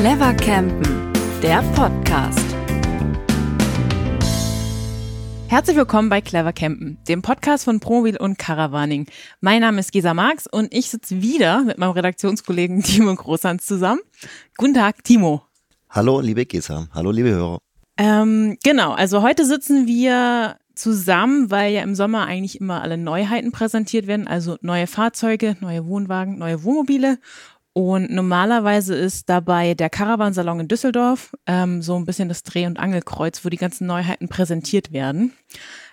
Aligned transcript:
Clever 0.00 0.32
Campen, 0.32 1.12
der 1.42 1.60
Podcast. 1.74 2.56
Herzlich 5.48 5.76
willkommen 5.76 6.08
bei 6.08 6.22
Clever 6.22 6.54
Campen, 6.54 6.96
dem 7.06 7.20
Podcast 7.20 7.64
von 7.64 7.80
Promobil 7.80 8.16
und 8.16 8.38
Caravaning. 8.38 9.04
Mein 9.42 9.60
Name 9.60 9.78
ist 9.78 9.92
Gesa 9.92 10.14
Marx 10.14 10.46
und 10.46 10.72
ich 10.72 10.88
sitze 10.88 11.20
wieder 11.20 11.64
mit 11.64 11.76
meinem 11.76 11.90
Redaktionskollegen 11.90 12.82
Timo 12.82 13.14
Großhans 13.14 13.66
zusammen. 13.66 14.00
Guten 14.56 14.72
Tag, 14.72 15.04
Timo. 15.04 15.42
Hallo, 15.90 16.20
liebe 16.20 16.46
Gesa. 16.46 16.88
Hallo, 16.94 17.10
liebe 17.10 17.28
Hörer. 17.28 17.58
Ähm, 17.98 18.56
genau, 18.64 18.92
also 18.92 19.20
heute 19.20 19.44
sitzen 19.44 19.86
wir 19.86 20.56
zusammen, 20.74 21.50
weil 21.50 21.74
ja 21.74 21.82
im 21.82 21.94
Sommer 21.94 22.24
eigentlich 22.24 22.58
immer 22.58 22.80
alle 22.80 22.96
Neuheiten 22.96 23.52
präsentiert 23.52 24.06
werden, 24.06 24.26
also 24.26 24.56
neue 24.62 24.86
Fahrzeuge, 24.86 25.58
neue 25.60 25.84
Wohnwagen, 25.84 26.38
neue 26.38 26.64
Wohnmobile. 26.64 27.18
Und 27.80 28.10
normalerweise 28.10 28.94
ist 28.94 29.30
dabei 29.30 29.72
der 29.72 29.88
Caravansalon 29.88 30.60
in 30.60 30.68
Düsseldorf 30.68 31.34
ähm, 31.46 31.80
so 31.80 31.96
ein 31.96 32.04
bisschen 32.04 32.28
das 32.28 32.42
Dreh- 32.42 32.66
und 32.66 32.78
Angelkreuz, 32.78 33.42
wo 33.42 33.48
die 33.48 33.56
ganzen 33.56 33.86
Neuheiten 33.86 34.28
präsentiert 34.28 34.92
werden. 34.92 35.32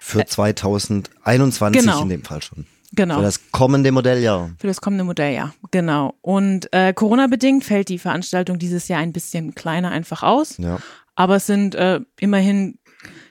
Für 0.02 0.26
2021 0.26 1.82
genau. 1.82 2.02
in 2.02 2.10
dem 2.10 2.26
Fall 2.26 2.42
schon. 2.42 2.66
Genau. 2.92 3.16
Für 3.16 3.22
das 3.22 3.52
kommende 3.54 3.94
Modelljahr. 3.94 4.52
Für 4.58 4.68
das 4.68 4.82
kommende 4.82 5.06
Modelljahr, 5.06 5.54
genau. 5.72 6.16
Und 6.20 6.68
äh, 6.74 6.92
Corona-bedingt 6.92 7.64
fällt 7.64 7.88
die 7.88 8.00
Veranstaltung 8.00 8.60
dieses 8.60 8.90
Jahr 8.90 9.00
ein 9.00 9.14
bisschen 9.14 9.56
kleiner 9.56 9.90
einfach 9.90 10.24
aus. 10.24 10.58
Ja. 10.58 10.80
Aber 11.16 11.38
es 11.38 11.48
sind 11.48 11.74
äh, 11.76 12.02
immerhin 12.20 12.80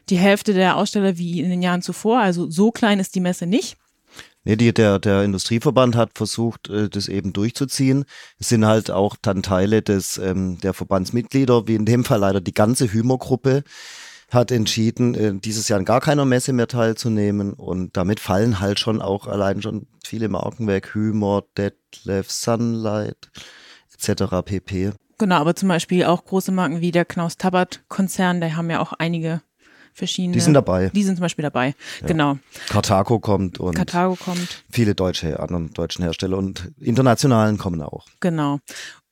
die 0.08 0.16
Hälfte 0.16 0.54
der 0.54 0.78
Aussteller 0.78 1.18
wie 1.18 1.42
in 1.42 1.50
den 1.50 1.60
Jahren 1.60 1.82
zuvor. 1.82 2.20
Also 2.20 2.50
so 2.50 2.70
klein 2.70 3.00
ist 3.00 3.14
die 3.14 3.20
Messe 3.20 3.46
nicht. 3.46 3.76
Nee, 4.46 4.54
die, 4.54 4.72
der, 4.72 5.00
der 5.00 5.24
Industrieverband 5.24 5.96
hat 5.96 6.10
versucht, 6.14 6.70
äh, 6.70 6.88
das 6.88 7.08
eben 7.08 7.32
durchzuziehen. 7.32 8.04
Es 8.38 8.48
sind 8.48 8.64
halt 8.64 8.92
auch 8.92 9.16
dann 9.20 9.42
Teile 9.42 9.82
des, 9.82 10.18
ähm, 10.18 10.60
der 10.60 10.72
Verbandsmitglieder, 10.72 11.66
wie 11.66 11.74
in 11.74 11.84
dem 11.84 12.04
Fall 12.04 12.20
leider 12.20 12.40
die 12.40 12.54
ganze 12.54 12.92
Hümer-Gruppe, 12.92 13.64
hat 14.30 14.52
entschieden, 14.52 15.16
äh, 15.16 15.34
dieses 15.34 15.66
Jahr 15.66 15.80
in 15.80 15.84
gar 15.84 16.00
keiner 16.00 16.24
Messe 16.24 16.52
mehr 16.52 16.68
teilzunehmen. 16.68 17.54
Und 17.54 17.96
damit 17.96 18.20
fallen 18.20 18.60
halt 18.60 18.78
schon 18.78 19.02
auch 19.02 19.26
allein 19.26 19.62
schon 19.62 19.88
viele 20.04 20.28
Marken 20.28 20.68
weg. 20.68 20.94
Hümer, 20.94 21.42
Detlef, 21.56 22.30
Sunlight, 22.30 23.32
etc. 23.94 24.42
pp. 24.44 24.92
Genau, 25.18 25.36
aber 25.36 25.56
zum 25.56 25.70
Beispiel 25.70 26.04
auch 26.04 26.24
große 26.24 26.52
Marken 26.52 26.80
wie 26.80 26.92
der 26.92 27.04
Knaus 27.04 27.36
Tabbert 27.36 27.82
Konzern, 27.88 28.40
der 28.40 28.54
haben 28.54 28.70
ja 28.70 28.78
auch 28.78 28.92
einige 28.92 29.42
verschiedene. 29.96 30.34
Die 30.34 30.40
sind 30.40 30.54
dabei. 30.54 30.90
Die 30.94 31.02
sind 31.02 31.16
zum 31.16 31.22
Beispiel 31.22 31.42
dabei. 31.42 31.74
Ja. 32.00 32.06
Genau. 32.06 32.38
Karthago 32.68 33.18
kommt 33.18 33.58
und 33.58 33.74
Karthago 33.74 34.16
kommt. 34.16 34.62
viele 34.70 34.94
deutsche, 34.94 35.40
anderen 35.40 35.72
deutschen 35.72 36.04
Hersteller 36.04 36.36
und 36.36 36.70
internationalen 36.78 37.58
kommen 37.58 37.82
auch. 37.82 38.06
Genau. 38.20 38.60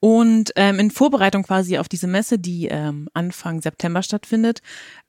Und 0.01 0.53
ähm, 0.57 0.79
in 0.79 0.91
Vorbereitung 0.91 1.45
quasi 1.45 1.79
auf 1.79 1.89
diese 1.89 2.07
Messe, 2.07 2.39
die 2.39 2.67
ähm, 2.67 3.09
Anfang 3.15 3.63
September 3.63 4.03
stattfindet, 4.03 4.61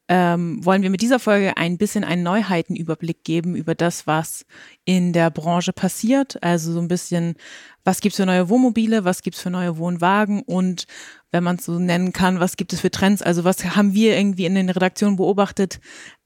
ähm, 0.07 0.63
wollen 0.63 0.83
wir 0.83 0.89
mit 0.89 1.01
dieser 1.01 1.19
Folge 1.19 1.57
ein 1.57 1.77
bisschen 1.77 2.03
einen 2.03 2.23
Neuheitenüberblick 2.23 3.23
geben 3.23 3.55
über 3.55 3.73
das, 3.73 4.05
was 4.05 4.45
in 4.83 5.13
der 5.13 5.31
Branche 5.31 5.73
passiert. 5.73 6.41
Also 6.43 6.73
so 6.73 6.79
ein 6.79 6.87
bisschen, 6.87 7.35
was 7.83 8.01
gibt's 8.01 8.17
für 8.17 8.25
neue 8.25 8.49
Wohnmobile, 8.49 9.03
was 9.03 9.23
gibt's 9.23 9.41
für 9.41 9.49
neue 9.49 9.77
Wohnwagen 9.77 10.43
und 10.43 10.85
wenn 11.31 11.43
man 11.43 11.55
es 11.55 11.65
so 11.65 11.79
nennen 11.79 12.13
kann, 12.13 12.39
was 12.39 12.55
gibt 12.55 12.71
es 12.71 12.81
für 12.81 12.91
Trends? 12.91 13.21
Also 13.21 13.43
was 13.43 13.63
haben 13.75 13.93
wir 13.93 14.15
irgendwie 14.15 14.45
in 14.45 14.55
den 14.55 14.69
Redaktionen 14.69 15.15
beobachtet, 15.15 15.79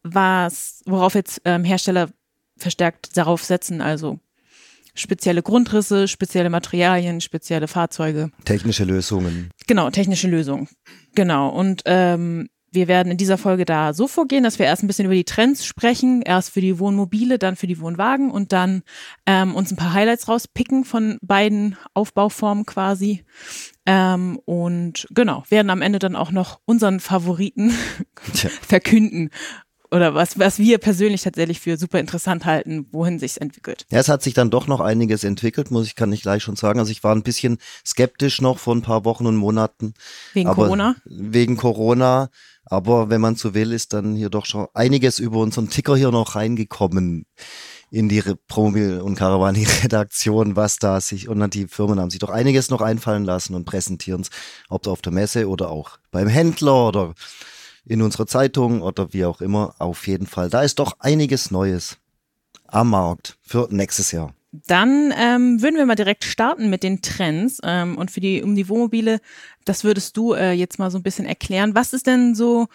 was, 0.04 0.82
worauf 0.86 1.16
jetzt 1.16 1.42
ähm, 1.46 1.64
Hersteller 1.64 2.10
verstärkt 2.58 3.16
darauf 3.16 3.44
setzen? 3.44 3.82
Also 3.82 4.20
spezielle 4.94 5.42
Grundrisse, 5.42 6.08
spezielle 6.08 6.50
Materialien, 6.50 7.22
spezielle 7.22 7.68
Fahrzeuge. 7.68 8.32
Technische 8.44 8.84
Lösungen. 8.84 9.52
Genau, 9.68 9.90
technische 9.90 10.28
Lösungen. 10.28 10.68
Genau. 11.16 11.50
Und 11.50 11.84
ähm, 11.86 12.50
wir 12.72 12.88
werden 12.88 13.12
in 13.12 13.18
dieser 13.18 13.38
Folge 13.38 13.66
da 13.66 13.94
so 13.94 14.08
vorgehen, 14.08 14.44
dass 14.44 14.60
wir 14.60 14.66
erst 14.66 14.84
ein 14.84 14.88
bisschen 14.88 15.06
über 15.06 15.16
die 15.16 15.24
Trends 15.24 15.66
sprechen, 15.66 16.22
erst 16.22 16.52
für 16.52 16.62
die 16.62 16.80
Wohnmobile, 16.80 17.40
dann 17.40 17.56
für 17.56 17.68
die 17.68 17.80
Wohnwagen 17.80 18.32
und 18.32 18.52
dann 18.52 18.84
ähm, 19.26 19.56
uns 19.56 19.72
ein 19.72 19.78
paar 19.78 19.94
Highlights 19.94 20.28
rauspicken 20.28 20.86
von 20.86 21.18
beiden 21.22 21.78
Aufbauformen 21.94 22.66
quasi. 22.66 23.24
Ähm, 23.86 24.40
und 24.46 25.08
genau, 25.12 25.44
werden 25.50 25.70
am 25.70 25.82
Ende 25.82 26.00
dann 26.00 26.16
auch 26.16 26.32
noch 26.32 26.60
unseren 26.66 27.00
Favoriten 27.00 27.74
verkünden. 28.62 29.32
Oder 29.92 30.14
was, 30.14 30.38
was 30.38 30.60
wir 30.60 30.78
persönlich 30.78 31.24
tatsächlich 31.24 31.60
für 31.60 31.78
super 31.78 32.00
interessant 32.00 32.46
halten, 32.46 32.86
wohin 32.92 33.18
sich's 33.18 33.38
entwickelt. 33.38 33.88
Ja, 33.90 34.00
es 34.00 34.08
hat 34.08 34.22
sich 34.22 34.36
dann 34.36 34.52
doch 34.52 34.68
noch 34.68 34.82
einiges 34.82 35.24
entwickelt, 35.24 35.72
muss 35.72 35.88
ich, 35.88 35.96
kann 35.96 36.14
ich 36.14 36.22
gleich 36.22 36.44
schon 36.44 36.56
sagen. 36.56 36.80
Also 36.80 36.92
ich 36.92 37.04
war 37.04 37.16
ein 37.16 37.24
bisschen 37.24 37.58
skeptisch 37.86 38.40
noch 38.42 38.60
vor 38.60 38.76
ein 38.76 38.84
paar 38.84 39.04
Wochen 39.04 39.26
und 39.26 39.36
Monaten. 39.36 39.96
Wegen 40.34 40.52
Corona? 40.52 40.96
Wegen 41.06 41.58
Corona. 41.58 42.30
Aber 42.70 43.10
wenn 43.10 43.20
man 43.20 43.36
so 43.36 43.54
will, 43.54 43.74
ist 43.74 43.94
dann 43.94 44.16
hier 44.16 44.30
doch 44.30 44.46
schon 44.46 44.68
einiges 44.74 45.20
über 45.20 45.40
unseren 45.40 45.70
Ticker 45.70 45.96
hier 45.96 46.12
noch 46.12 46.36
reingekommen 46.36 47.26
in 47.92 48.08
die 48.08 48.22
Promobil 48.48 49.02
und 49.02 49.16
Caravani 49.16 49.64
Redaktion, 49.84 50.56
was 50.56 50.78
da 50.78 51.02
sich, 51.02 51.28
und 51.28 51.40
dann 51.40 51.50
die 51.50 51.68
Firmen 51.68 52.00
haben 52.00 52.12
sich 52.12 52.20
doch 52.20 52.30
einiges 52.30 52.70
noch 52.70 52.82
einfallen 52.82 53.26
lassen 53.26 53.56
und 53.56 53.66
präsentieren 53.66 54.22
es, 54.22 54.30
ob 54.70 54.86
auf 54.88 55.02
der 55.02 55.12
Messe 55.12 55.50
oder 55.50 55.72
auch 55.72 55.98
beim 56.12 56.28
Händler 56.28 56.88
oder 56.88 57.14
in 57.86 58.04
unserer 58.04 58.28
Zeitung 58.28 58.82
oder 58.82 59.14
wie 59.14 59.26
auch 59.26 59.42
immer. 59.42 59.74
Auf 59.80 60.08
jeden 60.08 60.28
Fall, 60.28 60.50
da 60.50 60.62
ist 60.62 60.78
doch 60.78 61.00
einiges 61.00 61.50
Neues 61.50 61.98
am 62.68 62.92
Markt 62.92 63.38
für 63.42 63.68
nächstes 63.72 64.12
Jahr. 64.12 64.34
Dann 64.52 65.14
ähm, 65.16 65.62
würden 65.62 65.76
wir 65.76 65.86
mal 65.86 65.96
direkt 65.96 66.24
starten 66.24 66.70
mit 66.70 66.82
den 66.82 67.02
Trends 67.02 67.60
ähm, 67.64 67.98
und 67.98 68.10
für 68.10 68.20
die 68.20 68.42
um 68.42 68.56
die 68.56 68.68
Wohnmobile, 68.68 69.22
das 69.66 69.84
würdest 69.84 70.18
du 70.18 70.34
äh, 70.34 70.54
jetzt 70.54 70.80
mal 70.80 70.90
so 70.90 70.98
ein 70.98 71.04
bisschen 71.04 71.26
erklären. 71.26 71.76
Was 71.76 71.94
ist 71.94 72.08
denn 72.08 72.34
so 72.34 72.68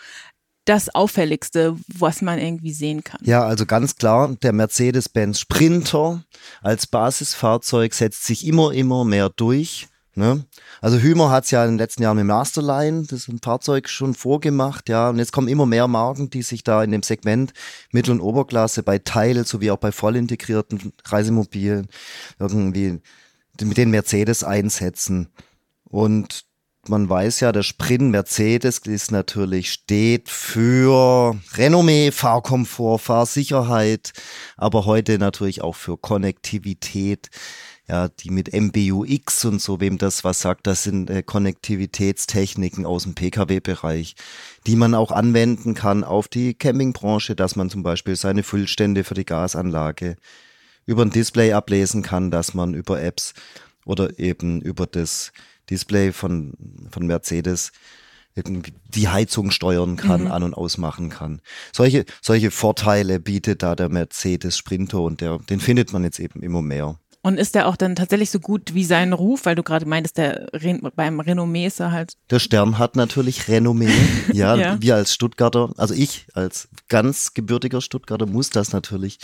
das 0.64 0.94
Auffälligste, 0.94 1.76
was 1.88 2.22
man 2.22 2.38
irgendwie 2.38 2.72
sehen 2.72 3.04
kann? 3.04 3.20
Ja, 3.24 3.44
also 3.44 3.66
ganz 3.66 3.96
klar, 3.96 4.36
der 4.42 4.52
Mercedes-Benz 4.52 5.40
Sprinter 5.40 6.24
als 6.62 6.86
Basisfahrzeug 6.86 7.92
setzt 7.92 8.24
sich 8.24 8.46
immer, 8.46 8.72
immer 8.72 9.04
mehr 9.04 9.28
durch. 9.28 9.88
Ne? 10.16 10.44
Also 10.80 10.98
Hümer 10.98 11.30
hat 11.30 11.44
es 11.44 11.50
ja 11.50 11.64
in 11.64 11.72
den 11.72 11.78
letzten 11.78 12.02
Jahren 12.02 12.16
mit 12.16 12.26
Masterline, 12.26 13.02
das 13.02 13.20
ist 13.20 13.28
ein 13.28 13.40
Fahrzeug 13.42 13.88
schon 13.88 14.14
vorgemacht, 14.14 14.88
ja. 14.88 15.10
Und 15.10 15.18
jetzt 15.18 15.32
kommen 15.32 15.48
immer 15.48 15.66
mehr 15.66 15.88
Marken, 15.88 16.30
die 16.30 16.42
sich 16.42 16.62
da 16.62 16.84
in 16.84 16.92
dem 16.92 17.02
Segment 17.02 17.52
Mittel- 17.90 18.12
und 18.12 18.20
Oberklasse 18.20 18.84
bei 18.84 18.98
Teil 18.98 19.44
sowie 19.44 19.72
auch 19.72 19.78
bei 19.78 19.90
voll 19.90 20.16
integrierten 20.16 20.92
Reisemobilen 21.04 21.88
irgendwie 22.38 23.00
mit 23.60 23.76
den 23.76 23.90
Mercedes 23.90 24.44
einsetzen. 24.44 25.28
Und 25.84 26.44
man 26.88 27.08
weiß 27.08 27.40
ja, 27.40 27.52
der 27.52 27.62
Sprint 27.62 28.10
Mercedes 28.10 28.78
ist 28.78 29.10
natürlich 29.10 29.72
steht 29.72 30.28
für 30.28 31.36
Renommee, 31.54 32.10
Fahrkomfort, 32.10 32.98
Fahrsicherheit, 32.98 34.12
aber 34.56 34.84
heute 34.84 35.18
natürlich 35.18 35.62
auch 35.62 35.76
für 35.76 35.96
Konnektivität. 35.96 37.30
Ja, 37.86 38.08
die 38.08 38.30
mit 38.30 38.50
MBUX 38.54 39.44
und 39.44 39.60
so, 39.60 39.78
wem 39.78 39.98
das 39.98 40.24
was 40.24 40.40
sagt, 40.40 40.66
das 40.66 40.84
sind 40.84 41.10
äh, 41.10 41.22
Konnektivitätstechniken 41.22 42.86
aus 42.86 43.02
dem 43.02 43.14
Pkw-Bereich, 43.14 44.16
die 44.66 44.76
man 44.76 44.94
auch 44.94 45.10
anwenden 45.12 45.74
kann 45.74 46.02
auf 46.02 46.26
die 46.28 46.54
Campingbranche, 46.54 47.36
dass 47.36 47.56
man 47.56 47.68
zum 47.68 47.82
Beispiel 47.82 48.16
seine 48.16 48.42
Füllstände 48.42 49.04
für 49.04 49.12
die 49.14 49.26
Gasanlage 49.26 50.16
über 50.86 51.02
ein 51.02 51.10
Display 51.10 51.52
ablesen 51.52 52.02
kann, 52.02 52.30
dass 52.30 52.54
man 52.54 52.72
über 52.72 53.02
Apps 53.02 53.34
oder 53.84 54.18
eben 54.18 54.62
über 54.62 54.86
das 54.86 55.32
Display 55.68 56.12
von, 56.12 56.54
von 56.90 57.06
Mercedes 57.06 57.72
die 58.36 59.08
Heizung 59.08 59.52
steuern 59.52 59.96
kann, 59.96 60.22
Mhm. 60.22 60.32
an- 60.32 60.42
und 60.42 60.54
ausmachen 60.54 61.08
kann. 61.08 61.40
Solche, 61.72 62.04
solche 62.20 62.50
Vorteile 62.50 63.20
bietet 63.20 63.62
da 63.62 63.76
der 63.76 63.88
Mercedes 63.88 64.58
Sprinter 64.58 65.02
und 65.02 65.20
der, 65.20 65.38
den 65.38 65.60
findet 65.60 65.92
man 65.92 66.02
jetzt 66.02 66.18
eben 66.18 66.42
immer 66.42 66.60
mehr. 66.60 66.98
Und 67.24 67.38
ist 67.38 67.54
der 67.54 67.68
auch 67.68 67.76
dann 67.76 67.96
tatsächlich 67.96 68.28
so 68.30 68.38
gut 68.38 68.74
wie 68.74 68.84
sein 68.84 69.14
Ruf, 69.14 69.46
weil 69.46 69.54
du 69.54 69.62
gerade 69.62 69.86
meintest, 69.86 70.18
der 70.18 70.46
Ren 70.52 70.80
beim 70.94 71.20
Renommee 71.20 71.66
ist 71.66 71.80
er 71.80 71.90
halt. 71.90 72.18
Der 72.28 72.38
Stern 72.38 72.76
hat 72.78 72.96
natürlich 72.96 73.48
Renommee. 73.48 73.88
Ja, 74.32 74.54
Ja. 74.56 74.76
wir 74.80 74.94
als 74.94 75.14
Stuttgarter, 75.14 75.72
also 75.78 75.94
ich 75.94 76.26
als 76.34 76.68
ganz 76.90 77.32
gebürtiger 77.32 77.80
Stuttgarter 77.80 78.26
muss 78.26 78.50
das 78.50 78.72
natürlich. 78.72 79.18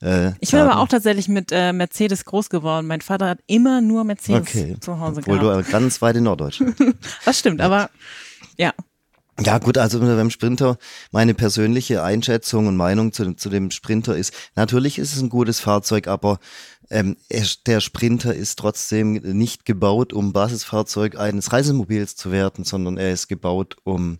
Äh, 0.00 0.28
Ich 0.38 0.50
bin 0.52 0.60
sagen. 0.60 0.70
aber 0.70 0.80
auch 0.80 0.86
tatsächlich 0.88 1.26
mit 1.26 1.50
äh, 1.50 1.72
Mercedes 1.72 2.24
groß 2.24 2.48
geworden. 2.48 2.86
Mein 2.86 3.00
Vater 3.00 3.28
hat 3.30 3.40
immer 3.48 3.80
nur 3.80 4.04
Mercedes 4.04 4.42
okay. 4.42 4.76
zu 4.80 5.00
Hause 5.00 5.20
Obwohl 5.20 5.40
gehabt. 5.40 5.66
du 5.66 5.72
ganz 5.72 6.00
weit 6.00 6.14
in 6.16 6.22
Norddeutschland. 6.22 6.76
Das 7.24 7.38
stimmt, 7.40 7.60
aber 7.60 7.90
ja. 8.56 8.72
Ja 9.44 9.58
gut, 9.58 9.76
also 9.76 9.98
beim 9.98 10.30
Sprinter, 10.30 10.78
meine 11.10 11.34
persönliche 11.34 12.02
Einschätzung 12.04 12.68
und 12.68 12.76
Meinung 12.76 13.12
zu, 13.12 13.34
zu 13.34 13.50
dem 13.50 13.72
Sprinter 13.72 14.16
ist, 14.16 14.32
natürlich 14.54 14.98
ist 14.98 15.16
es 15.16 15.20
ein 15.20 15.30
gutes 15.30 15.58
Fahrzeug, 15.58 16.06
aber 16.06 16.38
ähm, 16.90 17.16
er, 17.28 17.44
der 17.66 17.80
Sprinter 17.80 18.34
ist 18.34 18.58
trotzdem 18.58 19.14
nicht 19.14 19.64
gebaut, 19.64 20.12
um 20.12 20.32
Basisfahrzeug 20.32 21.18
eines 21.18 21.52
Reisemobils 21.52 22.14
zu 22.14 22.30
werden, 22.30 22.64
sondern 22.64 22.98
er 22.98 23.12
ist 23.12 23.26
gebaut, 23.26 23.76
um 23.82 24.18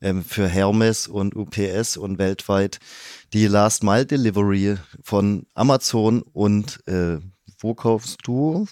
ähm, 0.00 0.24
für 0.24 0.48
Hermes 0.48 1.08
und 1.08 1.36
UPS 1.36 1.98
und 1.98 2.18
weltweit 2.18 2.78
die 3.34 3.46
Last 3.46 3.82
Mile 3.82 4.06
Delivery 4.06 4.76
von 5.02 5.46
Amazon 5.54 6.22
und 6.22 6.86
äh, 6.86 7.18
wo 7.58 7.74
kaufst 7.74 8.18
du 8.22 8.66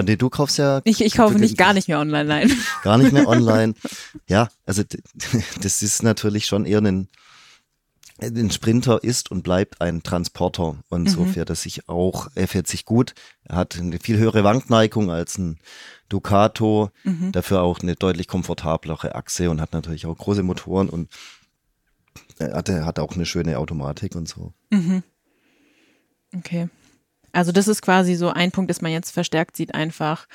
Nee, 0.00 0.16
du 0.16 0.30
kaufst 0.30 0.56
ja. 0.58 0.80
Ich, 0.84 1.04
ich 1.04 1.14
kaufe 1.14 1.38
nicht 1.38 1.58
gar 1.58 1.74
nicht 1.74 1.88
mehr 1.88 1.98
online, 1.98 2.24
nein. 2.24 2.52
Gar 2.82 2.98
nicht 2.98 3.12
mehr 3.12 3.28
online. 3.28 3.74
Ja, 4.28 4.48
also 4.64 4.82
das 5.62 5.82
ist 5.82 6.02
natürlich 6.02 6.46
schon 6.46 6.64
eher 6.64 6.80
ein, 6.80 7.08
ein 8.20 8.50
Sprinter 8.50 9.02
ist 9.02 9.30
und 9.30 9.42
bleibt 9.42 9.80
ein 9.80 10.02
Transporter 10.02 10.76
und 10.88 11.02
mhm. 11.02 11.08
so 11.08 11.24
fährt 11.24 11.50
er 11.50 11.56
sich 11.56 11.88
auch, 11.88 12.28
er 12.34 12.48
fährt 12.48 12.68
sich 12.68 12.84
gut, 12.84 13.14
er 13.44 13.56
hat 13.56 13.78
eine 13.78 13.98
viel 13.98 14.16
höhere 14.16 14.44
Wankneigung 14.44 15.10
als 15.10 15.36
ein 15.38 15.58
Ducato, 16.08 16.90
mhm. 17.04 17.32
dafür 17.32 17.62
auch 17.62 17.80
eine 17.80 17.96
deutlich 17.96 18.28
komfortablere 18.28 19.14
Achse 19.14 19.50
und 19.50 19.60
hat 19.60 19.72
natürlich 19.72 20.06
auch 20.06 20.16
große 20.16 20.42
Motoren 20.42 20.88
und 20.88 21.10
er 22.38 22.54
hat, 22.54 22.68
er 22.68 22.86
hat 22.86 22.98
auch 22.98 23.14
eine 23.14 23.26
schöne 23.26 23.58
Automatik 23.58 24.14
und 24.14 24.28
so. 24.28 24.52
Mhm. 24.70 25.02
Okay. 26.36 26.68
Also 27.32 27.52
das 27.52 27.68
ist 27.68 27.82
quasi 27.82 28.14
so 28.14 28.30
ein 28.30 28.50
Punkt, 28.50 28.70
dass 28.70 28.82
man 28.82 28.92
jetzt 28.92 29.10
verstärkt 29.10 29.56
sieht 29.56 29.74
einfach. 29.74 30.26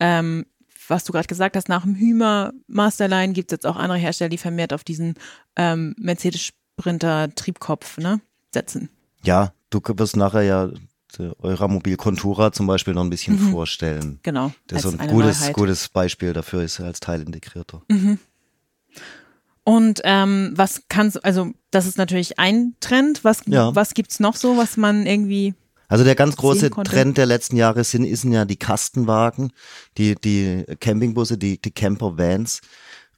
Ähm, 0.00 0.46
was 0.88 1.04
du 1.04 1.12
gerade 1.12 1.28
gesagt 1.28 1.56
hast, 1.56 1.68
nach 1.68 1.82
dem 1.82 1.94
Hümer 1.94 2.52
Masterline 2.66 3.34
gibt 3.34 3.52
es 3.52 3.56
jetzt 3.56 3.66
auch 3.66 3.76
andere 3.76 3.98
Hersteller, 3.98 4.30
die 4.30 4.38
vermehrt 4.38 4.72
auf 4.72 4.84
diesen 4.84 5.14
ähm, 5.56 5.94
Mercedes 5.98 6.50
Sprinter 6.78 7.34
Triebkopf 7.34 7.98
ne, 7.98 8.20
setzen. 8.52 8.88
Ja, 9.22 9.52
du 9.70 9.80
wirst 9.84 10.16
nachher 10.16 10.42
ja 10.42 10.70
Euramobil 11.40 11.96
Contura 11.96 12.52
zum 12.52 12.66
Beispiel 12.66 12.94
noch 12.94 13.02
ein 13.02 13.10
bisschen 13.10 13.42
mhm. 13.42 13.50
vorstellen. 13.50 14.20
Genau. 14.22 14.52
Das 14.66 14.84
ist 14.84 14.98
ein 14.98 15.08
gutes, 15.08 15.52
gutes 15.52 15.88
Beispiel 15.88 16.32
dafür 16.32 16.62
ist 16.62 16.80
als 16.80 17.00
Teilintegrierter. 17.00 17.82
Mhm. 17.88 18.18
Und 19.64 20.00
ähm, 20.04 20.52
was 20.54 20.82
kannst 20.88 21.22
also 21.24 21.52
das 21.70 21.86
ist 21.86 21.98
natürlich 21.98 22.38
ein 22.38 22.74
Trend. 22.80 23.24
Was, 23.24 23.42
ja. 23.46 23.74
was 23.74 23.94
gibt's 23.94 24.20
noch 24.20 24.36
so, 24.36 24.56
was 24.56 24.76
man 24.76 25.06
irgendwie 25.06 25.54
also 25.88 26.04
der 26.04 26.14
ganz 26.14 26.36
große 26.36 26.70
Trend 26.70 27.16
der 27.16 27.26
letzten 27.26 27.56
Jahre 27.56 27.82
sind, 27.82 28.14
sind 28.16 28.32
ja 28.32 28.44
die 28.44 28.58
Kastenwagen, 28.58 29.52
die, 29.96 30.14
die 30.14 30.64
Campingbusse, 30.80 31.38
die, 31.38 31.60
die 31.60 31.70
Campervans. 31.70 32.60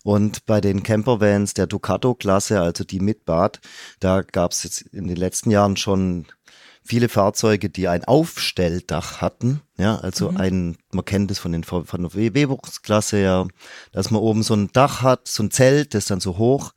Und 0.02 0.46
bei 0.46 0.60
den 0.60 0.82
Campervans 0.82 1.52
der 1.52 1.66
Ducato-Klasse, 1.66 2.60
also 2.60 2.84
die 2.84 3.00
mit 3.00 3.26
Bad, 3.26 3.60
da 3.98 4.22
gab 4.22 4.52
es 4.52 4.62
jetzt 4.62 4.82
in 4.82 5.08
den 5.08 5.16
letzten 5.16 5.50
Jahren 5.50 5.76
schon 5.76 6.26
viele 6.82 7.08
Fahrzeuge, 7.08 7.68
die 7.68 7.88
ein 7.88 8.04
Aufstelldach 8.04 9.20
hatten. 9.20 9.60
Ja, 9.76 9.96
also 9.96 10.30
mhm. 10.30 10.36
ein, 10.38 10.76
man 10.92 11.04
kennt 11.04 11.30
es 11.30 11.38
von 11.38 11.52
den 11.52 11.64
von 11.64 11.84
der 11.84 12.14
W-Klasse 12.14 13.20
ja, 13.20 13.46
dass 13.92 14.10
man 14.10 14.22
oben 14.22 14.42
so 14.42 14.54
ein 14.54 14.72
Dach 14.72 15.02
hat, 15.02 15.28
so 15.28 15.42
ein 15.42 15.50
Zelt, 15.50 15.94
das 15.94 16.06
dann 16.06 16.20
so 16.20 16.38
hoch 16.38 16.72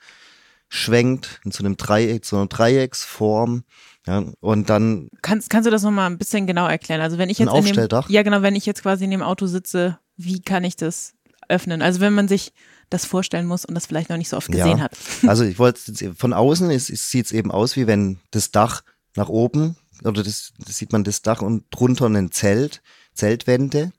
schwenkt 0.67 1.39
in 1.45 1.51
so 1.51 1.63
einem 1.63 1.77
Dreieck, 1.77 2.25
so 2.25 2.35
einer 2.35 2.47
Dreiecksform 2.47 3.63
ja, 4.05 4.23
und 4.41 4.69
dann. 4.69 5.09
Kannst, 5.21 5.49
kannst 5.49 5.67
du 5.67 5.71
das 5.71 5.83
nochmal 5.83 6.09
ein 6.09 6.17
bisschen 6.17 6.45
genau 6.45 6.67
erklären? 6.67 7.01
Also 7.01 7.17
wenn 7.17 7.29
ich 7.29 7.39
jetzt. 7.39 7.49
Ein 7.49 7.55
Aufstelldach? 7.55 8.07
Dem, 8.07 8.13
ja, 8.13 8.23
genau, 8.23 8.41
wenn 8.41 8.55
ich 8.55 8.65
jetzt 8.65 8.81
quasi 8.81 9.05
in 9.05 9.11
dem 9.11 9.21
Auto 9.21 9.45
sitze, 9.47 9.97
wie 10.17 10.41
kann 10.41 10.63
ich 10.63 10.75
das 10.75 11.13
öffnen? 11.47 11.81
Also 11.81 11.99
wenn 11.99 12.13
man 12.13 12.27
sich 12.27 12.53
das 12.89 13.05
vorstellen 13.05 13.47
muss 13.47 13.65
und 13.65 13.75
das 13.75 13.85
vielleicht 13.85 14.09
noch 14.09 14.17
nicht 14.17 14.29
so 14.29 14.37
oft 14.37 14.51
gesehen 14.51 14.77
ja. 14.77 14.83
hat. 14.83 14.97
Also 15.27 15.43
ich 15.43 15.57
wollte 15.57 16.13
von 16.15 16.33
außen 16.33 16.77
sieht 16.79 17.25
es 17.25 17.31
eben 17.31 17.51
aus, 17.51 17.75
wie 17.75 17.87
wenn 17.87 18.19
das 18.31 18.51
Dach 18.51 18.83
nach 19.15 19.29
oben, 19.29 19.77
oder 20.03 20.21
das, 20.21 20.53
das 20.59 20.77
sieht 20.77 20.91
man 20.91 21.03
das 21.03 21.21
Dach 21.21 21.41
und 21.41 21.65
drunter 21.71 22.07
ein 22.07 22.31
Zelt, 22.31 22.81
Zeltwände. 23.13 23.93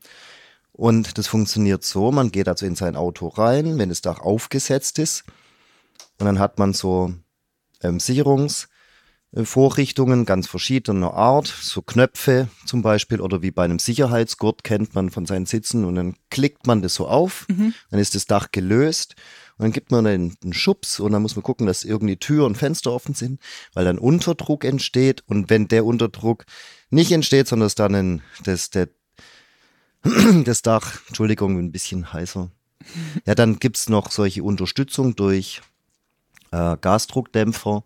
Und 0.73 1.19
das 1.19 1.29
funktioniert 1.29 1.85
so, 1.85 2.13
man 2.13 2.31
geht 2.31 2.49
also 2.49 2.67
in 2.67 2.77
sein 2.77 2.97
Auto 2.97 3.29
rein, 3.29 3.79
wenn 3.79 3.89
das 3.89 4.01
Dach 4.01 4.21
aufgesetzt 4.21 4.99
ist. 4.99 5.25
Und 6.19 6.27
dann 6.27 6.39
hat 6.39 6.59
man 6.59 6.73
so 6.73 7.15
ähm, 7.83 7.99
Sicherungs- 7.99 8.67
Vorrichtungen 9.43 10.27
ganz 10.27 10.47
verschiedener 10.47 11.13
Art, 11.15 11.49
so 11.49 11.83
Knöpfe 11.83 12.49
zum 12.67 12.83
Beispiel 12.83 13.21
oder 13.21 13.43
wie 13.43 13.51
bei 13.51 13.65
einem 13.65 13.81
Sicherheitsgurt 13.81 14.63
kennt 14.63 14.95
man 14.95 15.11
von 15.11 15.27
seinen 15.27 15.47
Sitzen 15.47 15.85
und 15.85 15.97
dann 15.97 16.15
klickt 16.31 16.69
man 16.69 16.83
das 16.83 16.95
so 16.95 17.09
auf, 17.09 17.47
mhm. 17.49 17.75
dann 17.91 17.99
ist 17.99 18.15
das 18.15 18.27
Dach 18.27 18.53
gelöst 18.53 19.17
und 19.59 19.65
dann 19.65 19.73
gibt 19.73 19.91
man 19.91 20.07
einen, 20.07 20.37
einen 20.43 20.53
Schubs 20.53 21.01
und 21.01 21.11
dann 21.11 21.23
muss 21.23 21.35
man 21.35 21.43
gucken, 21.43 21.67
dass 21.67 21.83
irgendwie 21.83 22.17
Tür 22.17 22.47
und 22.47 22.57
Fenster 22.57 22.93
offen 22.93 23.15
sind, 23.15 23.41
weil 23.73 23.85
dann 23.85 23.99
Unterdruck 23.99 24.65
entsteht 24.65 25.25
und 25.27 25.51
wenn 25.51 25.67
der 25.67 25.85
Unterdruck 25.85 26.45
nicht 26.91 27.11
entsteht, 27.11 27.49
sondern 27.49 27.67
dass 27.67 27.75
dann 27.75 27.95
ein, 27.97 28.23
das, 28.45 28.71
der, 28.71 28.89
das 30.45 30.63
Dach, 30.63 31.01
Entschuldigung, 31.09 31.59
ein 31.59 31.73
bisschen 31.73 32.13
heißer, 32.13 32.51
ja, 33.27 33.35
dann 33.35 33.59
gibt's 33.59 33.89
noch 33.89 34.13
solche 34.13 34.45
Unterstützung 34.45 35.17
durch 35.17 35.61
äh, 36.53 36.77
Gasdruckdämpfer, 36.81 37.83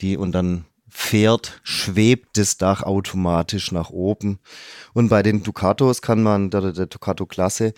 die 0.00 0.16
und 0.16 0.32
dann 0.32 0.64
fährt, 0.98 1.60
schwebt 1.62 2.36
das 2.36 2.58
Dach 2.58 2.82
automatisch 2.82 3.70
nach 3.70 3.90
oben. 3.90 4.40
Und 4.92 5.08
bei 5.08 5.22
den 5.22 5.44
Ducatos 5.44 6.02
kann 6.02 6.24
man, 6.24 6.50
der, 6.50 6.72
der 6.72 6.86
Ducato-Klasse, 6.86 7.72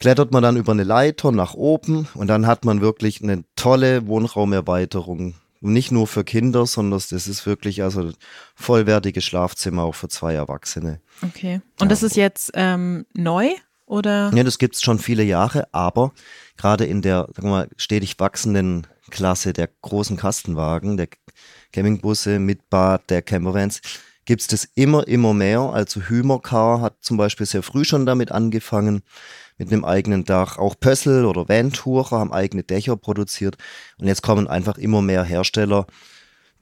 klettert 0.00 0.32
man 0.32 0.42
dann 0.42 0.56
über 0.56 0.72
eine 0.72 0.82
Leiter 0.82 1.30
nach 1.30 1.54
oben 1.54 2.08
und 2.14 2.26
dann 2.26 2.48
hat 2.48 2.64
man 2.64 2.80
wirklich 2.80 3.22
eine 3.22 3.44
tolle 3.54 4.08
Wohnraumerweiterung. 4.08 5.34
Und 5.60 5.72
nicht 5.72 5.92
nur 5.92 6.08
für 6.08 6.24
Kinder, 6.24 6.66
sondern 6.66 6.98
das 6.98 7.12
ist 7.12 7.46
wirklich 7.46 7.84
also 7.84 8.10
vollwertiges 8.56 9.24
Schlafzimmer 9.24 9.84
auch 9.84 9.94
für 9.94 10.08
zwei 10.08 10.34
Erwachsene. 10.34 11.00
Okay. 11.22 11.60
Und 11.78 11.86
ja. 11.86 11.88
das 11.88 12.02
ist 12.02 12.16
jetzt 12.16 12.50
ähm, 12.54 13.06
neu 13.14 13.50
oder? 13.86 14.32
Ja, 14.34 14.42
das 14.42 14.58
gibt's 14.58 14.82
schon 14.82 14.98
viele 14.98 15.22
Jahre, 15.22 15.68
aber 15.72 16.12
gerade 16.56 16.86
in 16.86 17.02
der, 17.02 17.28
sagen 17.34 17.48
wir 17.48 17.50
mal, 17.50 17.68
stetig 17.76 18.18
wachsenden 18.18 18.88
Klasse 19.12 19.52
der 19.52 19.68
großen 19.82 20.16
Kastenwagen, 20.16 20.96
der 20.96 21.08
Campingbusse 21.72 22.40
mit 22.40 22.68
Bad, 22.68 23.08
der 23.10 23.22
Campervans, 23.22 23.80
gibt 24.24 24.40
es 24.40 24.46
das 24.48 24.68
immer, 24.74 25.06
immer 25.06 25.34
mehr. 25.34 25.60
Also 25.60 26.00
Hümercar 26.00 26.80
hat 26.80 26.96
zum 27.00 27.16
Beispiel 27.16 27.46
sehr 27.46 27.62
früh 27.62 27.84
schon 27.84 28.06
damit 28.06 28.32
angefangen, 28.32 29.02
mit 29.58 29.72
einem 29.72 29.84
eigenen 29.84 30.24
Dach. 30.24 30.58
Auch 30.58 30.74
Pössl 30.78 31.24
oder 31.24 31.48
Vantourer 31.48 32.18
haben 32.18 32.32
eigene 32.32 32.64
Dächer 32.64 32.96
produziert. 32.96 33.56
Und 33.98 34.08
jetzt 34.08 34.22
kommen 34.22 34.48
einfach 34.48 34.78
immer 34.78 35.02
mehr 35.02 35.22
Hersteller, 35.22 35.86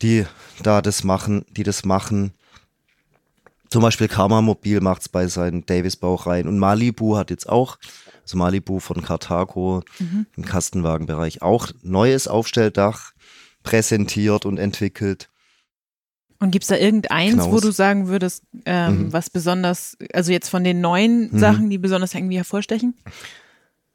die 0.03 0.27
da 0.63 0.83
das 0.83 1.05
machen, 1.05 1.45
die 1.51 1.63
das 1.63 1.85
machen. 1.85 2.33
Zum 3.71 3.83
Beispiel 3.83 4.09
Karma 4.09 4.43
Mobil 4.43 4.81
macht 4.81 5.03
es 5.03 5.09
bei 5.09 5.29
seinen 5.29 5.65
Davis-Baureihen 5.65 6.49
und 6.49 6.59
Malibu 6.59 7.17
hat 7.17 7.31
jetzt 7.31 7.49
auch, 7.49 7.79
also 8.31 8.39
Malibu 8.39 8.79
von 8.79 9.03
Cartago 9.03 9.83
mhm. 9.99 10.27
im 10.37 10.45
Kastenwagenbereich, 10.45 11.43
auch 11.43 11.69
neues 11.83 12.29
Aufstelldach 12.29 13.13
präsentiert 13.63 14.47
und 14.47 14.59
entwickelt. 14.59 15.29
Und 16.39 16.53
gibt 16.53 16.63
es 16.63 16.69
da 16.69 16.77
irgendeins, 16.77 17.35
Knaus. 17.35 17.53
wo 17.53 17.61
du 17.61 17.71
sagen 17.71 18.09
würdest, 18.09 18.45
ähm, 18.65 19.07
mhm. 19.07 19.13
was 19.13 19.29
besonders, 19.29 19.97
also 20.13 20.33
jetzt 20.33 20.49
von 20.49 20.65
den 20.65 20.81
neuen 20.81 21.33
mhm. 21.33 21.39
Sachen, 21.39 21.71
die 21.71 21.77
besonders 21.77 22.15
irgendwie 22.15 22.37
hervorstechen? 22.37 22.95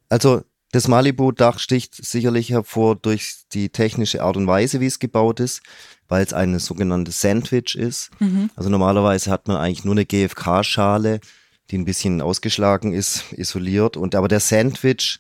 Also 0.09 0.43
das 0.71 0.87
Malibu-Dach 0.87 1.57
sticht 1.57 1.95
sicherlich 1.95 2.49
hervor 2.49 2.97
durch 2.97 3.45
die 3.53 3.69
technische 3.69 4.21
Art 4.21 4.37
und 4.37 4.45
Weise, 4.45 4.79
wie 4.81 4.85
es 4.85 4.99
gebaut 4.99 5.39
ist, 5.39 5.61
weil 6.07 6.23
es 6.23 6.33
eine 6.33 6.59
sogenannte 6.59 7.11
Sandwich 7.11 7.75
ist. 7.75 8.11
Mhm. 8.19 8.49
Also 8.55 8.69
normalerweise 8.69 9.31
hat 9.31 9.47
man 9.47 9.57
eigentlich 9.57 9.85
nur 9.85 9.95
eine 9.95 10.05
GFK-Schale, 10.05 11.21
die 11.71 11.77
ein 11.77 11.85
bisschen 11.85 12.21
ausgeschlagen 12.21 12.93
ist, 12.93 13.33
isoliert. 13.33 13.97
Und 13.97 14.15
aber 14.15 14.27
der 14.27 14.39
Sandwich 14.39 15.19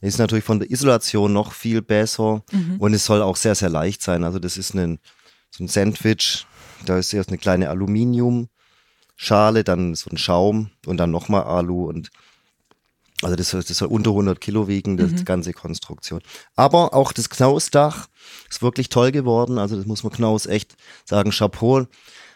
ist 0.00 0.18
natürlich 0.18 0.44
von 0.44 0.60
der 0.60 0.70
Isolation 0.70 1.32
noch 1.32 1.52
viel 1.52 1.82
besser 1.82 2.42
mhm. 2.52 2.76
und 2.78 2.94
es 2.94 3.04
soll 3.04 3.22
auch 3.22 3.36
sehr, 3.36 3.54
sehr 3.54 3.68
leicht 3.68 4.02
sein. 4.02 4.24
Also 4.24 4.38
das 4.38 4.56
ist 4.56 4.74
ein, 4.74 4.98
so 5.50 5.64
ein 5.64 5.68
Sandwich, 5.68 6.46
da 6.86 6.98
ist 6.98 7.12
erst 7.12 7.30
eine 7.30 7.38
kleine 7.38 7.70
Aluminiumschale, 7.70 9.64
dann 9.64 9.94
so 9.94 10.10
ein 10.10 10.18
Schaum 10.18 10.70
und 10.86 10.98
dann 10.98 11.10
nochmal 11.10 11.44
Alu 11.44 11.86
und 11.86 12.10
also 13.22 13.34
das, 13.34 13.50
das 13.50 13.66
soll 13.66 13.88
unter 13.88 14.10
100 14.10 14.40
Kilo 14.40 14.68
wiegen, 14.68 14.96
das, 14.96 15.10
mhm. 15.10 15.16
die 15.16 15.24
ganze 15.24 15.52
Konstruktion. 15.52 16.20
Aber 16.54 16.94
auch 16.94 17.12
das 17.12 17.28
Knausdach 17.28 18.06
ist 18.48 18.62
wirklich 18.62 18.90
toll 18.90 19.10
geworden. 19.10 19.58
Also 19.58 19.76
das 19.76 19.86
muss 19.86 20.04
man 20.04 20.12
Knaus 20.12 20.46
echt 20.46 20.76
sagen, 21.04 21.30
Chapeau. 21.30 21.86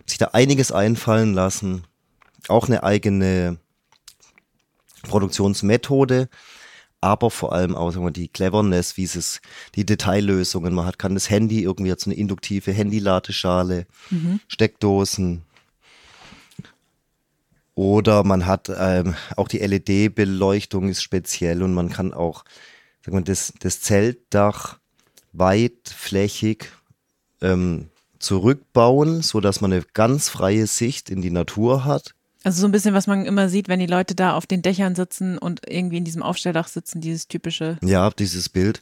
sich 0.06 0.18
da 0.18 0.30
einiges 0.32 0.72
einfallen 0.72 1.34
lassen. 1.34 1.84
Auch 2.48 2.68
eine 2.68 2.82
eigene 2.82 3.58
Produktionsmethode 5.02 6.28
aber 7.02 7.32
vor 7.32 7.52
allem 7.52 7.74
auch 7.74 7.90
sagen 7.90 8.06
wir, 8.06 8.12
die 8.12 8.28
Cleverness, 8.28 8.96
wie 8.96 9.02
es 9.04 9.40
die 9.74 9.84
Detaillösungen. 9.84 10.72
Man 10.72 10.86
hat, 10.86 11.00
kann 11.00 11.14
das 11.14 11.28
Handy 11.28 11.64
irgendwie 11.64 11.92
so 11.98 12.08
eine 12.08 12.14
induktive 12.14 12.70
Handyladeschale, 12.70 13.86
mhm. 14.10 14.38
Steckdosen. 14.46 15.42
Oder 17.74 18.22
man 18.22 18.46
hat 18.46 18.70
ähm, 18.74 19.16
auch 19.36 19.48
die 19.48 19.58
LED-Beleuchtung 19.58 20.88
ist 20.88 21.02
speziell 21.02 21.64
und 21.64 21.74
man 21.74 21.90
kann 21.90 22.14
auch 22.14 22.44
sagen 23.04 23.18
wir, 23.18 23.22
das, 23.22 23.52
das 23.58 23.80
Zeltdach 23.80 24.78
weitflächig 25.32 26.68
ähm, 27.40 27.88
zurückbauen, 28.20 29.22
so 29.22 29.40
dass 29.40 29.60
man 29.60 29.72
eine 29.72 29.82
ganz 29.92 30.28
freie 30.28 30.68
Sicht 30.68 31.10
in 31.10 31.20
die 31.20 31.30
Natur 31.30 31.84
hat 31.84 32.14
also 32.44 32.60
so 32.60 32.66
ein 32.66 32.72
bisschen, 32.72 32.94
was 32.94 33.06
man 33.06 33.24
immer 33.26 33.48
sieht, 33.48 33.68
wenn 33.68 33.80
die 33.80 33.86
Leute 33.86 34.14
da 34.14 34.34
auf 34.34 34.46
den 34.46 34.62
Dächern 34.62 34.94
sitzen 34.94 35.38
und 35.38 35.60
irgendwie 35.68 35.96
in 35.98 36.04
diesem 36.04 36.22
Aufstelldach 36.22 36.68
sitzen, 36.68 37.00
dieses 37.00 37.28
typische. 37.28 37.78
Ja, 37.82 38.10
dieses 38.10 38.48
Bild. 38.48 38.80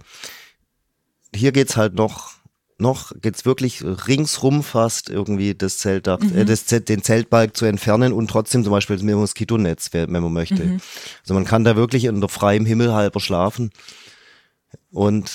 Hier 1.34 1.52
geht's 1.52 1.76
halt 1.76 1.94
noch 1.94 2.32
noch 2.78 3.12
geht's 3.20 3.44
wirklich 3.44 3.84
ringsrum 3.84 4.62
fast 4.62 5.10
irgendwie 5.10 5.54
das 5.54 5.76
Zeltdach, 5.76 6.18
äh, 6.34 6.46
das, 6.46 6.64
Z- 6.64 6.88
den 6.88 7.02
Zeltbalg 7.02 7.54
zu 7.54 7.66
entfernen 7.66 8.14
und 8.14 8.28
trotzdem 8.30 8.64
zum 8.64 8.70
Beispiel 8.72 8.96
das 8.96 9.04
Moskitonetz, 9.04 9.90
wenn 9.92 10.10
man 10.10 10.32
möchte. 10.32 10.80
Also 11.22 11.34
man 11.34 11.44
kann 11.44 11.62
da 11.62 11.76
wirklich 11.76 12.08
unter 12.08 12.30
freiem 12.30 12.64
Himmel 12.64 12.94
halber 12.94 13.20
schlafen. 13.20 13.70
Und 14.90 15.30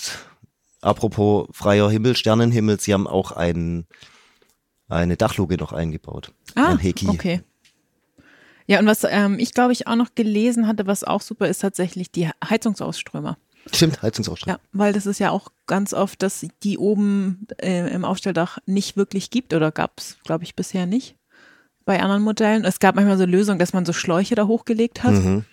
apropos 0.81 1.47
freier 1.51 1.89
Himmel, 1.91 2.15
Sternenhimmel, 2.15 2.79
sie 2.79 2.93
haben 2.95 3.05
auch 3.05 3.31
ein, 3.31 3.85
eine 4.89 5.15
Dachluke 5.15 5.57
noch 5.57 5.71
eingebaut. 5.71 6.31
Ah, 6.55 6.69
ein 6.69 6.79
Heki. 6.79 7.07
okay. 7.09 7.41
Ja, 8.67 8.79
und 8.79 8.85
was 8.85 9.03
ähm, 9.03 9.37
ich 9.39 9.53
glaube 9.53 9.73
ich 9.73 9.87
auch 9.87 9.95
noch 9.95 10.15
gelesen 10.15 10.67
hatte, 10.67 10.87
was 10.87 11.03
auch 11.03 11.21
super 11.21 11.47
ist, 11.47 11.59
tatsächlich 11.59 12.11
die 12.11 12.29
Heizungsausströmer. 12.47 13.37
Stimmt, 13.73 14.01
Heizungsausstrahlung. 14.01 14.59
Ja, 14.61 14.69
weil 14.73 14.93
das 14.93 15.05
ist 15.05 15.19
ja 15.19 15.31
auch 15.31 15.49
ganz 15.65 15.93
oft, 15.93 16.21
dass 16.21 16.45
die 16.63 16.77
oben 16.77 17.47
äh, 17.61 17.91
im 17.91 18.05
Aufstelldach 18.05 18.59
nicht 18.65 18.95
wirklich 18.95 19.31
gibt 19.31 19.53
oder 19.53 19.71
gab 19.71 19.93
es, 19.97 20.17
glaube 20.23 20.43
ich, 20.43 20.55
bisher 20.55 20.85
nicht 20.85 21.15
bei 21.85 22.01
anderen 22.01 22.23
Modellen. 22.23 22.65
Es 22.65 22.79
gab 22.79 22.95
manchmal 22.95 23.17
so 23.17 23.25
Lösungen, 23.25 23.59
dass 23.59 23.73
man 23.73 23.85
so 23.85 23.93
Schläuche 23.93 24.35
da 24.35 24.47
hochgelegt 24.47 25.03
hat. 25.03 25.13
Mhm. 25.13 25.45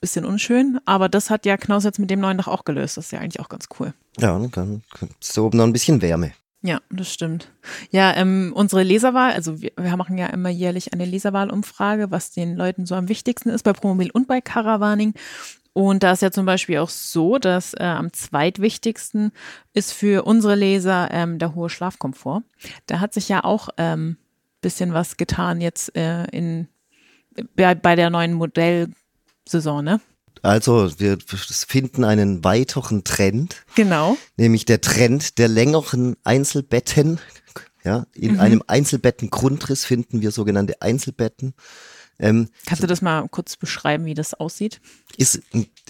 Bisschen 0.00 0.26
unschön, 0.26 0.78
aber 0.84 1.08
das 1.08 1.30
hat 1.30 1.46
ja 1.46 1.56
Knaus 1.56 1.84
jetzt 1.84 1.98
mit 1.98 2.10
dem 2.10 2.20
neuen 2.20 2.36
Dach 2.36 2.48
auch 2.48 2.66
gelöst. 2.66 2.98
Das 2.98 3.06
ist 3.06 3.12
ja 3.12 3.20
eigentlich 3.20 3.40
auch 3.40 3.48
ganz 3.48 3.66
cool. 3.80 3.94
Ja, 4.18 4.38
dann 4.38 4.50
kann, 4.50 4.82
ist 5.18 5.36
da 5.36 5.40
oben 5.40 5.56
noch 5.56 5.64
ein 5.64 5.72
bisschen 5.72 6.02
Wärme. 6.02 6.32
Ja, 6.62 6.80
das 6.90 7.12
stimmt. 7.12 7.52
Ja, 7.90 8.14
ähm, 8.16 8.52
unsere 8.54 8.82
Leserwahl, 8.82 9.32
also 9.32 9.60
wir, 9.60 9.72
wir 9.76 9.96
machen 9.96 10.18
ja 10.18 10.26
immer 10.26 10.48
jährlich 10.48 10.92
eine 10.92 11.04
Leserwahlumfrage, 11.04 12.10
was 12.10 12.32
den 12.32 12.56
Leuten 12.56 12.86
so 12.86 12.94
am 12.94 13.08
wichtigsten 13.08 13.50
ist 13.50 13.62
bei 13.62 13.72
Promobil 13.72 14.10
und 14.10 14.26
bei 14.26 14.40
Caravaning. 14.40 15.14
Und 15.74 16.02
da 16.02 16.12
ist 16.12 16.22
ja 16.22 16.30
zum 16.30 16.46
Beispiel 16.46 16.78
auch 16.78 16.88
so, 16.88 17.36
dass 17.36 17.74
äh, 17.74 17.82
am 17.82 18.12
zweitwichtigsten 18.12 19.32
ist 19.74 19.92
für 19.92 20.24
unsere 20.24 20.54
Leser 20.54 21.10
ähm, 21.10 21.38
der 21.38 21.54
hohe 21.54 21.68
Schlafkomfort. 21.68 22.42
Da 22.86 23.00
hat 23.00 23.12
sich 23.12 23.28
ja 23.28 23.44
auch 23.44 23.68
ähm, 23.76 24.16
bisschen 24.62 24.94
was 24.94 25.18
getan 25.18 25.60
jetzt 25.60 25.94
äh, 25.94 26.24
in 26.32 26.68
bei, 27.54 27.74
bei 27.74 27.94
der 27.94 28.10
neuen 28.10 28.32
Modellsaison, 28.32 29.84
ne? 29.84 30.00
Also 30.42 30.90
wir 30.98 31.18
finden 31.66 32.04
einen 32.04 32.44
weiteren 32.44 33.04
Trend, 33.04 33.64
Genau. 33.74 34.16
nämlich 34.36 34.64
der 34.64 34.80
Trend 34.80 35.38
der 35.38 35.48
längeren 35.48 36.16
Einzelbetten. 36.24 37.18
Ja, 37.84 38.06
in 38.14 38.32
Mhm. 38.34 38.40
einem 38.40 38.62
Einzelbettengrundriss 38.66 39.84
finden 39.84 40.20
wir 40.20 40.32
sogenannte 40.32 40.82
Einzelbetten. 40.82 41.54
Ähm, 42.18 42.48
Kannst 42.66 42.82
du 42.82 42.86
das 42.88 43.00
mal 43.02 43.28
kurz 43.28 43.56
beschreiben, 43.56 44.06
wie 44.06 44.14
das 44.14 44.34
aussieht? 44.34 44.80
ist, 45.18 45.40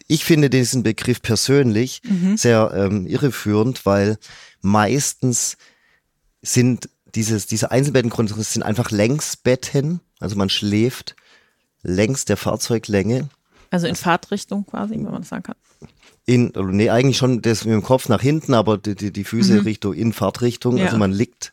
ich 0.06 0.24
finde 0.24 0.50
diesen 0.50 0.82
Begriff 0.82 1.22
persönlich 1.22 2.02
Mhm. 2.04 2.36
sehr 2.36 2.70
ähm, 2.74 3.06
irreführend, 3.06 3.86
weil 3.86 4.18
meistens 4.60 5.56
sind 6.42 6.88
dieses, 7.14 7.46
diese 7.46 7.70
Einzelbettengrundrisse 7.70 8.52
sind 8.52 8.62
einfach 8.62 8.90
Längsbetten, 8.90 10.00
also 10.20 10.36
man 10.36 10.50
schläft 10.50 11.16
längs 11.82 12.24
der 12.26 12.36
Fahrzeuglänge 12.36 13.28
Also 13.70 13.86
in 13.86 13.96
Fahrtrichtung 13.96 14.66
quasi, 14.66 14.94
wenn 14.94 15.04
man 15.04 15.20
das 15.22 15.28
sagen 15.28 15.42
kann. 15.42 15.56
in, 16.26 16.52
nee, 16.56 16.90
eigentlich 16.90 17.16
schon 17.16 17.42
das 17.42 17.64
mit 17.64 17.74
dem 17.74 17.82
Kopf 17.82 18.08
nach 18.08 18.20
hinten, 18.22 18.54
aber 18.54 18.78
die, 18.78 18.94
die, 18.94 19.12
die 19.12 19.24
Füße 19.24 19.64
Richtung, 19.64 19.94
in 19.94 20.12
Fahrtrichtung. 20.12 20.74
Mhm. 20.74 20.78
Ja. 20.78 20.84
Also 20.86 20.98
man 20.98 21.12
liegt 21.12 21.52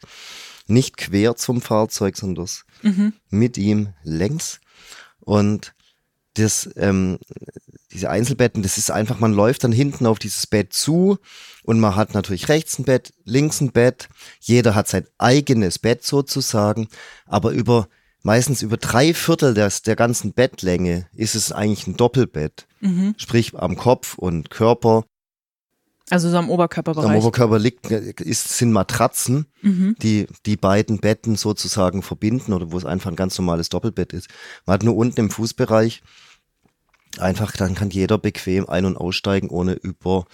nicht 0.67 0.97
quer 0.97 1.35
zum 1.35 1.61
Fahrzeug, 1.61 2.17
sondern 2.17 2.45
das 2.45 2.65
Mhm. 2.81 3.13
mit 3.29 3.57
ihm 3.57 3.89
längs. 4.03 4.59
Und 5.19 5.73
das, 6.35 6.69
ähm, 6.75 7.19
diese 7.91 8.09
Einzelbetten, 8.09 8.63
das 8.63 8.77
ist 8.77 8.91
einfach, 8.91 9.19
man 9.19 9.33
läuft 9.33 9.63
dann 9.63 9.71
hinten 9.71 10.05
auf 10.05 10.19
dieses 10.19 10.47
Bett 10.47 10.73
zu 10.73 11.17
und 11.63 11.79
man 11.79 11.95
hat 11.95 12.13
natürlich 12.13 12.49
rechts 12.49 12.79
ein 12.79 12.85
Bett, 12.85 13.13
links 13.23 13.61
ein 13.61 13.71
Bett. 13.71 14.09
Jeder 14.41 14.73
hat 14.75 14.87
sein 14.87 15.05
eigenes 15.17 15.79
Bett 15.79 16.03
sozusagen, 16.03 16.87
aber 17.25 17.51
über 17.51 17.87
meistens 18.23 18.61
über 18.61 18.77
drei 18.77 19.13
Viertel 19.13 19.53
des, 19.53 19.83
der 19.83 19.95
ganzen 19.95 20.33
Bettlänge 20.33 21.07
ist 21.13 21.35
es 21.35 21.51
eigentlich 21.51 21.85
ein 21.85 21.97
Doppelbett. 21.97 22.65
Mhm. 22.79 23.13
Sprich 23.17 23.53
am 23.55 23.75
Kopf 23.75 24.17
und 24.17 24.49
Körper. 24.49 25.03
Also 26.09 26.29
so 26.29 26.37
am 26.37 26.49
Oberkörperbereich. 26.49 27.09
Am 27.09 27.15
Oberkörper 27.15 27.59
liegt, 27.59 27.89
ist, 27.91 28.57
sind 28.57 28.71
Matratzen, 28.71 29.45
mhm. 29.61 29.95
die 30.01 30.27
die 30.45 30.57
beiden 30.57 30.99
Betten 30.99 31.35
sozusagen 31.35 32.01
verbinden 32.01 32.53
oder 32.53 32.71
wo 32.71 32.77
es 32.77 32.85
einfach 32.85 33.09
ein 33.09 33.15
ganz 33.15 33.37
normales 33.37 33.69
Doppelbett 33.69 34.11
ist. 34.11 34.27
Man 34.65 34.75
hat 34.75 34.83
nur 34.83 34.95
unten 34.95 35.19
im 35.19 35.29
Fußbereich 35.29 36.01
einfach, 37.19 37.51
dann 37.51 37.75
kann 37.75 37.89
jeder 37.89 38.17
bequem 38.17 38.67
ein- 38.67 38.85
und 38.85 38.97
aussteigen, 38.97 39.49
ohne 39.49 39.73
über 39.73 40.25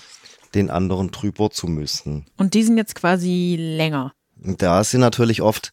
den 0.55 0.69
anderen 0.69 1.11
drüber 1.11 1.51
zu 1.51 1.67
müssen. 1.67 2.25
Und 2.37 2.53
die 2.53 2.63
sind 2.63 2.77
jetzt 2.77 2.95
quasi 2.95 3.55
länger. 3.59 4.13
Da 4.35 4.83
sind 4.83 5.01
natürlich 5.01 5.41
oft 5.41 5.71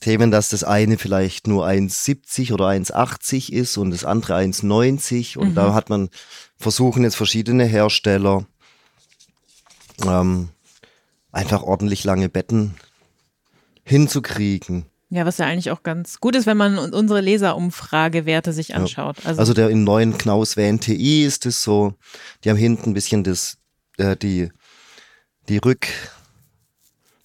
Themen, 0.00 0.30
dass 0.30 0.48
das 0.50 0.62
eine 0.64 0.98
vielleicht 0.98 1.46
nur 1.46 1.66
1,70 1.66 2.52
oder 2.52 2.66
1,80 2.66 3.50
ist 3.52 3.76
und 3.78 3.90
das 3.90 4.04
andere 4.04 4.34
1,90 4.36 5.38
und 5.38 5.54
da 5.54 5.74
hat 5.74 5.88
man 5.88 6.10
versuchen 6.58 7.02
jetzt 7.02 7.16
verschiedene 7.16 7.64
Hersteller 7.64 8.46
ähm, 10.06 10.50
einfach 11.32 11.62
ordentlich 11.62 12.04
lange 12.04 12.28
Betten 12.28 12.74
hinzukriegen. 13.84 14.86
Ja, 15.08 15.24
was 15.24 15.38
ja 15.38 15.46
eigentlich 15.46 15.70
auch 15.70 15.82
ganz 15.84 16.18
gut 16.18 16.34
ist, 16.34 16.46
wenn 16.46 16.56
man 16.56 16.78
un- 16.78 16.92
unsere 16.92 17.20
Leserumfragewerte 17.20 18.52
sich 18.52 18.74
anschaut. 18.74 19.16
Also, 19.24 19.38
Also 19.40 19.54
der 19.54 19.70
in 19.70 19.84
neuen 19.84 20.18
Knaus 20.18 20.56
WNTI 20.56 21.24
ist 21.24 21.46
es 21.46 21.62
so, 21.62 21.94
die 22.42 22.50
haben 22.50 22.56
hinten 22.56 22.90
ein 22.90 22.94
bisschen 22.94 23.22
das, 23.22 23.56
äh, 23.98 24.16
die, 24.16 24.50
die 25.48 25.58
Rück, 25.58 25.86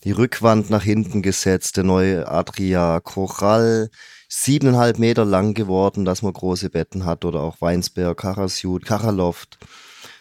die 0.04 0.12
Rückwand 0.12 0.70
nach 0.70 0.84
hinten 0.84 1.22
gesetzt, 1.22 1.78
der 1.78 1.84
neue 1.84 2.28
Adria 2.28 3.00
Choral, 3.00 3.90
siebeneinhalb 4.28 4.98
Meter 4.98 5.26
lang 5.26 5.54
geworden, 5.54 6.06
dass 6.06 6.22
man 6.22 6.34
große 6.34 6.70
Betten 6.70 7.06
hat 7.06 7.26
oder 7.26 7.42
auch 7.42 7.60
Weinsberg, 7.62 8.18
Karasjud, 8.18 8.86
Karaloft, 8.86 9.60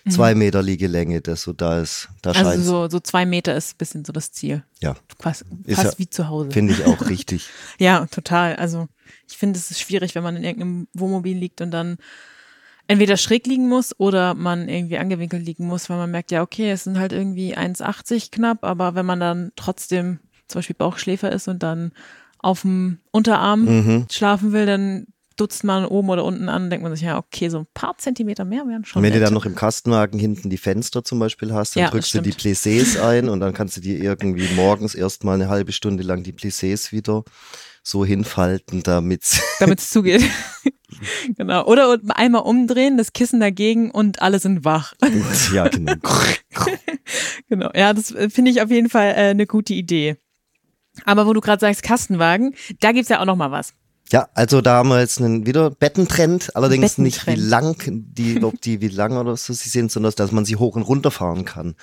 zwei 0.09 0.35
Meter 0.35 0.63
Liegelänge, 0.63 1.21
das 1.21 1.43
so 1.43 1.53
da 1.53 1.81
ist, 1.81 2.09
da 2.23 2.31
Mhm. 2.33 2.37
also 2.47 2.63
so, 2.63 2.89
so 2.89 3.01
zwei 3.01 3.25
Meter 3.27 3.55
ist 3.55 3.75
ein 3.75 3.79
bisschen 3.79 4.05
so 4.05 4.13
das 4.13 4.33
Ziel. 4.33 4.65
ja, 4.81 4.97
Fast, 5.21 5.45
fast 5.69 5.85
ja- 5.93 5.99
wie 5.99 6.09
zu 6.11 6.29
Hause. 6.29 6.51
finde 6.51 6.73
ich 6.75 6.85
auch 6.85 7.01
richtig. 7.09 7.49
Ja, 7.79 8.07
total. 8.07 8.57
Also 8.57 8.89
ich 9.29 9.37
finde, 9.39 9.59
es 9.59 9.71
ist 9.71 9.79
schwierig, 9.81 10.15
wenn 10.15 10.23
man 10.25 10.37
in 10.37 10.43
irgendeinem 10.45 10.89
Wohnmobil 10.95 11.37
liegt 11.37 11.61
und 11.61 11.71
dann 11.71 11.99
entweder 12.91 13.17
schräg 13.17 13.47
liegen 13.47 13.69
muss 13.69 13.95
oder 14.01 14.35
man 14.35 14.69
irgendwie 14.69 14.99
angewinkelt 14.99 15.45
liegen 15.45 15.67
muss, 15.67 15.89
weil 15.89 15.97
man 15.97 16.11
merkt, 16.11 16.33
ja, 16.33 16.43
okay, 16.43 16.71
es 16.73 16.85
sind 16.85 16.99
halt 16.99 17.13
irgendwie 17.13 17.57
1,80 17.57 18.33
knapp, 18.33 18.65
aber 18.65 18.97
wenn 18.97 19.07
man 19.07 19.21
dann 19.21 19.53
trotzdem 19.55 20.19
zum 20.49 20.59
Beispiel 20.59 20.75
Bauchschläfer 20.77 21.31
ist 21.31 21.47
und 21.47 21.63
dann 21.63 21.93
auf 22.41 22.63
dem 22.63 22.99
Unterarm 23.13 23.65
Mhm. 23.65 24.07
schlafen 24.11 24.51
will, 24.53 24.67
dann 24.67 25.07
dutzt 25.37 25.63
man 25.63 25.85
oben 25.87 26.11
oder 26.11 26.25
unten 26.25 26.49
an, 26.49 26.69
denkt 26.69 26.83
man 26.83 26.93
sich, 26.95 27.05
ja, 27.05 27.17
okay, 27.17 27.49
so 27.49 27.59
ein 27.61 27.67
paar 27.75 27.97
Zentimeter 27.97 28.45
mehr 28.45 28.67
wären 28.67 28.85
schon 28.85 29.01
Und 29.01 29.07
wenn 29.07 29.15
du 29.15 29.21
dann 29.21 29.33
noch 29.35 29.47
im 29.47 29.55
Kastenwagen 29.55 30.19
hinten 30.19 30.51
die 30.51 30.59
Fenster 30.59 31.05
zum 31.05 31.21
Beispiel 31.21 31.55
hast, 31.55 31.77
dann 31.77 31.85
Ja, 31.85 31.91
drückst 31.91 32.15
du 32.15 32.21
die. 32.21 32.33
Plissés 32.33 33.01
ein 33.01 33.29
und 33.29 33.39
dann 33.39 33.55
kannst 33.55 33.77
du 33.77 33.81
dir 33.81 33.99
irgendwie 34.03 34.53
morgens 34.55 34.95
erstmal 34.97 35.37
eine 35.37 35.49
halbe 35.49 35.71
Stunde 35.73 36.03
lang 36.03 36.25
die 36.25 36.33
Plissés 36.33 36.91
wieder 36.93 37.23
so 37.83 38.05
hinfalten, 38.05 38.83
damit 38.83 39.23
damit 39.59 39.81
es 39.81 39.91
zugeht. 39.91 40.23
genau. 41.37 41.65
Oder 41.67 41.99
einmal 42.11 42.43
umdrehen, 42.43 42.99
das 42.99 43.13
Kissen 43.13 43.41
dagegen 43.41 43.91
und 43.91 44.23
alle 44.23 44.39
sind 44.39 44.65
wach. 44.65 44.95
ja 45.53 45.69
genau. 45.69 45.95
Genau, 47.49 47.71
ja, 47.75 47.93
das 47.93 48.13
äh, 48.13 48.31
finde 48.31 48.53
ich 48.53 48.63
auf 48.63 48.71
jeden 48.71 48.89
Fall 48.89 49.09
äh, 49.09 49.31
eine 49.31 49.47
gute 49.47 49.75
Idee. 49.75 50.17
Aber 51.05 51.27
wo 51.27 51.33
du 51.33 51.41
gerade 51.41 51.61
sagst, 51.61 51.83
Kastenwagen, 51.83 52.55
da 52.81 52.93
gibt's 52.93 53.09
ja 53.09 53.21
auch 53.21 53.25
noch 53.25 53.35
mal 53.35 53.51
was. 53.51 53.73
Ja, 54.13 54.29
also 54.35 54.61
da 54.61 54.77
haben 54.77 54.89
wir 54.89 55.01
jetzt 55.01 55.21
einen 55.21 55.47
wieder 55.47 55.71
Bettentrend, 55.71 56.55
allerdings 56.57 56.99
nicht 56.99 57.27
wie 57.27 57.37
Bettentrend. 57.37 57.51
lang 57.51 58.05
die, 58.15 58.43
ob 58.43 58.61
die 58.61 58.81
wie 58.81 58.89
lang 58.89 59.17
oder 59.17 59.37
so 59.37 59.53
sie 59.53 59.69
sind, 59.69 59.91
sondern 59.91 60.13
dass 60.17 60.33
man 60.33 60.45
sie 60.45 60.57
hoch 60.57 60.77
und 60.77 60.83
runter 60.83 61.11
fahren 61.11 61.45
kann. 61.45 61.77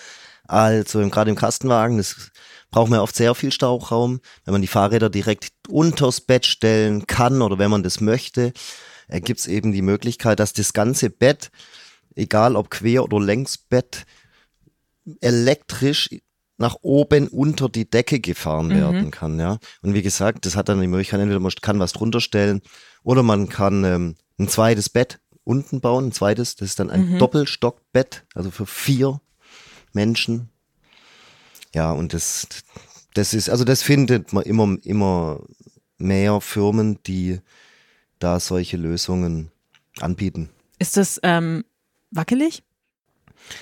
Also 0.48 1.00
gerade 1.10 1.30
im 1.30 1.36
Kastenwagen, 1.36 1.98
das 1.98 2.32
braucht 2.72 2.90
man 2.90 3.00
oft 3.00 3.16
sehr 3.16 3.34
viel 3.36 3.52
Stauraum, 3.52 4.20
wenn 4.46 4.52
man 4.52 4.62
die 4.62 4.68
Fahrräder 4.68 5.10
direkt 5.10 5.52
unters 5.70 6.22
Bett 6.22 6.46
stellen 6.46 7.08
kann 7.08 7.42
oder 7.42 7.58
wenn 7.58 7.72
man 7.72 7.84
das 7.84 8.02
möchte, 8.02 8.54
äh, 9.08 9.22
gibt's 9.22 9.48
eben 9.48 9.72
die 9.72 9.82
Möglichkeit, 9.82 10.40
dass 10.40 10.54
das 10.54 10.74
ganze 10.74 11.10
Bett, 11.10 11.50
egal 12.16 12.56
ob 12.56 12.70
Quer- 12.70 13.04
oder 13.04 13.20
Längsbett, 13.20 14.06
elektrisch 15.22 16.10
nach 16.58 16.76
oben 16.82 17.28
unter 17.28 17.70
die 17.70 17.90
Decke 17.90 18.20
gefahren 18.20 18.72
werden 18.72 19.12
kann, 19.12 19.40
ja. 19.40 19.60
Und 19.84 19.94
wie 19.94 20.02
gesagt, 20.02 20.46
das 20.46 20.56
hat 20.56 20.70
dann 20.70 20.82
die 20.82 20.88
Möglichkeit, 20.88 21.20
entweder 21.20 21.40
man 21.40 21.52
kann 21.62 21.80
was 21.80 21.94
drunter 21.94 22.20
stellen 22.20 22.62
oder 23.04 23.22
man 23.22 23.48
kann 23.48 23.84
ähm, 23.84 24.16
ein 24.40 24.50
zweites 24.50 24.90
Bett 24.90 25.20
unten 25.44 25.82
bauen, 25.82 26.08
ein 26.08 26.12
zweites, 26.12 26.56
das 26.56 26.70
ist 26.70 26.80
dann 26.80 26.90
ein 26.90 27.20
Doppelstockbett, 27.20 28.26
also 28.34 28.52
für 28.52 28.66
vier 28.66 29.22
Menschen. 29.94 30.50
Ja, 31.78 31.92
und 31.92 32.12
das, 32.16 32.48
das 33.14 33.36
ist, 33.36 33.52
also 33.52 33.64
das 33.64 33.84
findet 33.84 34.34
man 34.34 34.44
immer, 34.44 34.78
immer 34.82 35.44
mehr 36.00 36.42
Firmen, 36.42 36.98
die 37.06 37.40
da 38.18 38.40
solche 38.40 38.78
Lösungen 38.78 39.52
anbieten. 40.00 40.50
Ist 40.80 40.98
das 40.98 41.20
ähm, 41.22 41.66
wackelig? 42.10 42.64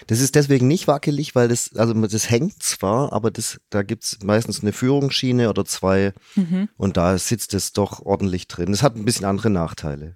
Das 0.07 0.21
ist 0.21 0.35
deswegen 0.35 0.69
nicht 0.69 0.87
wackelig, 0.87 1.35
weil 1.35 1.49
das, 1.49 1.75
also 1.75 1.93
das 1.93 2.29
hängt 2.29 2.63
zwar, 2.63 3.11
aber 3.11 3.31
das, 3.31 3.59
da 3.69 3.83
gibt's 3.83 4.19
meistens 4.23 4.61
eine 4.61 4.71
Führungsschiene 4.71 5.49
oder 5.49 5.65
zwei 5.65 6.13
Mhm. 6.35 6.69
und 6.77 6.95
da 6.95 7.17
sitzt 7.17 7.53
es 7.53 7.73
doch 7.73 7.99
ordentlich 7.99 8.47
drin. 8.47 8.71
Das 8.71 8.81
hat 8.81 8.95
ein 8.95 9.03
bisschen 9.03 9.25
andere 9.25 9.49
Nachteile. 9.49 10.15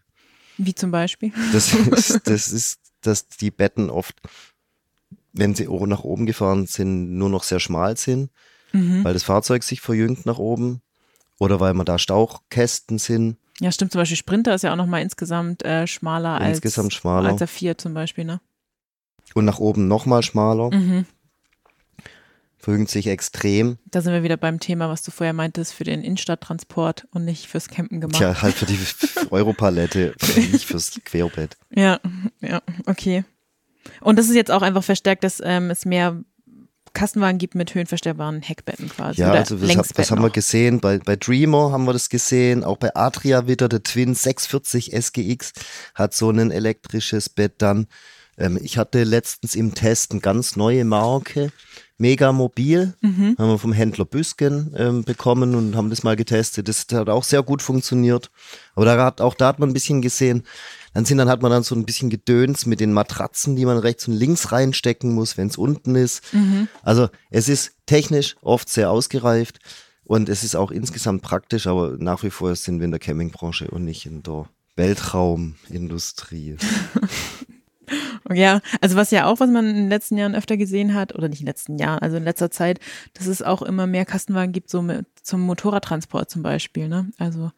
Wie 0.57 0.73
zum 0.73 0.91
Beispiel. 0.91 1.33
Das 1.51 1.73
ist, 1.73 2.21
das 2.27 2.47
ist, 2.47 2.79
dass 3.01 3.27
die 3.27 3.51
Betten 3.51 3.89
oft, 3.89 4.15
wenn 5.33 5.55
sie 5.55 5.67
nach 5.67 6.03
oben 6.03 6.25
gefahren 6.25 6.65
sind, 6.67 7.17
nur 7.17 7.29
noch 7.29 7.43
sehr 7.43 7.59
schmal 7.59 7.97
sind, 7.97 8.31
Mhm. 8.71 9.03
weil 9.03 9.13
das 9.13 9.23
Fahrzeug 9.23 9.63
sich 9.63 9.81
verjüngt 9.81 10.25
nach 10.27 10.37
oben 10.37 10.81
oder 11.39 11.59
weil 11.59 11.73
man 11.73 11.85
da 11.85 11.97
Stauchkästen 11.97 12.99
sind. 12.99 13.37
Ja, 13.59 13.71
stimmt. 13.71 13.91
Zum 13.91 13.99
Beispiel 13.99 14.17
Sprinter 14.17 14.53
ist 14.55 14.63
ja 14.63 14.71
auch 14.71 14.77
nochmal 14.77 15.01
insgesamt 15.01 15.63
äh, 15.65 15.87
schmaler 15.87 16.39
als, 16.39 16.57
Insgesamt 16.57 16.93
schmaler. 16.93 17.29
als 17.29 17.39
der 17.39 17.47
Fiat 17.47 17.81
zum 17.81 17.93
Beispiel, 17.93 18.25
ne? 18.25 18.39
Und 19.33 19.45
nach 19.45 19.59
oben 19.59 19.87
nochmal 19.87 20.23
schmaler, 20.23 20.69
Mhm. 20.73 21.05
verjüngt 22.57 22.89
sich 22.89 23.07
extrem. 23.07 23.77
Da 23.85 24.01
sind 24.01 24.13
wir 24.13 24.23
wieder 24.23 24.37
beim 24.37 24.59
Thema, 24.59 24.89
was 24.89 25.01
du 25.01 25.11
vorher 25.11 25.33
meintest, 25.33 25.73
für 25.73 25.83
den 25.83 26.01
Innenstadttransport 26.03 27.07
und 27.11 27.25
nicht 27.25 27.47
fürs 27.47 27.69
Campen 27.69 28.01
gemacht. 28.01 28.17
Tja, 28.17 28.41
halt 28.41 28.55
für 28.55 28.65
die 28.65 28.77
Europalette, 29.31 30.13
nicht 30.35 30.65
fürs 30.65 30.99
Querbett. 31.05 31.57
Ja, 31.71 31.99
ja, 32.41 32.61
okay. 32.85 33.23
Und 34.01 34.17
das 34.19 34.27
ist 34.29 34.35
jetzt 34.35 34.51
auch 34.51 34.61
einfach 34.61 34.83
verstärkt, 34.83 35.23
dass 35.23 35.41
ähm, 35.43 35.69
es 35.69 35.85
mehr 35.85 36.17
Kastenwagen 36.93 37.37
gibt 37.37 37.53
mit 37.53 37.75
höhenverstellbaren 37.75 38.41
Heckbetten 38.41 38.89
quasi. 38.89 39.21
Ja, 39.21 39.31
also 39.31 39.55
das, 39.57 39.77
hab- 39.77 39.93
das 39.93 40.09
haben 40.09 40.23
wir 40.23 40.31
gesehen. 40.31 40.79
Bei, 40.79 40.97
bei 40.97 41.15
Dreamer 41.15 41.71
haben 41.71 41.85
wir 41.85 41.93
das 41.93 42.09
gesehen. 42.09 42.63
Auch 42.63 42.77
bei 42.77 42.95
Adria 42.95 43.47
wieder 43.47 43.69
der 43.69 43.83
Twin 43.83 44.15
640 44.15 44.93
SGX 44.93 45.53
hat 45.93 46.13
so 46.15 46.31
ein 46.31 46.49
elektrisches 46.49 47.29
Bett 47.29 47.53
dann. 47.59 47.85
Ähm, 48.39 48.57
ich 48.61 48.77
hatte 48.79 49.03
letztens 49.03 49.53
im 49.53 49.75
Test 49.75 50.11
eine 50.11 50.21
ganz 50.21 50.55
neue 50.55 50.83
Marke, 50.83 51.51
Mega 51.99 52.31
Mobil, 52.31 52.93
Mhm. 53.01 53.35
haben 53.37 53.49
wir 53.49 53.59
vom 53.59 53.73
Händler 53.73 54.05
Büsken 54.05 54.73
ähm, 54.77 55.03
bekommen 55.03 55.53
und 55.53 55.75
haben 55.75 55.89
das 55.91 56.01
mal 56.03 56.15
getestet. 56.15 56.69
Das 56.69 56.87
hat 56.91 57.09
auch 57.09 57.23
sehr 57.25 57.43
gut 57.43 57.61
funktioniert. 57.61 58.31
Aber 58.73 58.85
da 58.85 59.05
hat, 59.05 59.21
auch 59.21 59.35
da 59.35 59.47
hat 59.49 59.59
man 59.59 59.69
ein 59.69 59.73
bisschen 59.73 60.01
gesehen, 60.01 60.43
dann 60.93 61.05
sind, 61.05 61.17
dann 61.17 61.29
hat 61.29 61.41
man 61.41 61.51
dann 61.51 61.63
so 61.63 61.75
ein 61.75 61.85
bisschen 61.85 62.09
Gedöns 62.09 62.65
mit 62.65 62.79
den 62.79 62.93
Matratzen, 62.93 63.55
die 63.55 63.65
man 63.65 63.77
rechts 63.77 64.07
und 64.07 64.15
links 64.15 64.51
reinstecken 64.51 65.13
muss, 65.13 65.37
wenn 65.37 65.47
es 65.47 65.57
unten 65.57 65.95
ist. 65.95 66.33
Mhm. 66.33 66.67
Also 66.83 67.09
es 67.29 67.49
ist 67.49 67.73
technisch 67.85 68.35
oft 68.41 68.69
sehr 68.69 68.89
ausgereift 68.91 69.59
und 70.03 70.29
es 70.29 70.43
ist 70.43 70.55
auch 70.55 70.71
insgesamt 70.71 71.21
praktisch, 71.21 71.67
aber 71.67 71.95
nach 71.99 72.23
wie 72.23 72.31
vor 72.31 72.55
sind 72.55 72.79
wir 72.79 72.85
in 72.85 72.91
der 72.91 72.99
Campingbranche 72.99 73.69
und 73.69 73.85
nicht 73.85 74.05
in 74.05 74.23
der 74.23 74.49
Weltraumindustrie. 74.75 76.57
Ja, 78.31 78.61
also 78.81 78.95
was 78.95 79.09
ja 79.09 79.25
auch, 79.25 79.39
was 79.39 79.49
man 79.49 79.67
in 79.67 79.75
den 79.75 79.89
letzten 79.89 80.17
Jahren 80.17 80.35
öfter 80.35 80.57
gesehen 80.57 80.93
hat, 80.93 81.15
oder 81.15 81.27
nicht 81.27 81.39
in 81.39 81.45
den 81.45 81.49
letzten 81.49 81.77
Jahren, 81.79 81.99
also 81.99 82.17
in 82.17 82.23
letzter 82.23 82.51
Zeit, 82.51 82.79
dass 83.13 83.25
es 83.25 83.41
auch 83.41 83.63
immer 83.63 83.87
mehr 83.87 84.05
Kastenwagen 84.05 84.51
gibt, 84.51 84.69
so 84.69 84.81
mit, 84.81 85.07
zum 85.23 85.41
Motorradtransport 85.41 86.29
zum 86.29 86.43
Beispiel, 86.43 86.87
ne? 86.87 87.09
Also 87.17 87.51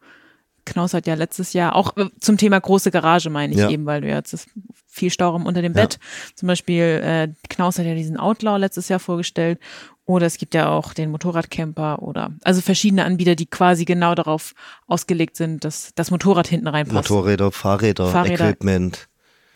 Knaus 0.64 0.94
hat 0.94 1.06
ja 1.06 1.14
letztes 1.14 1.52
Jahr 1.52 1.74
auch 1.74 1.96
äh, 1.96 2.06
zum 2.20 2.36
Thema 2.38 2.60
große 2.60 2.90
Garage, 2.90 3.30
meine 3.30 3.52
ich 3.52 3.58
Ja. 3.60 3.68
eben, 3.70 3.84
weil 3.86 4.00
du 4.00 4.08
jetzt 4.08 4.32
ist 4.32 4.48
viel 4.86 5.10
Stauraum 5.10 5.46
unter 5.46 5.62
dem 5.62 5.72
Ja. 5.74 5.82
Bett. 5.82 5.98
Zum 6.36 6.46
Beispiel 6.46 6.82
äh, 7.04 7.28
Knaus 7.48 7.78
hat 7.78 7.86
ja 7.86 7.94
diesen 7.94 8.16
Outlaw 8.16 8.58
letztes 8.58 8.88
Jahr 8.88 9.00
vorgestellt. 9.00 9.58
Oder 10.04 10.26
es 10.26 10.36
gibt 10.36 10.54
ja 10.54 10.68
auch 10.68 10.94
den 10.94 11.10
Motorradcamper 11.12 12.02
oder 12.02 12.32
also 12.42 12.60
verschiedene 12.60 13.04
Anbieter, 13.04 13.36
die 13.36 13.46
quasi 13.46 13.84
genau 13.84 14.14
darauf 14.16 14.52
ausgelegt 14.88 15.36
sind, 15.36 15.64
dass 15.64 15.92
das 15.94 16.10
Motorrad 16.10 16.48
hinten 16.48 16.66
reinpasst. 16.66 17.08
Motorräder, 17.10 17.52
Fahrräder, 17.52 18.10
Fahrräder. 18.10 18.46
Equipment, 18.50 19.08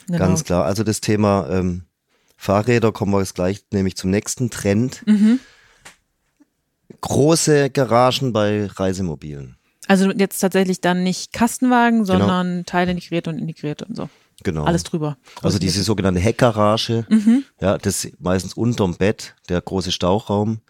Genau. 0.06 0.18
ganz 0.20 0.44
klar. 0.44 0.64
Also 0.64 0.84
das 0.84 1.00
Thema 1.00 1.48
ähm, 1.50 1.82
Fahrräder 2.36 2.92
kommen 2.92 3.12
wir 3.12 3.18
jetzt 3.18 3.34
gleich 3.34 3.64
nämlich 3.72 3.96
zum 3.96 4.10
nächsten 4.10 4.50
Trend. 4.50 5.02
Mhm. 5.06 5.40
Große 7.00 7.70
Garagen 7.70 8.32
bei 8.32 8.66
Reisemobilen. 8.66 9.56
Also 9.88 10.10
jetzt 10.10 10.38
tatsächlich 10.40 10.80
dann 10.80 11.02
nicht 11.02 11.32
Kastenwagen, 11.32 12.04
sondern 12.04 12.64
Teile 12.66 12.90
integriert 12.92 13.28
und 13.28 13.38
integriert 13.38 13.82
und 13.82 13.96
so. 13.96 14.08
Genau. 14.42 14.64
Alles 14.64 14.82
drüber. 14.84 15.16
Also 15.42 15.58
diese 15.58 15.82
sogenannte 15.82 16.20
Heckgarage, 16.20 17.06
Mhm. 17.08 17.44
ja, 17.60 17.78
das 17.78 18.04
ist 18.04 18.20
meistens 18.20 18.54
unterm 18.54 18.96
Bett, 18.96 19.34
der 19.48 19.60
große 19.60 19.92
Stauchraum, 19.92 20.60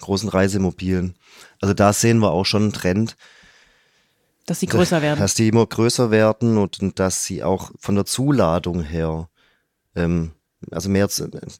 großen 0.00 0.28
Reisemobilen. 0.28 1.14
Also 1.60 1.74
da 1.74 1.92
sehen 1.92 2.18
wir 2.18 2.32
auch 2.32 2.44
schon 2.44 2.62
einen 2.62 2.72
Trend, 2.72 3.16
Dass 4.46 4.58
sie 4.60 4.66
größer 4.66 5.02
werden. 5.02 5.20
dass 5.20 5.34
die 5.34 5.48
immer 5.48 5.64
größer 5.66 6.10
werden 6.10 6.58
und, 6.58 6.80
und 6.80 6.98
dass 6.98 7.24
sie 7.24 7.44
auch 7.44 7.70
von 7.78 7.94
der 7.94 8.06
Zuladung 8.06 8.82
her 8.82 9.28
ähm, 9.94 10.32
also 10.70 10.88
mehr 10.88 11.08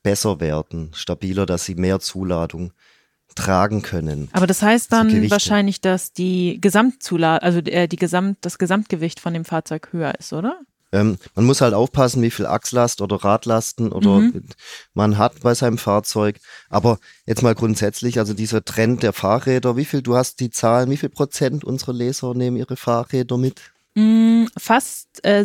besser 0.02 0.40
werden, 0.40 0.90
stabiler, 0.94 1.46
dass 1.46 1.64
sie 1.64 1.74
mehr 1.76 2.00
Zuladung 2.00 2.72
tragen 3.34 3.82
können. 3.82 4.28
Aber 4.32 4.46
das 4.46 4.62
heißt 4.62 4.92
dann 4.92 5.08
Gewichte. 5.08 5.30
wahrscheinlich, 5.30 5.80
dass 5.80 6.12
die 6.12 6.58
Gesamtzuladung, 6.60 7.42
also 7.42 7.58
äh, 7.60 7.88
die 7.88 7.96
Gesamt, 7.96 8.38
das 8.42 8.58
Gesamtgewicht 8.58 9.20
von 9.20 9.34
dem 9.34 9.44
Fahrzeug 9.44 9.88
höher 9.92 10.14
ist, 10.18 10.32
oder? 10.32 10.60
Ähm, 10.94 11.16
man 11.34 11.46
muss 11.46 11.62
halt 11.62 11.72
aufpassen, 11.72 12.20
wie 12.22 12.30
viel 12.30 12.44
Achslast 12.44 13.00
oder 13.00 13.16
Radlasten 13.16 13.92
oder 13.92 14.18
Mhm. 14.18 14.44
man 14.92 15.16
hat 15.16 15.40
bei 15.40 15.54
seinem 15.54 15.78
Fahrzeug. 15.78 16.38
Aber 16.68 16.98
jetzt 17.24 17.42
mal 17.42 17.54
grundsätzlich, 17.54 18.18
also 18.18 18.34
dieser 18.34 18.62
Trend 18.62 19.02
der 19.02 19.14
Fahrräder, 19.14 19.76
wie 19.78 19.86
viel, 19.86 20.02
du 20.02 20.16
hast 20.16 20.40
die 20.40 20.50
Zahlen, 20.50 20.90
wie 20.90 20.98
viel 20.98 21.08
Prozent 21.08 21.64
unserer 21.64 21.94
Leser 21.94 22.34
nehmen 22.34 22.58
ihre 22.58 22.76
Fahrräder 22.76 23.38
mit? 23.38 23.71
Mm, 23.94 24.46
fast, 24.56 25.24
äh, 25.24 25.44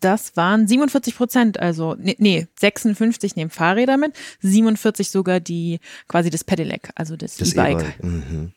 das 0.00 0.36
waren 0.36 0.68
47 0.68 1.16
Prozent, 1.16 1.58
also 1.58 1.96
nee, 1.98 2.16
nee, 2.18 2.46
56 2.58 3.34
nehmen 3.34 3.50
Fahrräder 3.50 3.96
mit, 3.96 4.12
47 4.40 5.10
sogar 5.10 5.40
die 5.40 5.80
quasi 6.06 6.30
das 6.30 6.44
Pedelec, 6.44 6.90
also 6.94 7.16
das 7.16 7.36
Das 7.36 7.52
E-Bike. 7.54 7.80
E-Bike. 7.80 8.04
Mhm. 8.04 8.52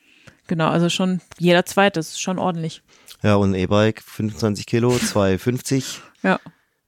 Genau, 0.48 0.68
also 0.70 0.90
schon 0.90 1.22
jeder 1.40 1.66
zweite, 1.66 2.00
das 2.00 2.10
ist 2.10 2.22
schon 2.22 2.38
ordentlich. 2.38 2.84
Ja, 3.24 3.36
und 3.36 3.52
ein 3.52 3.56
E-Bike, 3.56 4.02
25 4.02 4.66
Kilo, 4.66 4.98
250. 5.00 6.02
Ja. 6.24 6.40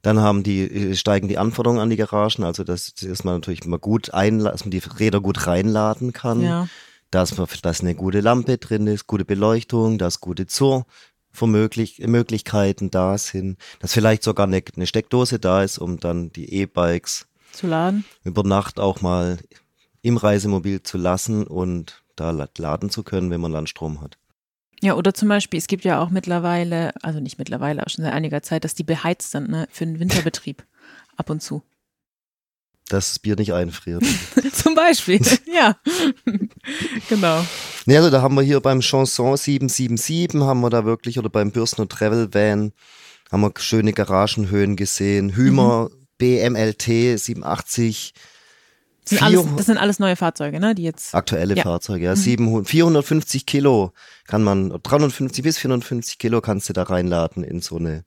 Dann 0.03 0.19
haben 0.19 0.43
die, 0.43 0.61
äh, 0.61 0.95
steigen 0.95 1.29
die 1.29 1.37
Anforderungen 1.37 1.79
an 1.79 1.89
die 1.89 1.95
Garagen, 1.95 2.43
also 2.43 2.63
dass, 2.63 2.93
dass 2.93 3.23
man 3.23 3.35
natürlich 3.35 3.65
mal 3.65 3.79
gut 3.79 4.13
einladen, 4.13 4.51
dass 4.51 4.65
man 4.65 4.71
die 4.71 4.81
Räder 4.99 5.21
gut 5.21 5.47
reinladen 5.47 6.13
kann. 6.13 6.41
Ja. 6.41 6.67
dass, 7.09 7.37
man, 7.37 7.47
dass 7.61 7.81
eine 7.81 7.95
gute 7.95 8.19
Lampe 8.21 8.57
drin 8.57 8.87
ist, 8.87 9.07
gute 9.07 9.23
Beleuchtung, 9.23 9.97
dass 9.97 10.19
gute 10.19 10.45
Zur-Möglichkeiten 11.33 12.91
da 12.91 13.17
sind, 13.17 13.57
dass 13.79 13.93
vielleicht 13.93 14.23
sogar 14.23 14.47
eine, 14.47 14.61
eine 14.75 14.87
Steckdose 14.87 15.39
da 15.39 15.63
ist, 15.63 15.77
um 15.77 15.99
dann 15.99 16.31
die 16.31 16.53
E-Bikes 16.53 17.27
Zu 17.51 17.67
laden. 17.67 18.05
über 18.23 18.43
Nacht 18.43 18.79
auch 18.79 19.01
mal 19.01 19.37
im 20.01 20.17
Reisemobil 20.17 20.83
zu 20.83 20.97
lassen 20.97 21.45
und 21.47 22.03
da 22.15 22.31
la- 22.31 22.49
laden 22.57 22.89
zu 22.89 23.03
können, 23.03 23.31
wenn 23.31 23.41
man 23.41 23.51
Landstrom 23.51 24.01
hat. 24.01 24.17
Ja, 24.81 24.95
oder 24.95 25.13
zum 25.13 25.29
Beispiel, 25.29 25.57
es 25.57 25.67
gibt 25.67 25.85
ja 25.85 26.01
auch 26.01 26.09
mittlerweile, 26.09 26.93
also 27.01 27.21
nicht 27.21 27.37
mittlerweile, 27.37 27.81
aber 27.81 27.89
schon 27.89 28.03
seit 28.03 28.13
einiger 28.13 28.43
Zeit, 28.43 28.65
dass 28.65 28.75
die 28.75 28.83
beheizt 28.83 29.31
sind, 29.31 29.49
ne, 29.49 29.67
für 29.71 29.85
den 29.85 29.99
Winterbetrieb. 29.99 30.63
Ab 31.15 31.29
und 31.29 31.41
zu. 31.41 31.63
Dass 32.89 33.09
das 33.09 33.19
Bier 33.19 33.35
nicht 33.37 33.53
einfriert. 33.53 34.03
Zum 34.53 34.75
Beispiel, 34.75 35.21
ja. 35.53 35.77
genau. 37.09 37.45
Ne, 37.85 37.97
also 37.97 38.09
da 38.09 38.21
haben 38.21 38.35
wir 38.35 38.41
hier 38.41 38.59
beim 38.59 38.81
Chanson 38.81 39.37
777 39.37 40.41
haben 40.41 40.61
wir 40.61 40.69
da 40.69 40.85
wirklich, 40.85 41.17
oder 41.17 41.29
beim 41.29 41.51
Bürstner 41.51 41.87
Travel 41.87 42.33
Van, 42.33 42.73
haben 43.31 43.41
wir 43.41 43.51
schöne 43.57 43.93
Garagenhöhen 43.93 44.75
gesehen. 44.75 45.35
Hümer 45.35 45.89
BMLT 46.17 47.19
87, 47.19 48.13
Das 49.03 49.09
sind, 49.09 49.23
alles, 49.23 49.45
das 49.57 49.65
sind 49.65 49.77
alles 49.77 49.99
neue 49.99 50.15
Fahrzeuge, 50.15 50.59
ne, 50.59 50.75
die 50.75 50.83
jetzt. 50.83 51.15
aktuelle 51.15 51.55
Ja. 51.55 51.63
Fahrzeuge, 51.63 52.05
ja, 52.05 52.15
700, 52.15 52.69
450 52.69 53.45
Kilo 53.45 53.93
kann 54.27 54.43
man, 54.43 54.69
350 54.69 55.43
bis 55.43 55.57
450 55.57 56.17
Kilo 56.19 56.41
kannst 56.41 56.69
du 56.69 56.73
da 56.73 56.83
reinladen 56.83 57.43
in 57.43 57.61
so 57.61 57.77
eine 57.77 58.03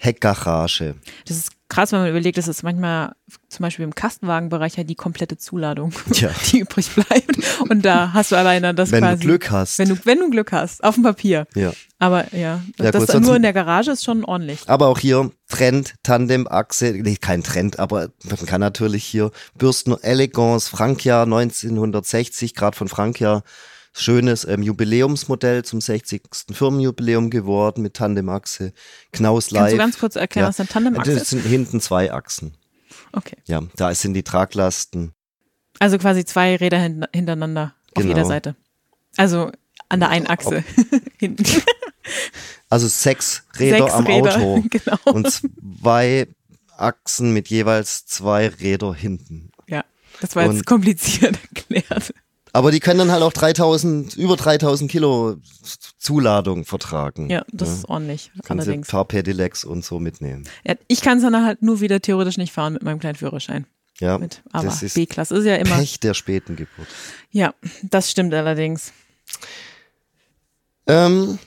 Heckgarage. 0.00 0.94
Das 1.26 1.36
ist 1.36 1.50
krass, 1.68 1.92
wenn 1.92 2.00
man 2.00 2.08
überlegt, 2.08 2.38
dass 2.38 2.46
es 2.48 2.62
manchmal 2.62 3.12
zum 3.48 3.62
Beispiel 3.62 3.84
im 3.84 3.94
Kastenwagenbereich 3.94 4.76
ja 4.76 4.84
die 4.84 4.94
komplette 4.94 5.36
Zuladung, 5.36 5.92
Tja. 6.12 6.30
die 6.50 6.60
übrig 6.60 6.90
bleibt. 6.94 7.38
Und 7.68 7.84
da 7.84 8.12
hast 8.12 8.32
du 8.32 8.36
alleine 8.36 8.74
das 8.74 8.90
Wenn 8.90 9.02
quasi. 9.02 9.20
du 9.20 9.26
Glück 9.26 9.50
hast. 9.50 9.78
Wenn 9.78 9.90
du, 9.90 9.98
wenn 10.04 10.18
du 10.18 10.30
Glück 10.30 10.52
hast, 10.52 10.82
auf 10.82 10.94
dem 10.94 11.04
Papier. 11.04 11.46
ja. 11.54 11.72
Aber 12.00 12.32
ja, 12.32 12.62
Ja, 12.78 12.92
das 12.92 13.12
nur 13.14 13.34
in 13.34 13.42
der 13.42 13.52
Garage 13.52 13.90
ist 13.90 14.04
schon 14.04 14.24
ordentlich. 14.24 14.60
Aber 14.68 14.86
auch 14.86 15.00
hier 15.00 15.32
Trend, 15.48 15.94
Tandemachse, 16.04 16.92
nee, 16.92 17.16
kein 17.16 17.42
Trend, 17.42 17.80
aber 17.80 18.10
man 18.22 18.46
kann 18.46 18.60
natürlich 18.60 19.04
hier 19.04 19.32
Bürstner 19.56 19.98
Elegance, 20.02 20.70
Frankia 20.70 21.24
1960, 21.24 22.54
gerade 22.54 22.76
von 22.76 22.86
Frankia, 22.86 23.42
schönes 24.00 24.44
ähm, 24.44 24.62
Jubiläumsmodell 24.62 25.64
zum 25.64 25.80
60. 25.80 26.22
Firmenjubiläum 26.52 27.30
geworden 27.30 27.82
mit 27.82 27.94
Tandemachse, 27.94 28.72
Knaus 29.12 29.50
Live. 29.50 29.62
Kannst 29.62 29.74
du 29.74 29.78
ganz 29.78 29.98
kurz 29.98 30.16
erklären, 30.16 30.44
Ja. 30.44 30.48
was 30.50 30.60
ein 30.60 30.68
Tandemachse 30.68 31.12
Das 31.12 31.22
ist? 31.22 31.30
sind 31.30 31.42
hinten 31.44 31.80
zwei 31.80 32.12
Achsen. 32.12 32.54
Okay. 33.12 33.36
Ja, 33.46 33.62
da 33.76 33.94
sind 33.94 34.14
die 34.14 34.22
Traglasten. 34.22 35.12
Also 35.78 35.98
quasi 35.98 36.24
zwei 36.24 36.56
Räder 36.56 36.78
hin- 36.78 37.06
hintereinander 37.12 37.74
auf 37.94 38.02
Genau. 38.02 38.08
jeder 38.14 38.24
Seite. 38.26 38.56
Also 39.16 39.50
an 39.88 40.00
der 40.00 40.08
einen 40.10 40.26
Achse 40.26 40.64
hinten. 41.18 41.44
Also 42.68 42.86
sechs 42.88 43.44
Räder 43.58 43.78
Sechs 43.84 43.92
am 43.92 44.06
Räder, 44.06 44.36
Auto 44.36 44.64
genau. 44.70 44.98
und 45.04 45.28
zwei 45.82 46.26
Achsen 46.76 47.32
mit 47.32 47.48
jeweils 47.48 48.06
zwei 48.06 48.48
Räder 48.48 48.94
hinten. 48.94 49.50
Ja, 49.66 49.84
das 50.20 50.36
war 50.36 50.44
jetzt 50.44 50.52
Und- 50.54 50.66
kompliziert 50.66 51.38
erklärt. 51.54 52.12
Aber 52.52 52.70
die 52.70 52.80
können 52.80 52.98
dann 52.98 53.12
halt 53.12 53.22
auch 53.22 53.32
3000, 53.32 54.16
über 54.16 54.36
3000 54.36 54.90
Kilo 54.90 55.36
Zuladung 55.98 56.64
vertragen. 56.64 57.28
Ja, 57.30 57.44
das 57.52 57.70
ist 57.70 57.88
ordentlich. 57.88 58.30
Können 58.44 58.62
sie 58.62 58.72
ein 58.72 58.82
paar 58.82 59.04
Pedelecs 59.04 59.64
und 59.64 59.84
so 59.84 59.98
mitnehmen. 59.98 60.48
Ja, 60.64 60.74
ich 60.86 61.02
kann 61.02 61.18
es 61.18 61.24
dann 61.24 61.44
halt 61.44 61.62
nur 61.62 61.80
wieder 61.80 62.00
theoretisch 62.00 62.38
nicht 62.38 62.52
fahren 62.52 62.72
mit 62.72 62.82
meinem 62.82 62.98
kleinen 62.98 63.16
Führerschein. 63.16 63.66
Ja, 64.00 64.18
Mit, 64.18 64.42
aber 64.52 64.66
das 64.66 64.82
ist 64.82 64.94
B-Klasse 64.94 65.36
ist 65.36 65.44
ja 65.44 65.56
immer. 65.56 65.76
Pech 65.76 65.98
der 65.98 66.14
späten 66.14 66.54
Geburt. 66.54 66.86
Ja, 67.30 67.52
das 67.82 68.10
stimmt 68.10 68.32
allerdings. 68.32 68.92
Ähm, 70.86 71.38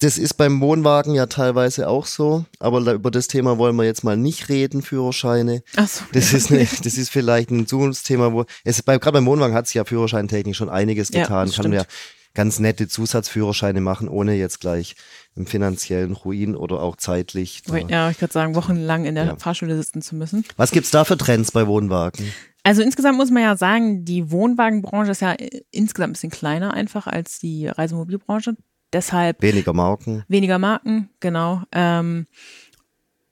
das 0.00 0.18
ist 0.18 0.34
beim 0.34 0.60
Wohnwagen 0.60 1.14
ja 1.14 1.26
teilweise 1.26 1.88
auch 1.88 2.06
so, 2.06 2.44
aber 2.58 2.80
da, 2.82 2.92
über 2.94 3.10
das 3.10 3.28
Thema 3.28 3.58
wollen 3.58 3.76
wir 3.76 3.84
jetzt 3.84 4.02
mal 4.04 4.16
nicht 4.16 4.48
reden, 4.48 4.82
Führerscheine. 4.82 5.62
Achso. 5.76 6.04
Das 6.12 6.32
ist, 6.32 6.50
eine, 6.50 6.66
das 6.82 6.96
ist 6.98 7.10
vielleicht 7.10 7.50
ein 7.50 7.66
Zukunftsthema, 7.66 8.32
wo 8.32 8.44
es 8.64 8.82
bei, 8.82 8.98
gerade 8.98 9.12
beim 9.18 9.26
Wohnwagen 9.26 9.54
hat 9.54 9.66
sich 9.66 9.74
ja 9.74 9.84
Führerscheintechnisch 9.84 10.56
schon 10.56 10.70
einiges 10.70 11.10
Ja, 11.10 11.22
getan. 11.22 11.46
das 11.46 11.56
Kann 11.56 11.64
man 11.66 11.72
ja 11.74 11.84
ganz 12.32 12.60
nette 12.60 12.86
Zusatzführerscheine 12.88 13.80
machen, 13.80 14.08
ohne 14.08 14.34
jetzt 14.34 14.60
gleich 14.60 14.94
im 15.34 15.46
finanziellen 15.46 16.12
Ruin 16.12 16.54
oder 16.56 16.80
auch 16.80 16.96
zeitlich. 16.96 17.62
Ja, 17.88 18.08
ich 18.10 18.20
würde 18.20 18.32
sagen, 18.32 18.54
wochenlang 18.54 19.04
in 19.04 19.16
der 19.16 19.24
Ja. 19.26 19.36
Fahrschule 19.36 19.76
sitzen 19.76 20.00
zu 20.00 20.14
müssen. 20.14 20.44
Was 20.56 20.70
gibt's 20.70 20.90
da 20.92 21.04
für 21.04 21.16
Trends 21.18 21.50
bei 21.50 21.66
Wohnwagen? 21.66 22.32
Also 22.62 22.82
insgesamt 22.82 23.16
muss 23.16 23.30
man 23.30 23.42
ja 23.42 23.56
sagen, 23.56 24.04
die 24.04 24.30
Wohnwagenbranche 24.30 25.10
ist 25.10 25.22
ja 25.22 25.32
äh, 25.32 25.62
insgesamt 25.70 26.10
ein 26.10 26.12
bisschen 26.12 26.30
kleiner 26.30 26.72
einfach 26.74 27.06
als 27.06 27.38
die 27.38 27.66
Reisemobilbranche. 27.66 28.54
Deshalb 28.92 29.40
Weniger 29.42 29.72
Marken. 29.72 30.24
weniger 30.28 30.58
Marken, 30.58 31.08
genau. 31.20 31.62
Ähm, 31.72 32.26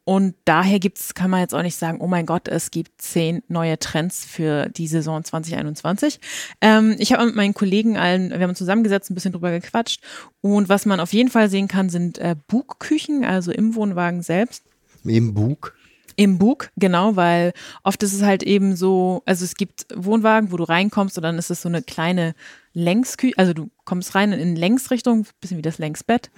und 0.09 0.37
daher 0.47 0.79
gibt's, 0.79 1.13
kann 1.13 1.31
man 1.31 1.41
jetzt 1.41 1.55
auch 1.55 1.61
nicht 1.61 1.77
sagen, 1.77 2.01
oh 2.01 2.07
mein 2.07 2.25
Gott, 2.25 2.49
es 2.49 2.71
gibt 2.71 3.03
zehn 3.03 3.43
neue 3.49 3.79
Trends 3.79 4.25
für 4.25 4.71
die 4.71 4.87
Saison 4.87 5.23
2021. 5.23 6.19
Ähm, 6.63 6.97
ich 6.99 7.13
habe 7.13 7.27
mit 7.27 7.35
meinen 7.35 7.53
Kollegen 7.53 7.99
allen, 7.99 8.31
wir 8.31 8.41
haben 8.41 8.49
uns 8.49 8.57
zusammengesetzt, 8.57 9.11
ein 9.11 9.15
bisschen 9.15 9.33
drüber 9.33 9.51
gequatscht. 9.51 10.01
Und 10.41 10.71
was 10.71 10.87
man 10.87 11.01
auf 11.01 11.13
jeden 11.13 11.29
Fall 11.29 11.51
sehen 11.51 11.69
kann, 11.69 11.91
sind 11.91 12.17
äh, 12.17 12.37
Bugküchen, 12.47 13.23
also 13.23 13.53
im 13.53 13.75
Wohnwagen 13.75 14.23
selbst. 14.23 14.65
Im 15.05 15.35
Bug. 15.35 15.75
Im 16.17 16.39
Bug, 16.39 16.71
genau, 16.77 17.17
weil 17.17 17.53
oft 17.83 18.03
ist 18.03 18.15
es 18.15 18.23
halt 18.23 18.43
eben 18.43 18.77
so, 18.77 19.23
also 19.27 19.45
es 19.45 19.57
gibt 19.57 19.87
Wohnwagen, 19.95 20.51
wo 20.51 20.57
du 20.57 20.65
reinkommst 20.65 21.19
und 21.19 21.23
dann 21.23 21.37
ist 21.37 21.51
es 21.51 21.61
so 21.61 21.69
eine 21.69 21.83
kleine 21.83 22.35
Längsküche, 22.73 23.39
also 23.39 23.53
du 23.53 23.71
kommst 23.85 24.15
rein 24.15 24.33
in 24.33 24.57
Längsrichtung, 24.57 25.27
bisschen 25.41 25.59
wie 25.59 25.63
das 25.63 25.79
Längsbett. 25.79 26.31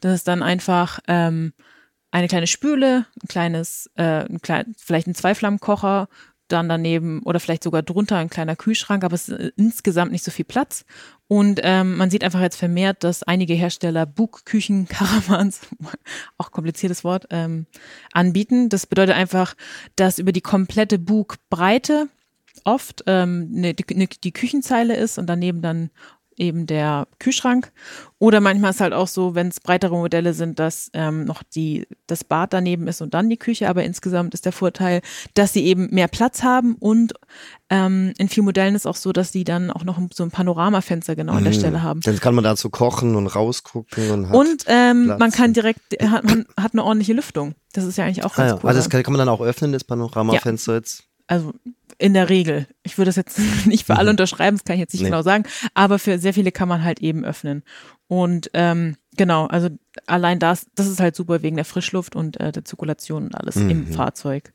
Das 0.00 0.14
ist 0.14 0.28
dann 0.28 0.42
einfach 0.42 1.00
ähm, 1.08 1.52
eine 2.10 2.28
kleine 2.28 2.46
Spüle, 2.46 3.06
ein 3.22 3.28
kleines, 3.28 3.90
äh, 3.96 4.24
ein 4.28 4.40
klein, 4.40 4.74
vielleicht 4.78 5.06
ein 5.06 5.14
Zweiflammenkocher, 5.14 6.08
dann 6.48 6.68
daneben 6.68 7.22
oder 7.22 7.40
vielleicht 7.40 7.64
sogar 7.64 7.82
drunter 7.82 8.18
ein 8.18 8.30
kleiner 8.30 8.56
Kühlschrank, 8.56 9.04
aber 9.04 9.14
es 9.14 9.28
ist 9.28 9.38
äh, 9.38 9.52
insgesamt 9.56 10.12
nicht 10.12 10.24
so 10.24 10.30
viel 10.30 10.44
Platz. 10.44 10.84
Und 11.26 11.60
ähm, 11.62 11.96
man 11.96 12.10
sieht 12.10 12.24
einfach 12.24 12.40
jetzt 12.40 12.56
vermehrt, 12.56 13.04
dass 13.04 13.22
einige 13.22 13.54
Hersteller 13.54 14.04
Bugküchen, 14.04 14.86
Caravans, 14.86 15.60
auch 16.38 16.50
kompliziertes 16.50 17.04
Wort, 17.04 17.26
ähm, 17.30 17.66
anbieten. 18.12 18.68
Das 18.68 18.86
bedeutet 18.86 19.16
einfach, 19.16 19.54
dass 19.96 20.18
über 20.18 20.32
die 20.32 20.42
komplette 20.42 20.98
Bugbreite 20.98 22.08
oft 22.64 23.04
ähm, 23.06 23.50
ne, 23.50 23.74
die, 23.74 23.94
ne, 23.94 24.06
die 24.06 24.32
Küchenzeile 24.32 24.96
ist 24.96 25.18
und 25.18 25.26
daneben 25.26 25.62
dann 25.62 25.90
eben 26.36 26.66
der 26.66 27.06
Kühlschrank. 27.18 27.72
Oder 28.18 28.40
manchmal 28.40 28.70
ist 28.70 28.80
halt 28.80 28.92
auch 28.92 29.08
so, 29.08 29.34
wenn 29.34 29.48
es 29.48 29.60
breitere 29.60 29.96
Modelle 29.96 30.34
sind, 30.34 30.58
dass 30.58 30.90
ähm, 30.92 31.24
noch 31.24 31.42
die, 31.42 31.86
das 32.06 32.24
Bad 32.24 32.52
daneben 32.52 32.86
ist 32.86 33.00
und 33.00 33.14
dann 33.14 33.28
die 33.28 33.36
Küche. 33.36 33.68
Aber 33.68 33.84
insgesamt 33.84 34.34
ist 34.34 34.44
der 34.44 34.52
Vorteil, 34.52 35.02
dass 35.34 35.52
sie 35.52 35.64
eben 35.64 35.88
mehr 35.90 36.08
Platz 36.08 36.42
haben 36.42 36.76
und 36.76 37.14
ähm, 37.70 38.12
in 38.18 38.28
vielen 38.28 38.44
Modellen 38.44 38.74
ist 38.74 38.86
auch 38.86 38.96
so, 38.96 39.12
dass 39.12 39.32
sie 39.32 39.44
dann 39.44 39.70
auch 39.70 39.84
noch 39.84 39.98
so 40.12 40.24
ein 40.24 40.30
Panoramafenster 40.30 41.16
genau 41.16 41.34
an 41.34 41.44
der 41.44 41.52
Stelle 41.52 41.82
haben. 41.82 42.00
Dann 42.00 42.20
kann 42.20 42.34
man 42.34 42.44
dazu 42.44 42.70
kochen 42.70 43.16
und 43.16 43.26
rausgucken 43.28 44.10
und 44.10 44.28
hat. 44.28 44.36
Und 44.36 44.64
ähm, 44.66 45.06
man 45.18 45.30
kann 45.30 45.52
direkt, 45.52 45.80
hat, 46.02 46.24
man 46.24 46.46
hat 46.58 46.72
eine 46.72 46.84
ordentliche 46.84 47.12
Lüftung. 47.12 47.54
Das 47.72 47.84
ist 47.84 47.96
ja 47.96 48.04
eigentlich 48.04 48.24
auch 48.24 48.34
ah, 48.34 48.36
ganz 48.36 48.50
ja. 48.50 48.56
cool. 48.56 48.68
Also 48.68 48.78
das 48.80 48.90
kann, 48.90 49.02
kann 49.02 49.12
man 49.12 49.18
dann 49.18 49.28
auch 49.28 49.40
öffnen, 49.40 49.72
das 49.72 49.84
Panoramafenster 49.84 50.74
jetzt. 50.74 51.04
also 51.26 51.52
in 51.98 52.14
der 52.14 52.28
Regel. 52.28 52.66
Ich 52.82 52.98
würde 52.98 53.08
das 53.08 53.16
jetzt 53.16 53.38
nicht 53.66 53.86
für 53.86 53.96
alle 53.96 54.10
unterschreiben, 54.10 54.56
das 54.56 54.64
kann 54.64 54.74
ich 54.74 54.80
jetzt 54.80 54.92
nicht 54.94 55.02
Nee. 55.02 55.08
genau 55.08 55.22
sagen, 55.22 55.44
aber 55.74 55.98
für 55.98 56.18
sehr 56.18 56.34
viele 56.34 56.52
kann 56.52 56.68
man 56.68 56.84
halt 56.84 57.00
eben 57.00 57.24
öffnen. 57.24 57.62
Und 58.08 58.50
ähm, 58.54 58.96
genau, 59.16 59.46
also 59.46 59.68
allein 60.06 60.38
das, 60.38 60.66
das 60.74 60.86
ist 60.86 61.00
halt 61.00 61.16
super 61.16 61.42
wegen 61.42 61.56
der 61.56 61.64
Frischluft 61.64 62.14
und 62.16 62.38
äh, 62.40 62.52
der 62.52 62.64
Zirkulation 62.64 63.24
und 63.24 63.34
alles 63.34 63.56
im 63.56 63.86
Fahrzeug. 63.92 64.52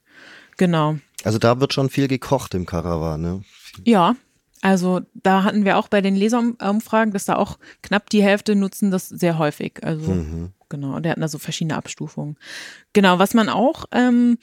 Genau. 0.58 0.97
Also 1.23 1.39
da 1.39 1.60
wird 1.60 1.73
schon 1.73 1.89
viel 1.89 2.08
gekocht 2.08 2.54
im 2.54 2.65
Caravan, 2.65 3.21
ne? 3.21 3.41
Ja, 3.86 4.15
also 4.62 5.02
da 5.13 5.43
hatten 5.43 5.65
wir 5.65 5.78
auch 5.78 5.88
bei 5.88 6.02
den 6.02 6.15
Leserumfragen, 6.15 7.13
dass 7.13 7.26
da 7.26 7.36
auch 7.36 7.60
knapp 7.84 8.10
die 8.10 8.23
Hälfte 8.23 8.56
nutzen 8.56 8.89
das 8.91 9.08
sehr 9.10 9.38
häufig. 9.38 9.84
Also 9.84 10.26
genau, 10.69 10.95
und 10.95 11.04
der 11.04 11.12
hatten 11.12 11.21
da 11.21 11.28
so 11.28 11.38
verschiedene 11.38 11.76
Abstufungen. 11.78 12.38
Genau, 12.93 13.19
was 13.19 13.34
man 13.34 13.50
auch 13.50 13.86
ähm, 13.91 14.38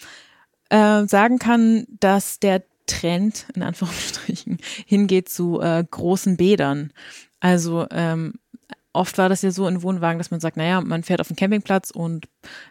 äh, 0.71 1.05
sagen 1.07 1.39
kann, 1.39 1.87
dass 2.01 2.39
der 2.39 2.63
Trend 2.87 3.47
in 3.55 3.63
Anführungsstrichen 3.63 4.59
hingeht 4.87 5.29
zu 5.29 5.61
äh, 5.61 5.85
großen 5.89 6.37
Bädern. 6.37 6.93
Also 7.41 7.87
ähm, 7.91 8.35
oft 8.95 9.19
war 9.19 9.29
das 9.29 9.43
ja 9.43 9.51
so 9.51 9.67
in 9.67 9.83
Wohnwagen, 9.83 10.19
dass 10.19 10.31
man 10.31 10.41
sagt, 10.41 10.57
naja, 10.57 10.81
man 10.81 11.03
fährt 11.03 11.21
auf 11.21 11.27
den 11.27 11.37
Campingplatz 11.37 11.91
und 11.91 12.29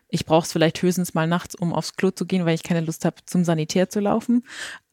ich 0.07 0.25
brauche 0.25 0.45
es 0.45 0.51
vielleicht 0.51 0.81
höchstens 0.81 1.13
mal 1.13 1.27
nachts, 1.27 1.53
um 1.53 1.73
aufs 1.73 1.95
Klo 1.95 2.11
zu 2.11 2.25
gehen, 2.25 2.45
weil 2.45 2.55
ich 2.55 2.63
keine 2.63 2.81
Lust 2.81 3.03
habe, 3.05 3.17
zum 3.25 3.43
Sanitär 3.43 3.89
zu 3.89 3.99
laufen. 3.99 4.43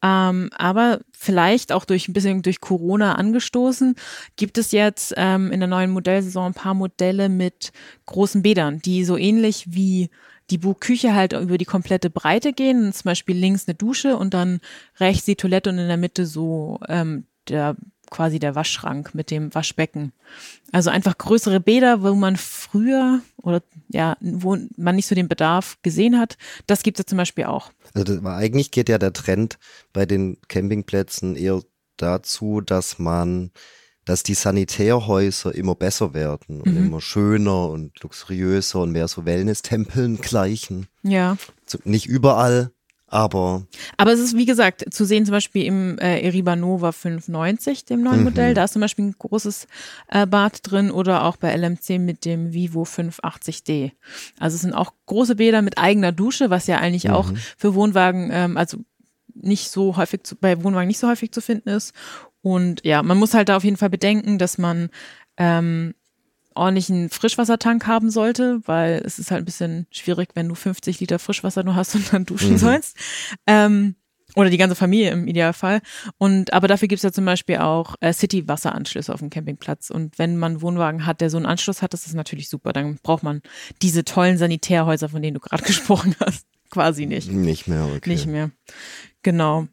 Ähm, 0.03 0.49
aber 0.57 0.99
vielleicht 1.13 1.71
auch 1.71 1.85
durch 1.85 2.09
ein 2.09 2.13
bisschen 2.13 2.41
durch 2.41 2.59
Corona 2.59 3.15
angestoßen, 3.15 3.95
gibt 4.35 4.57
es 4.57 4.71
jetzt 4.73 5.13
ähm, 5.15 5.51
in 5.51 5.61
der 5.61 5.69
neuen 5.69 5.91
Modellsaison 5.91 6.47
ein 6.47 6.53
paar 6.53 6.73
Modelle 6.73 7.29
mit 7.29 7.71
großen 8.05 8.41
Bädern, 8.43 8.79
die 8.79 9.05
so 9.05 9.15
ähnlich 9.15 9.73
wie 9.73 10.09
die 10.49 10.57
Bugküche 10.57 11.13
halt 11.13 11.33
über 11.33 11.57
die 11.57 11.65
komplette 11.65 12.09
Breite 12.09 12.53
gehen. 12.53 12.91
Zum 12.93 13.03
Beispiel 13.03 13.37
links 13.37 13.67
eine 13.67 13.75
Dusche 13.75 14.17
und 14.17 14.33
dann 14.33 14.59
rechts 14.99 15.25
die 15.25 15.35
Toilette 15.35 15.69
und 15.69 15.77
in 15.77 15.87
der 15.87 15.97
Mitte 15.97 16.25
so 16.25 16.79
ähm, 16.87 17.25
der 17.47 17.75
quasi 18.11 18.39
der 18.39 18.55
Waschschrank 18.55 19.15
mit 19.15 19.31
dem 19.31 19.55
Waschbecken. 19.55 20.11
Also 20.71 20.89
einfach 20.89 21.17
größere 21.17 21.59
Bäder, 21.59 22.03
wo 22.03 22.13
man 22.13 22.35
früher 22.35 23.21
oder 23.37 23.63
ja, 23.87 24.17
wo 24.19 24.57
man 24.75 24.95
nicht 24.95 25.07
so 25.07 25.15
den 25.15 25.29
Bedarf 25.29 25.77
gesehen 25.81 26.19
hat. 26.19 26.37
Das 26.67 26.83
gibt 26.83 26.99
es 26.99 27.05
zum 27.05 27.17
Beispiel 27.17 27.45
auch. 27.45 27.71
Also 27.93 28.15
das, 28.17 28.25
eigentlich 28.25 28.71
geht 28.71 28.89
ja 28.89 28.97
der 28.97 29.13
Trend 29.13 29.57
bei 29.93 30.05
den 30.05 30.37
Campingplätzen 30.49 31.35
eher 31.35 31.61
dazu, 31.97 32.61
dass 32.61 32.99
man, 32.99 33.51
dass 34.05 34.23
die 34.23 34.33
Sanitärhäuser 34.33 35.53
immer 35.53 35.75
besser 35.75 36.13
werden 36.13 36.61
und 36.61 36.71
Mhm. 36.71 36.85
immer 36.87 37.01
schöner 37.01 37.69
und 37.69 37.99
luxuriöser 38.01 38.79
und 38.81 38.91
mehr 38.91 39.07
so 39.07 39.25
Wellness-Tempeln 39.25 40.17
gleichen. 40.21 40.87
Ja. 41.03 41.37
So, 41.65 41.77
nicht 41.83 42.07
überall, 42.07 42.71
aber 43.07 43.67
Aber 43.97 44.13
es 44.13 44.19
ist, 44.21 44.37
wie 44.37 44.45
gesagt, 44.45 44.85
zu 44.93 45.03
sehen 45.05 45.25
zum 45.25 45.33
Beispiel 45.33 45.65
im 45.65 45.99
äh, 45.99 46.21
Eriba 46.21 46.55
Nova 46.55 46.93
590, 46.93 47.83
dem 47.85 48.01
neuen 48.03 48.23
Modell. 48.23 48.53
Da 48.53 48.63
ist 48.63 48.71
zum 48.73 48.79
Beispiel 48.81 49.05
ein 49.05 49.15
großes 49.19 49.67
äh, 50.07 50.25
Bad 50.25 50.59
drin 50.63 50.89
oder 50.91 51.25
auch 51.25 51.35
bei 51.35 51.53
LMC 51.55 51.99
mit 51.99 52.23
dem 52.23 52.53
Vivo 52.53 52.83
580D. 52.83 53.91
Also 54.39 54.55
es 54.55 54.61
sind 54.61 54.73
auch 54.73 54.93
große 55.07 55.35
Bäder 55.35 55.61
mit 55.61 55.77
eigener 55.77 56.13
Dusche, 56.13 56.49
was 56.49 56.67
ja 56.67 56.77
eigentlich 56.77 57.09
auch 57.09 57.31
für 57.57 57.75
Wohnwagen, 57.75 58.29
ähm, 58.31 58.55
also 58.57 58.77
nicht 59.33 59.69
so 59.71 59.97
häufig 59.97 60.23
zu, 60.23 60.35
bei 60.37 60.63
Wohnwagen 60.63 60.87
nicht 60.87 60.99
so 60.99 61.07
häufig 61.09 61.31
zu 61.33 61.41
finden 61.41 61.69
ist. 61.69 61.93
Und 62.41 62.83
ja, 62.83 63.03
man 63.03 63.17
muss 63.17 63.33
halt 63.33 63.49
da 63.49 63.57
auf 63.57 63.63
jeden 63.63 63.77
Fall 63.77 63.89
bedenken, 63.89 64.37
dass 64.37 64.57
man 64.57 64.89
ähm, 65.37 65.93
ordentlichen 66.55 67.09
Frischwassertank 67.09 67.87
haben 67.87 68.09
sollte, 68.09 68.61
weil 68.65 69.01
es 69.05 69.19
ist 69.19 69.31
halt 69.31 69.43
ein 69.43 69.45
bisschen 69.45 69.87
schwierig, 69.91 70.29
wenn 70.33 70.49
du 70.49 70.55
50 70.55 70.99
Liter 70.99 71.19
Frischwasser 71.19 71.63
nur 71.63 71.75
hast 71.75 71.95
und 71.95 72.11
dann 72.11 72.25
duschen 72.25 72.57
sollst. 72.57 72.97
Ähm, 73.47 73.95
oder 74.35 74.49
die 74.49 74.57
ganze 74.57 74.75
Familie 74.75 75.11
im 75.11 75.27
Idealfall. 75.27 75.81
Und 76.17 76.53
aber 76.53 76.67
dafür 76.67 76.87
gibt's 76.87 77.03
ja 77.03 77.11
zum 77.11 77.25
Beispiel 77.25 77.57
auch 77.57 77.95
äh, 77.99 78.13
City-Wasseranschlüsse 78.13 79.13
auf 79.13 79.19
dem 79.19 79.29
Campingplatz. 79.29 79.89
Und 79.89 80.17
wenn 80.17 80.37
man 80.37 80.53
einen 80.53 80.61
Wohnwagen 80.61 81.05
hat, 81.05 81.21
der 81.21 81.29
so 81.29 81.37
einen 81.37 81.45
Anschluss 81.45 81.81
hat, 81.81 81.93
das 81.93 82.05
ist 82.05 82.13
natürlich 82.13 82.49
super. 82.49 82.71
Dann 82.71 82.97
braucht 83.03 83.23
man 83.23 83.41
diese 83.81 84.05
tollen 84.05 84.37
Sanitärhäuser, 84.37 85.09
von 85.09 85.21
denen 85.21 85.35
du 85.35 85.41
gerade 85.41 85.63
gesprochen 85.65 86.15
hast, 86.19 86.45
quasi 86.69 87.05
nicht. 87.05 87.31
nicht 87.31 87.67
mehr. 87.67 87.85
Okay. 87.95 88.09
Nicht 88.09 88.25
mehr. 88.25 88.51
Genau. 89.21 89.67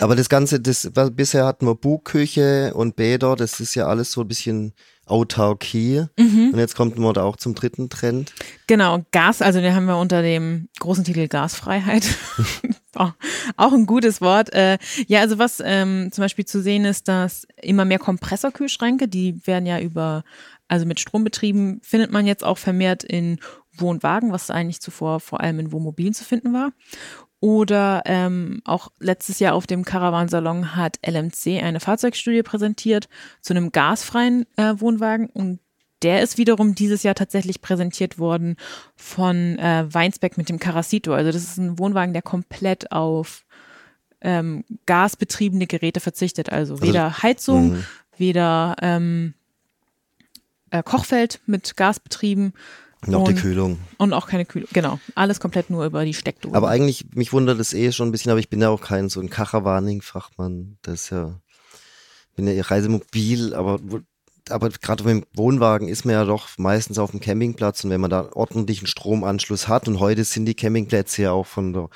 Aber 0.00 0.16
das 0.16 0.28
Ganze, 0.28 0.60
das, 0.60 0.90
was- 0.94 1.10
bisher 1.14 1.44
hatten 1.46 1.66
wir 1.66 1.74
Bugküche 1.74 2.72
und 2.74 2.96
Bäder, 2.96 3.36
das 3.36 3.60
ist 3.60 3.74
ja 3.74 3.86
alles 3.86 4.12
so 4.12 4.22
ein 4.22 4.28
bisschen 4.28 4.72
Autarkie. 5.06 6.04
Mhm. 6.18 6.50
Und 6.52 6.58
jetzt 6.58 6.74
kommt 6.76 6.98
man 6.98 7.12
da 7.14 7.22
auch 7.22 7.36
zum 7.36 7.54
dritten 7.54 7.90
Trend. 7.90 8.32
Genau, 8.66 9.04
Gas, 9.12 9.42
also 9.42 9.60
den 9.60 9.74
haben 9.74 9.86
wir 9.86 9.98
unter 9.98 10.22
dem 10.22 10.68
großen 10.80 11.04
Titel 11.04 11.28
Gasfreiheit. 11.28 12.04
auch, 12.94 13.12
auch 13.56 13.72
ein 13.72 13.86
gutes 13.86 14.20
Wort. 14.20 14.52
Äh, 14.52 14.78
ja, 15.06 15.20
also 15.20 15.38
was 15.38 15.62
ähm, 15.64 16.10
zum 16.12 16.22
Beispiel 16.22 16.46
zu 16.46 16.60
sehen 16.62 16.84
ist, 16.84 17.08
dass 17.08 17.46
immer 17.60 17.84
mehr 17.84 17.98
Kompressorkühlschränke, 17.98 19.08
die 19.08 19.46
werden 19.46 19.66
ja 19.66 19.78
über, 19.78 20.24
also 20.68 20.86
mit 20.86 21.00
Strom 21.00 21.22
betrieben, 21.24 21.80
findet 21.82 22.10
man 22.10 22.26
jetzt 22.26 22.42
auch 22.44 22.58
vermehrt 22.58 23.04
in 23.04 23.38
Wohnwagen, 23.76 24.32
was 24.32 24.50
eigentlich 24.50 24.80
zuvor 24.80 25.20
vor 25.20 25.40
allem 25.40 25.58
in 25.58 25.72
Wohnmobilen 25.72 26.14
zu 26.14 26.24
finden 26.24 26.52
war. 26.52 26.70
Oder 27.40 28.02
ähm, 28.06 28.62
auch 28.64 28.90
letztes 29.00 29.38
Jahr 29.38 29.54
auf 29.54 29.66
dem 29.66 29.84
Caravansalon 29.84 30.76
hat 30.76 30.98
LMC 31.06 31.62
eine 31.62 31.80
Fahrzeugstudie 31.80 32.42
präsentiert 32.42 33.08
zu 33.42 33.52
einem 33.52 33.70
gasfreien 33.70 34.46
äh, 34.56 34.74
Wohnwagen 34.76 35.28
und 35.28 35.60
der 36.02 36.22
ist 36.22 36.38
wiederum 36.38 36.74
dieses 36.74 37.02
Jahr 37.02 37.14
tatsächlich 37.14 37.62
präsentiert 37.62 38.18
worden 38.18 38.56
von 38.94 39.58
äh, 39.58 39.86
Weinsbeck 39.88 40.36
mit 40.36 40.48
dem 40.48 40.58
Caracito. 40.58 41.14
Also 41.14 41.32
das 41.32 41.42
ist 41.42 41.56
ein 41.56 41.78
Wohnwagen, 41.78 42.12
der 42.12 42.22
komplett 42.22 42.92
auf 42.92 43.44
ähm, 44.20 44.64
gasbetriebene 44.86 45.66
Geräte 45.66 46.00
verzichtet. 46.00 46.50
Also 46.50 46.82
weder 46.82 47.04
also, 47.04 47.22
Heizung, 47.22 47.72
mh. 47.72 47.78
weder 48.18 48.76
ähm, 48.82 49.34
äh, 50.70 50.82
Kochfeld 50.82 51.40
mit 51.46 51.76
Gas 51.76 52.00
betrieben. 52.00 52.52
Noch 53.06 53.28
die 53.28 53.34
Kühlung. 53.34 53.78
Und 53.98 54.12
auch 54.12 54.26
keine 54.26 54.44
Kühlung, 54.44 54.68
genau. 54.72 54.98
Alles 55.14 55.40
komplett 55.40 55.70
nur 55.70 55.84
über 55.84 56.04
die 56.04 56.14
Steckdose. 56.14 56.54
Aber 56.54 56.68
eigentlich, 56.68 57.06
mich 57.14 57.32
wundert 57.32 57.58
es 57.60 57.72
eh 57.72 57.92
schon 57.92 58.08
ein 58.08 58.12
bisschen, 58.12 58.30
aber 58.30 58.40
ich 58.40 58.48
bin 58.48 58.60
ja 58.60 58.70
auch 58.70 58.80
kein 58.80 59.08
so 59.08 59.20
ein 59.20 59.30
Karawaning-Fachmann. 59.30 60.78
Das 60.82 60.94
ist 61.02 61.10
ja, 61.10 61.40
bin 62.36 62.46
ja 62.46 62.52
eher 62.52 62.70
reisemobil, 62.70 63.54
aber 63.54 63.78
aber 64.50 64.68
gerade 64.68 65.04
mit 65.04 65.24
dem 65.24 65.26
Wohnwagen 65.34 65.88
ist 65.88 66.04
man 66.04 66.14
ja 66.14 66.24
doch 66.24 66.48
meistens 66.58 66.98
auf 66.98 67.12
dem 67.12 67.20
Campingplatz 67.20 67.84
und 67.84 67.90
wenn 67.90 68.00
man 68.00 68.10
da 68.10 68.28
ordentlichen 68.34 68.86
Stromanschluss 68.86 69.68
hat 69.68 69.88
und 69.88 70.00
heute 70.00 70.24
sind 70.24 70.44
die 70.46 70.54
Campingplätze 70.54 71.22
ja 71.22 71.32
auch 71.32 71.46
von 71.46 71.72
der 71.72 71.88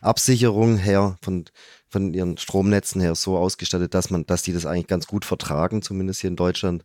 Absicherung 0.00 0.76
her, 0.76 1.16
von, 1.22 1.46
von 1.88 2.12
ihren 2.12 2.36
Stromnetzen 2.36 3.00
her 3.00 3.14
so 3.14 3.38
ausgestattet, 3.38 3.94
dass 3.94 4.10
man, 4.10 4.26
dass 4.26 4.42
die 4.42 4.52
das 4.52 4.66
eigentlich 4.66 4.86
ganz 4.86 5.06
gut 5.06 5.24
vertragen, 5.24 5.80
zumindest 5.80 6.20
hier 6.20 6.28
in 6.28 6.36
Deutschland. 6.36 6.84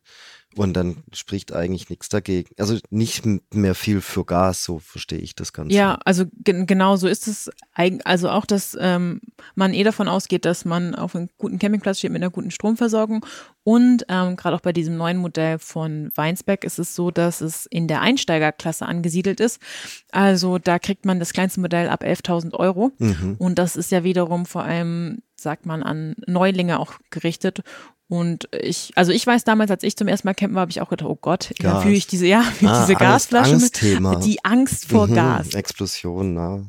Und 0.55 0.73
dann 0.73 0.97
spricht 1.13 1.53
eigentlich 1.53 1.89
nichts 1.89 2.09
dagegen. 2.09 2.49
Also 2.57 2.77
nicht 2.89 3.23
mehr 3.53 3.75
viel 3.75 4.01
für 4.01 4.25
Gas, 4.25 4.63
so 4.63 4.79
verstehe 4.79 5.19
ich 5.19 5.35
das 5.35 5.53
Ganze. 5.53 5.75
Ja, 5.75 5.99
also 6.05 6.25
genau 6.43 6.95
so 6.95 7.07
ist 7.07 7.27
es. 7.27 7.51
Also 8.03 8.29
auch, 8.29 8.45
dass 8.45 8.75
ähm, 8.79 9.21
man 9.53 9.75
eh 9.75 9.83
davon 9.83 10.07
ausgeht, 10.07 10.45
dass 10.45 10.65
man 10.65 10.95
auf 10.95 11.15
einem 11.15 11.29
guten 11.37 11.59
Campingplatz 11.59 11.99
steht 11.99 12.11
mit 12.11 12.23
einer 12.23 12.31
guten 12.31 12.49
Stromversorgung. 12.49 13.23
Und 13.63 14.05
ähm, 14.09 14.35
gerade 14.37 14.55
auch 14.55 14.61
bei 14.61 14.73
diesem 14.73 14.97
neuen 14.97 15.17
Modell 15.17 15.59
von 15.59 16.11
Weinsbeck 16.15 16.63
ist 16.63 16.79
es 16.79 16.95
so, 16.95 17.11
dass 17.11 17.41
es 17.41 17.67
in 17.67 17.87
der 17.87 18.01
Einsteigerklasse 18.01 18.87
angesiedelt 18.87 19.39
ist. 19.39 19.61
Also 20.11 20.57
da 20.57 20.79
kriegt 20.79 21.05
man 21.05 21.19
das 21.19 21.31
kleinste 21.31 21.59
Modell 21.59 21.89
ab 21.89 22.03
11.000 22.03 22.55
Euro. 22.55 22.91
Mhm. 22.97 23.35
Und 23.37 23.59
das 23.59 23.75
ist 23.75 23.91
ja 23.91 24.03
wiederum 24.03 24.47
vor 24.47 24.63
allem 24.63 25.21
sagt 25.39 25.65
man, 25.65 25.83
an 25.83 26.15
Neulinge 26.27 26.79
auch 26.79 26.93
gerichtet. 27.09 27.61
Und 28.09 28.49
ich, 28.59 28.91
also 28.95 29.11
ich 29.11 29.25
weiß 29.25 29.43
damals, 29.43 29.69
als 29.69 29.83
ich 29.83 29.95
zum 29.95 30.07
ersten 30.07 30.27
Mal 30.27 30.33
campen 30.33 30.55
war, 30.55 30.61
habe 30.61 30.71
ich 30.71 30.81
auch 30.81 30.89
gedacht, 30.89 31.07
oh 31.07 31.15
Gott, 31.15 31.51
ja, 31.61 31.79
fühle 31.79 31.93
ich 31.93 32.07
diese, 32.07 32.25
ja, 32.25 32.41
fühle 32.41 32.71
ah, 32.71 32.81
diese 32.81 32.95
Gasflasche 32.95 33.53
Angstthema. 33.53 34.15
mit, 34.15 34.25
die 34.25 34.43
Angst 34.43 34.85
vor 34.89 35.05
mhm, 35.05 35.13
Gas. 35.13 35.53
Explosion, 35.53 36.33
na. 36.33 36.65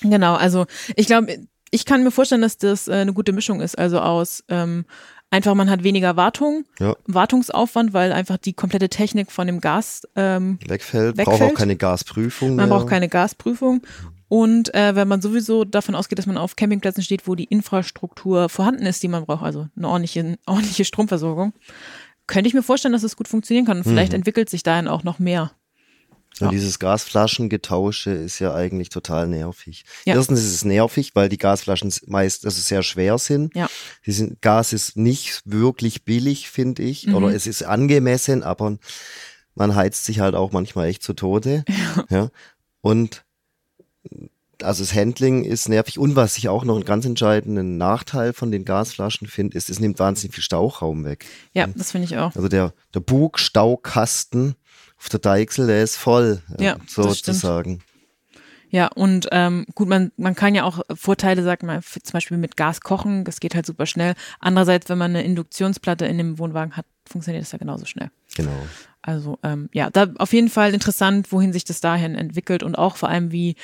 Genau, 0.00 0.34
also 0.34 0.66
ich 0.94 1.06
glaube, 1.06 1.40
ich 1.72 1.84
kann 1.86 2.04
mir 2.04 2.12
vorstellen, 2.12 2.42
dass 2.42 2.56
das 2.56 2.86
äh, 2.86 2.92
eine 2.92 3.12
gute 3.12 3.32
Mischung 3.32 3.60
ist, 3.60 3.76
also 3.76 3.98
aus 3.98 4.44
ähm, 4.48 4.84
einfach 5.30 5.54
man 5.54 5.68
hat 5.68 5.82
weniger 5.82 6.16
Wartung, 6.16 6.66
ja. 6.78 6.94
Wartungsaufwand, 7.06 7.92
weil 7.92 8.12
einfach 8.12 8.36
die 8.36 8.52
komplette 8.52 8.88
Technik 8.88 9.32
von 9.32 9.48
dem 9.48 9.60
Gas 9.60 10.02
ähm, 10.14 10.60
wegfällt, 10.68 11.16
wegfällt. 11.16 11.40
braucht 11.40 11.52
auch 11.52 11.58
keine 11.58 11.74
Gasprüfung. 11.74 12.54
Man 12.54 12.68
mehr. 12.68 12.78
braucht 12.78 12.88
keine 12.88 13.08
Gasprüfung 13.08 13.82
und 14.32 14.74
äh, 14.74 14.96
wenn 14.96 15.08
man 15.08 15.20
sowieso 15.20 15.66
davon 15.66 15.94
ausgeht, 15.94 16.18
dass 16.18 16.24
man 16.24 16.38
auf 16.38 16.56
Campingplätzen 16.56 17.02
steht, 17.02 17.28
wo 17.28 17.34
die 17.34 17.44
Infrastruktur 17.44 18.48
vorhanden 18.48 18.86
ist, 18.86 19.02
die 19.02 19.08
man 19.08 19.26
braucht, 19.26 19.42
also 19.42 19.66
eine 19.76 19.86
ordentliche, 19.86 20.38
ordentliche 20.46 20.86
Stromversorgung, 20.86 21.52
könnte 22.26 22.48
ich 22.48 22.54
mir 22.54 22.62
vorstellen, 22.62 22.94
dass 22.94 23.02
es 23.02 23.14
gut 23.14 23.28
funktionieren 23.28 23.66
kann. 23.66 23.76
Und 23.76 23.84
vielleicht 23.84 24.12
mhm. 24.12 24.20
entwickelt 24.20 24.48
sich 24.48 24.62
dahin 24.62 24.88
auch 24.88 25.04
noch 25.04 25.18
mehr. 25.18 25.52
Ja. 26.40 26.48
Dieses 26.48 26.78
Gasflaschengetausche 26.78 28.12
ist 28.12 28.38
ja 28.38 28.54
eigentlich 28.54 28.88
total 28.88 29.28
nervig. 29.28 29.84
Ja. 30.06 30.14
Erstens 30.14 30.40
ist 30.40 30.54
es 30.54 30.64
nervig, 30.64 31.10
weil 31.12 31.28
die 31.28 31.36
Gasflaschen 31.36 31.92
meist 32.06 32.46
also 32.46 32.58
sehr 32.58 32.82
schwer 32.82 33.18
sind. 33.18 33.54
Ja. 33.54 33.68
Die 34.06 34.12
sind, 34.12 34.40
Gas 34.40 34.72
ist 34.72 34.96
nicht 34.96 35.42
wirklich 35.44 36.06
billig, 36.06 36.48
finde 36.48 36.84
ich. 36.84 37.06
Mhm. 37.06 37.16
Oder 37.16 37.34
es 37.34 37.46
ist 37.46 37.64
angemessen, 37.64 38.44
aber 38.44 38.78
man 39.54 39.74
heizt 39.74 40.06
sich 40.06 40.20
halt 40.20 40.34
auch 40.34 40.52
manchmal 40.52 40.86
echt 40.86 41.02
zu 41.02 41.12
Tode. 41.12 41.66
Ja. 41.68 42.04
ja. 42.08 42.28
Und 42.80 43.26
also 44.62 44.82
das 44.82 44.94
Handling 44.94 45.44
ist 45.44 45.68
nervig 45.68 45.98
und 45.98 46.16
was 46.16 46.38
ich 46.38 46.48
auch 46.48 46.64
noch 46.64 46.76
einen 46.76 46.84
ganz 46.84 47.04
entscheidenden 47.04 47.78
Nachteil 47.78 48.32
von 48.32 48.50
den 48.50 48.64
Gasflaschen 48.64 49.26
finde, 49.26 49.56
ist, 49.56 49.70
es 49.70 49.80
nimmt 49.80 49.98
wahnsinnig 49.98 50.34
viel 50.34 50.44
Stauchraum 50.44 51.04
weg. 51.04 51.26
Ja, 51.52 51.66
das 51.66 51.92
finde 51.92 52.06
ich 52.06 52.16
auch. 52.16 52.34
Also 52.34 52.48
der, 52.48 52.72
der 52.94 53.00
Bugstaukasten 53.00 54.54
auf 54.98 55.08
der 55.08 55.20
Deichsel, 55.20 55.66
der 55.66 55.82
ist 55.82 55.96
voll, 55.96 56.42
ja, 56.58 56.76
sozusagen. 56.86 57.82
Ja, 58.70 58.86
und 58.86 59.28
ähm, 59.32 59.66
gut, 59.74 59.86
man, 59.86 60.12
man 60.16 60.34
kann 60.34 60.54
ja 60.54 60.64
auch 60.64 60.80
Vorteile, 60.94 61.42
sagt 61.42 61.62
man, 61.62 61.82
zum 61.82 62.12
Beispiel 62.12 62.38
mit 62.38 62.56
Gas 62.56 62.80
kochen, 62.80 63.24
das 63.24 63.38
geht 63.38 63.54
halt 63.54 63.66
super 63.66 63.84
schnell. 63.84 64.14
Andererseits, 64.40 64.88
wenn 64.88 64.96
man 64.96 65.10
eine 65.10 65.24
Induktionsplatte 65.24 66.06
in 66.06 66.16
dem 66.16 66.38
Wohnwagen 66.38 66.74
hat, 66.74 66.86
funktioniert 67.04 67.44
das 67.44 67.52
ja 67.52 67.58
genauso 67.58 67.84
schnell. 67.84 68.10
Genau. 68.34 68.56
Also 69.02 69.38
ähm, 69.42 69.68
ja, 69.74 69.90
da 69.90 70.06
auf 70.16 70.32
jeden 70.32 70.48
Fall 70.48 70.72
interessant, 70.72 71.32
wohin 71.32 71.52
sich 71.52 71.64
das 71.64 71.82
dahin 71.82 72.14
entwickelt 72.14 72.62
und 72.62 72.78
auch 72.78 72.96
vor 72.96 73.10
allem, 73.10 73.30
wie 73.30 73.56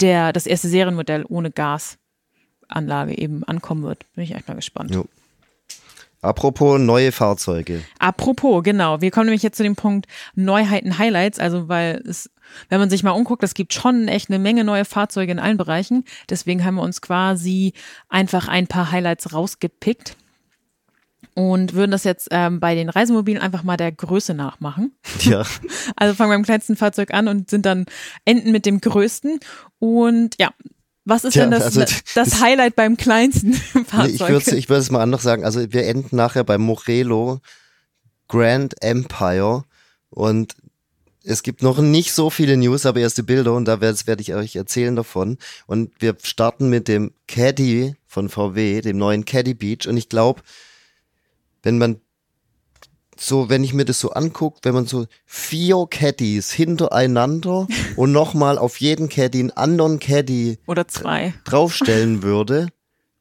der, 0.00 0.32
das 0.32 0.46
erste 0.46 0.68
Serienmodell 0.68 1.24
ohne 1.28 1.50
Gasanlage 1.50 3.16
eben 3.16 3.44
ankommen 3.44 3.82
wird. 3.82 4.04
Bin 4.14 4.24
ich 4.24 4.34
echt 4.34 4.48
mal 4.48 4.54
gespannt. 4.54 4.94
Jo. 4.94 5.06
Apropos 6.24 6.80
neue 6.80 7.12
Fahrzeuge. 7.12 7.82
Apropos, 7.98 8.62
genau. 8.62 9.02
Wir 9.02 9.10
kommen 9.10 9.26
nämlich 9.26 9.42
jetzt 9.42 9.58
zu 9.58 9.62
dem 9.62 9.76
Punkt 9.76 10.06
Neuheiten, 10.34 10.96
Highlights. 10.96 11.38
Also, 11.38 11.68
weil 11.68 12.02
es, 12.08 12.30
wenn 12.70 12.80
man 12.80 12.88
sich 12.88 13.02
mal 13.02 13.10
umguckt, 13.10 13.42
es 13.42 13.52
gibt 13.52 13.74
schon 13.74 14.08
echt 14.08 14.30
eine 14.30 14.38
Menge 14.38 14.64
neue 14.64 14.86
Fahrzeuge 14.86 15.32
in 15.32 15.38
allen 15.38 15.58
Bereichen. 15.58 16.04
Deswegen 16.30 16.64
haben 16.64 16.76
wir 16.76 16.82
uns 16.82 17.02
quasi 17.02 17.74
einfach 18.08 18.48
ein 18.48 18.66
paar 18.66 18.90
Highlights 18.90 19.34
rausgepickt 19.34 20.16
und 21.34 21.74
würden 21.74 21.90
das 21.90 22.04
jetzt 22.04 22.28
ähm, 22.30 22.60
bei 22.60 22.74
den 22.74 22.88
Reisemobilen 22.88 23.42
einfach 23.42 23.64
mal 23.64 23.76
der 23.76 23.92
Größe 23.92 24.34
nachmachen. 24.34 24.92
Ja. 25.20 25.44
Also 25.96 26.14
fangen 26.14 26.30
beim 26.30 26.42
kleinsten 26.44 26.76
Fahrzeug 26.76 27.12
an 27.12 27.28
und 27.28 27.50
sind 27.50 27.66
dann 27.66 27.86
enden 28.24 28.52
mit 28.52 28.66
dem 28.66 28.80
größten. 28.80 29.38
Und 29.78 30.36
ja, 30.38 30.50
was 31.04 31.24
ist 31.24 31.34
Tja, 31.34 31.42
denn 31.42 31.50
das, 31.50 31.64
also, 31.64 31.80
das, 31.80 32.02
das, 32.14 32.40
Highlight 32.40 32.76
beim 32.76 32.96
kleinsten 32.96 33.52
Fahrzeug? 33.54 34.14
Ich 34.14 34.20
würde 34.20 34.56
ich 34.56 34.68
würd 34.68 34.80
es 34.80 34.90
mal 34.90 35.02
anders 35.02 35.22
sagen. 35.22 35.44
Also 35.44 35.72
wir 35.72 35.86
enden 35.86 36.16
nachher 36.16 36.44
beim 36.44 36.62
Morelo 36.62 37.40
Grand 38.28 38.82
Empire 38.82 39.64
und 40.10 40.54
es 41.22 41.42
gibt 41.42 41.62
noch 41.62 41.78
nicht 41.78 42.12
so 42.12 42.30
viele 42.30 42.56
News, 42.56 42.86
aber 42.86 43.00
erste 43.00 43.22
Bilder 43.22 43.54
und 43.54 43.66
da 43.66 43.80
werde 43.80 43.98
werd 44.06 44.20
ich 44.20 44.34
euch 44.34 44.56
erzählen 44.56 44.94
davon. 44.94 45.38
Und 45.66 45.90
wir 45.98 46.16
starten 46.22 46.68
mit 46.68 46.88
dem 46.88 47.12
Caddy 47.26 47.96
von 48.06 48.28
VW, 48.28 48.80
dem 48.82 48.98
neuen 48.98 49.24
Caddy 49.24 49.54
Beach 49.54 49.86
und 49.86 49.96
ich 49.96 50.08
glaube, 50.08 50.42
wenn 51.64 51.78
man 51.78 52.00
so, 53.16 53.48
wenn 53.48 53.64
ich 53.64 53.74
mir 53.74 53.84
das 53.84 54.00
so 54.00 54.10
angucke, 54.10 54.60
wenn 54.62 54.74
man 54.74 54.86
so 54.86 55.06
vier 55.24 55.86
Caddies 55.88 56.52
hintereinander 56.52 57.66
und 57.96 58.12
nochmal 58.12 58.58
auf 58.58 58.80
jeden 58.80 59.08
Caddy 59.08 59.40
einen 59.40 59.50
anderen 59.50 59.98
Caddy 59.98 60.58
oder 60.66 60.86
zwei 60.88 61.34
draufstellen 61.44 62.22
würde 62.22 62.68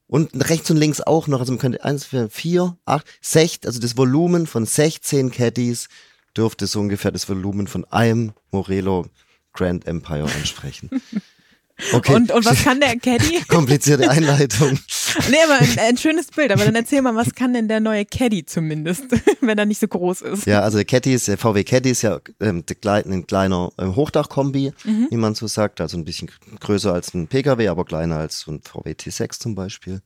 und 0.08 0.32
rechts 0.50 0.70
und 0.70 0.78
links 0.78 1.02
auch 1.02 1.28
noch, 1.28 1.40
also 1.40 1.52
man 1.52 1.60
könnte 1.60 1.84
eins, 1.84 2.08
vier, 2.30 2.78
acht, 2.86 3.06
sechs, 3.22 3.66
also 3.66 3.80
das 3.80 3.98
Volumen 3.98 4.48
von 4.48 4.66
16 4.66 5.32
Caddies 5.32 5.88
dürfte 6.36 6.68
so 6.68 6.80
ungefähr 6.80 7.12
das 7.12 7.30
Volumen 7.30 7.68
von 7.68 7.86
einem 7.86 8.34
Morelo 8.52 9.06
Grand 9.54 9.88
Empire 9.88 10.24
ansprechen. 10.24 10.90
Okay. 11.92 12.14
Und, 12.14 12.32
und 12.32 12.46
was 12.46 12.64
kann 12.64 12.80
der 12.80 12.98
Caddy? 12.98 13.42
Komplizierte 13.48 14.10
Einleitung. 14.10 14.78
Nee, 15.30 15.38
aber 15.44 15.60
ein, 15.60 15.80
ein, 15.80 15.98
schönes 15.98 16.28
Bild. 16.28 16.52
Aber 16.52 16.66
dann 16.66 16.76
erzähl 16.76 17.02
mal, 17.02 17.16
was 17.16 17.34
kann 17.34 17.54
denn 17.54 17.68
der 17.68 17.80
neue 17.80 18.06
Caddy 18.06 18.46
zumindest, 18.46 19.06
wenn 19.42 19.58
er 19.58 19.66
nicht 19.66 19.80
so 19.80 19.88
groß 19.88 20.22
ist? 20.22 20.46
Ja, 20.46 20.62
also 20.62 20.78
der 20.78 20.86
Caddy 20.86 21.14
ist, 21.14 21.28
der 21.28 21.38
VW 21.38 21.64
Caddy 21.64 21.92
ist 21.92 22.02
ja 22.02 22.20
ähm, 22.40 22.64
ein 22.86 23.28
kleiner 23.28 23.72
äh, 23.78 23.86
Hochdachkombi, 23.86 24.74
mhm. 24.84 25.08
wie 25.10 25.18
man 25.18 25.36
so 25.36 25.48
sagt. 25.48 25.82
Also 25.82 25.98
ein 25.98 26.06
bisschen 26.06 26.30
größer 26.60 26.94
als 26.94 27.14
ein 27.14 27.28
PKW, 27.28 27.68
aber 27.68 27.86
kleiner 27.86 28.18
als 28.18 28.42
so 28.42 28.52
ein 28.52 28.62
VW 28.62 28.92
T6 28.92 29.40
zum 29.40 29.56
Beispiel. 29.56 30.02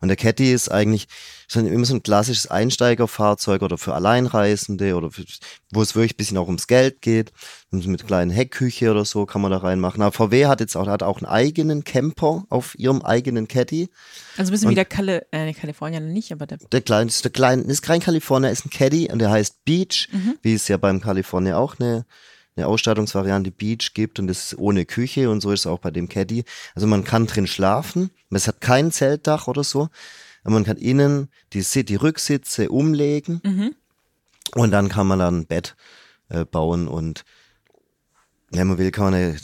Und 0.00 0.08
der 0.08 0.16
Caddy 0.16 0.52
ist 0.52 0.70
eigentlich 0.70 1.08
so 1.48 1.60
immer 1.60 1.84
so 1.84 1.94
ein 1.94 2.02
klassisches 2.02 2.48
Einsteigerfahrzeug 2.48 3.62
oder 3.62 3.78
für 3.78 3.94
Alleinreisende 3.94 4.96
oder 4.96 5.10
für, 5.10 5.24
wo 5.72 5.82
es 5.82 5.94
wirklich 5.94 6.14
ein 6.14 6.16
bisschen 6.16 6.38
auch 6.38 6.46
ums 6.46 6.66
Geld 6.66 7.02
geht. 7.02 7.32
Mit 7.70 8.06
kleinen 8.06 8.30
Heckküche 8.30 8.90
oder 8.90 9.04
so 9.04 9.26
kann 9.26 9.42
man 9.42 9.50
da 9.50 9.58
reinmachen. 9.58 10.00
Aber 10.00 10.12
VW 10.12 10.46
hat 10.46 10.60
jetzt 10.60 10.76
auch, 10.76 10.86
hat 10.86 11.02
auch 11.02 11.18
einen 11.18 11.26
eigenen 11.26 11.84
Camper 11.84 12.44
auf 12.48 12.78
ihrem 12.78 13.02
eigenen 13.02 13.48
Caddy. 13.48 13.90
Also 14.38 14.45
ein 14.48 14.52
bisschen 14.52 14.68
und 14.68 14.72
wie 14.72 14.76
der 14.76 14.84
Kali 14.84 15.20
äh, 15.30 15.52
Kalifornier 15.52 16.00
nicht, 16.00 16.32
aber 16.32 16.46
der. 16.46 16.58
Der 16.58 16.80
kleinste, 16.80 17.22
der 17.22 17.32
kleine, 17.32 17.62
ist 17.62 17.82
kein 17.82 18.00
Kalifornier, 18.00 18.50
ist 18.50 18.66
ein 18.66 18.70
Caddy 18.70 19.10
und 19.12 19.18
der 19.18 19.30
heißt 19.30 19.64
Beach, 19.64 20.08
mhm. 20.12 20.36
wie 20.42 20.54
es 20.54 20.68
ja 20.68 20.76
beim 20.76 21.00
Kalifornier 21.00 21.58
auch 21.58 21.78
eine, 21.78 22.06
eine 22.56 22.66
Ausstattungsvariante 22.66 23.50
Beach 23.50 23.92
gibt 23.94 24.18
und 24.18 24.26
das 24.26 24.52
ist 24.52 24.58
ohne 24.58 24.84
Küche 24.84 25.30
und 25.30 25.40
so 25.40 25.52
ist 25.52 25.60
es 25.60 25.66
auch 25.66 25.78
bei 25.78 25.90
dem 25.90 26.08
Caddy. 26.08 26.44
Also 26.74 26.86
man 26.86 27.04
kann 27.04 27.26
drin 27.26 27.46
schlafen, 27.46 28.10
es 28.30 28.48
hat 28.48 28.60
kein 28.60 28.90
Zeltdach 28.90 29.48
oder 29.48 29.64
so. 29.64 29.88
Aber 30.42 30.54
man 30.54 30.64
kann 30.64 30.76
innen 30.76 31.28
die, 31.52 31.62
die 31.84 31.96
Rücksitze 31.96 32.68
umlegen 32.68 33.40
mhm. 33.44 33.74
und 34.54 34.70
dann 34.70 34.88
kann 34.88 35.08
man 35.08 35.18
dann 35.18 35.40
ein 35.40 35.46
Bett 35.46 35.74
äh, 36.28 36.44
bauen 36.44 36.86
und 36.86 37.24
wenn 38.50 38.68
man 38.68 38.78
will, 38.78 38.90
kann 38.90 39.06
man 39.06 39.14
eine, 39.14 39.36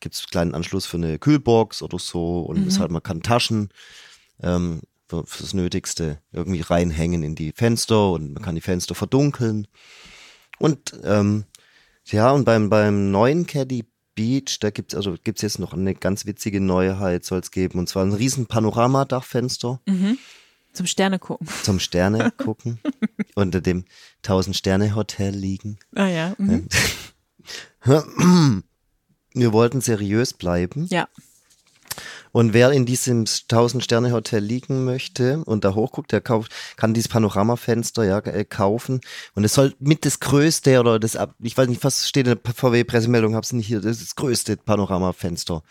gibt's 0.00 0.20
einen 0.20 0.30
kleinen 0.30 0.54
Anschluss 0.54 0.86
für 0.86 0.96
eine 0.96 1.18
Kühlbox 1.18 1.82
oder 1.82 1.98
so 1.98 2.40
und 2.40 2.62
Mhm. 2.62 2.68
ist 2.68 2.80
halt, 2.80 2.90
man 2.90 3.02
kann 3.02 3.22
Taschen 3.22 3.68
ähm, 4.42 4.80
für, 5.08 5.26
fürs 5.26 5.54
Nötigste 5.54 6.18
irgendwie 6.32 6.60
reinhängen 6.60 7.22
in 7.22 7.34
die 7.34 7.52
Fenster 7.52 8.10
und 8.12 8.34
man 8.34 8.42
kann 8.42 8.54
die 8.54 8.60
Fenster 8.60 8.94
verdunkeln. 8.94 9.66
Und 10.58 10.98
ähm, 11.04 11.44
ja, 12.06 12.30
und 12.30 12.44
beim, 12.44 12.70
beim 12.70 13.10
neuen 13.10 13.46
Caddy 13.46 13.84
Beach, 14.14 14.58
da 14.60 14.70
gibt's 14.70 14.94
also 14.94 15.16
gibt's 15.22 15.42
jetzt 15.42 15.58
noch 15.58 15.72
eine 15.72 15.94
ganz 15.94 16.24
witzige 16.26 16.60
Neuheit, 16.60 17.24
soll 17.24 17.40
es 17.40 17.50
geben, 17.50 17.78
und 17.78 17.88
zwar 17.88 18.04
ein 18.04 18.12
riesen 18.12 18.46
Panoramadachfenster 18.46 19.80
Mhm. 19.86 20.18
Zum 20.72 20.86
Sterne 20.86 21.20
gucken. 21.20 21.46
zum 21.62 21.78
Sterne 21.78 22.32
gucken, 22.32 22.80
unter 23.36 23.60
dem 23.60 23.84
Tausend-Sterne-Hotel 24.22 25.32
liegen. 25.32 25.78
Ah 25.94 26.08
ja. 26.08 26.34
Mhm. 26.36 26.68
Wir 29.34 29.52
wollten 29.52 29.80
seriös 29.80 30.32
bleiben. 30.32 30.86
Ja. 30.90 31.08
Und 32.34 32.52
wer 32.52 32.72
in 32.72 32.84
diesem 32.84 33.26
1000-Sterne-Hotel 33.26 34.42
liegen 34.42 34.84
möchte 34.84 35.44
und 35.44 35.64
da 35.64 35.76
hochguckt, 35.76 36.10
der 36.10 36.20
kauft, 36.20 36.50
kann 36.74 36.92
dieses 36.92 37.06
Panoramafenster 37.06 38.02
ja 38.02 38.18
äh, 38.18 38.44
kaufen. 38.44 39.00
Und 39.36 39.44
es 39.44 39.54
soll 39.54 39.72
mit 39.78 40.04
das 40.04 40.18
größte 40.18 40.80
oder 40.80 40.98
das, 40.98 41.16
ich 41.40 41.56
weiß 41.56 41.68
nicht, 41.68 41.84
was 41.84 42.08
steht 42.08 42.26
in 42.26 42.36
der 42.42 42.52
VW-Pressemeldung, 42.52 43.36
hab's 43.36 43.52
nicht 43.52 43.68
hier, 43.68 43.80
das 43.80 43.98
ist 43.98 44.02
das 44.02 44.16
größte 44.16 44.56
Panoramafenster 44.56 45.62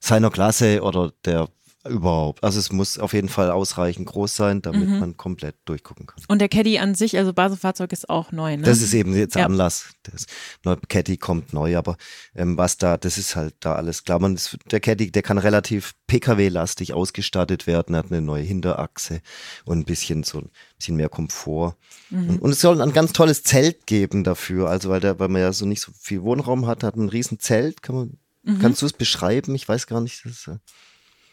seiner 0.00 0.30
Klasse 0.30 0.82
oder 0.82 1.12
der 1.24 1.48
überhaupt. 1.88 2.44
Also 2.44 2.58
es 2.58 2.70
muss 2.72 2.98
auf 2.98 3.12
jeden 3.14 3.28
Fall 3.30 3.50
ausreichend 3.50 4.06
groß 4.06 4.34
sein, 4.36 4.60
damit 4.62 4.88
Mhm. 4.88 4.98
man 4.98 5.16
komplett 5.16 5.56
durchgucken 5.64 6.06
kann. 6.06 6.22
Und 6.28 6.40
der 6.40 6.48
Caddy 6.48 6.78
an 6.78 6.94
sich, 6.94 7.16
also 7.16 7.32
Basisfahrzeug 7.32 7.92
ist 7.92 8.10
auch 8.10 8.32
neu, 8.32 8.56
ne? 8.56 8.62
Das 8.64 8.82
ist 8.82 8.92
eben 8.92 9.14
jetzt 9.16 9.34
Ja. 9.36 9.46
Anlass. 9.46 9.90
Das 10.02 10.26
neue 10.64 10.76
Caddy 10.88 11.16
kommt 11.16 11.52
neu, 11.54 11.76
aber 11.78 11.96
ähm, 12.34 12.58
was 12.58 12.76
da, 12.76 12.96
das 12.96 13.16
ist 13.18 13.34
halt 13.36 13.54
da 13.60 13.74
alles 13.76 14.04
klar. 14.04 14.18
Man, 14.18 14.34
ist, 14.34 14.58
der 14.70 14.80
Caddy, 14.80 15.10
der 15.10 15.22
kann 15.22 15.38
relativ 15.38 15.92
PKW-lastig 16.06 16.92
ausgestattet 16.92 17.66
werden, 17.66 17.96
hat 17.96 18.06
eine 18.10 18.20
neue 18.20 18.42
Hinterachse 18.42 19.20
und 19.64 19.78
ein 19.78 19.84
bisschen 19.84 20.22
so 20.22 20.38
ein 20.38 20.50
bisschen 20.76 20.96
mehr 20.96 21.08
Komfort. 21.08 21.76
Mhm. 22.10 22.28
Und, 22.30 22.42
und 22.42 22.50
es 22.50 22.60
soll 22.60 22.80
ein 22.82 22.92
ganz 22.92 23.12
tolles 23.12 23.42
Zelt 23.42 23.86
geben 23.86 24.22
dafür. 24.24 24.68
Also 24.68 24.90
weil 24.90 25.00
der, 25.00 25.18
weil 25.18 25.28
man 25.28 25.40
ja 25.40 25.52
so 25.52 25.64
nicht 25.66 25.80
so 25.80 25.92
viel 25.98 26.22
Wohnraum 26.22 26.66
hat, 26.66 26.82
hat 26.82 26.96
man 26.96 27.06
ein 27.06 27.10
riesen 27.10 27.38
Zelt. 27.38 27.82
Kann 27.82 27.94
man, 27.96 28.18
Mhm. 28.42 28.58
kannst 28.58 28.80
du 28.80 28.86
es 28.86 28.94
beschreiben? 28.94 29.54
Ich 29.54 29.68
weiß 29.68 29.86
gar 29.86 30.00
nicht. 30.00 30.24
Das, 30.24 30.46
äh, 30.46 30.56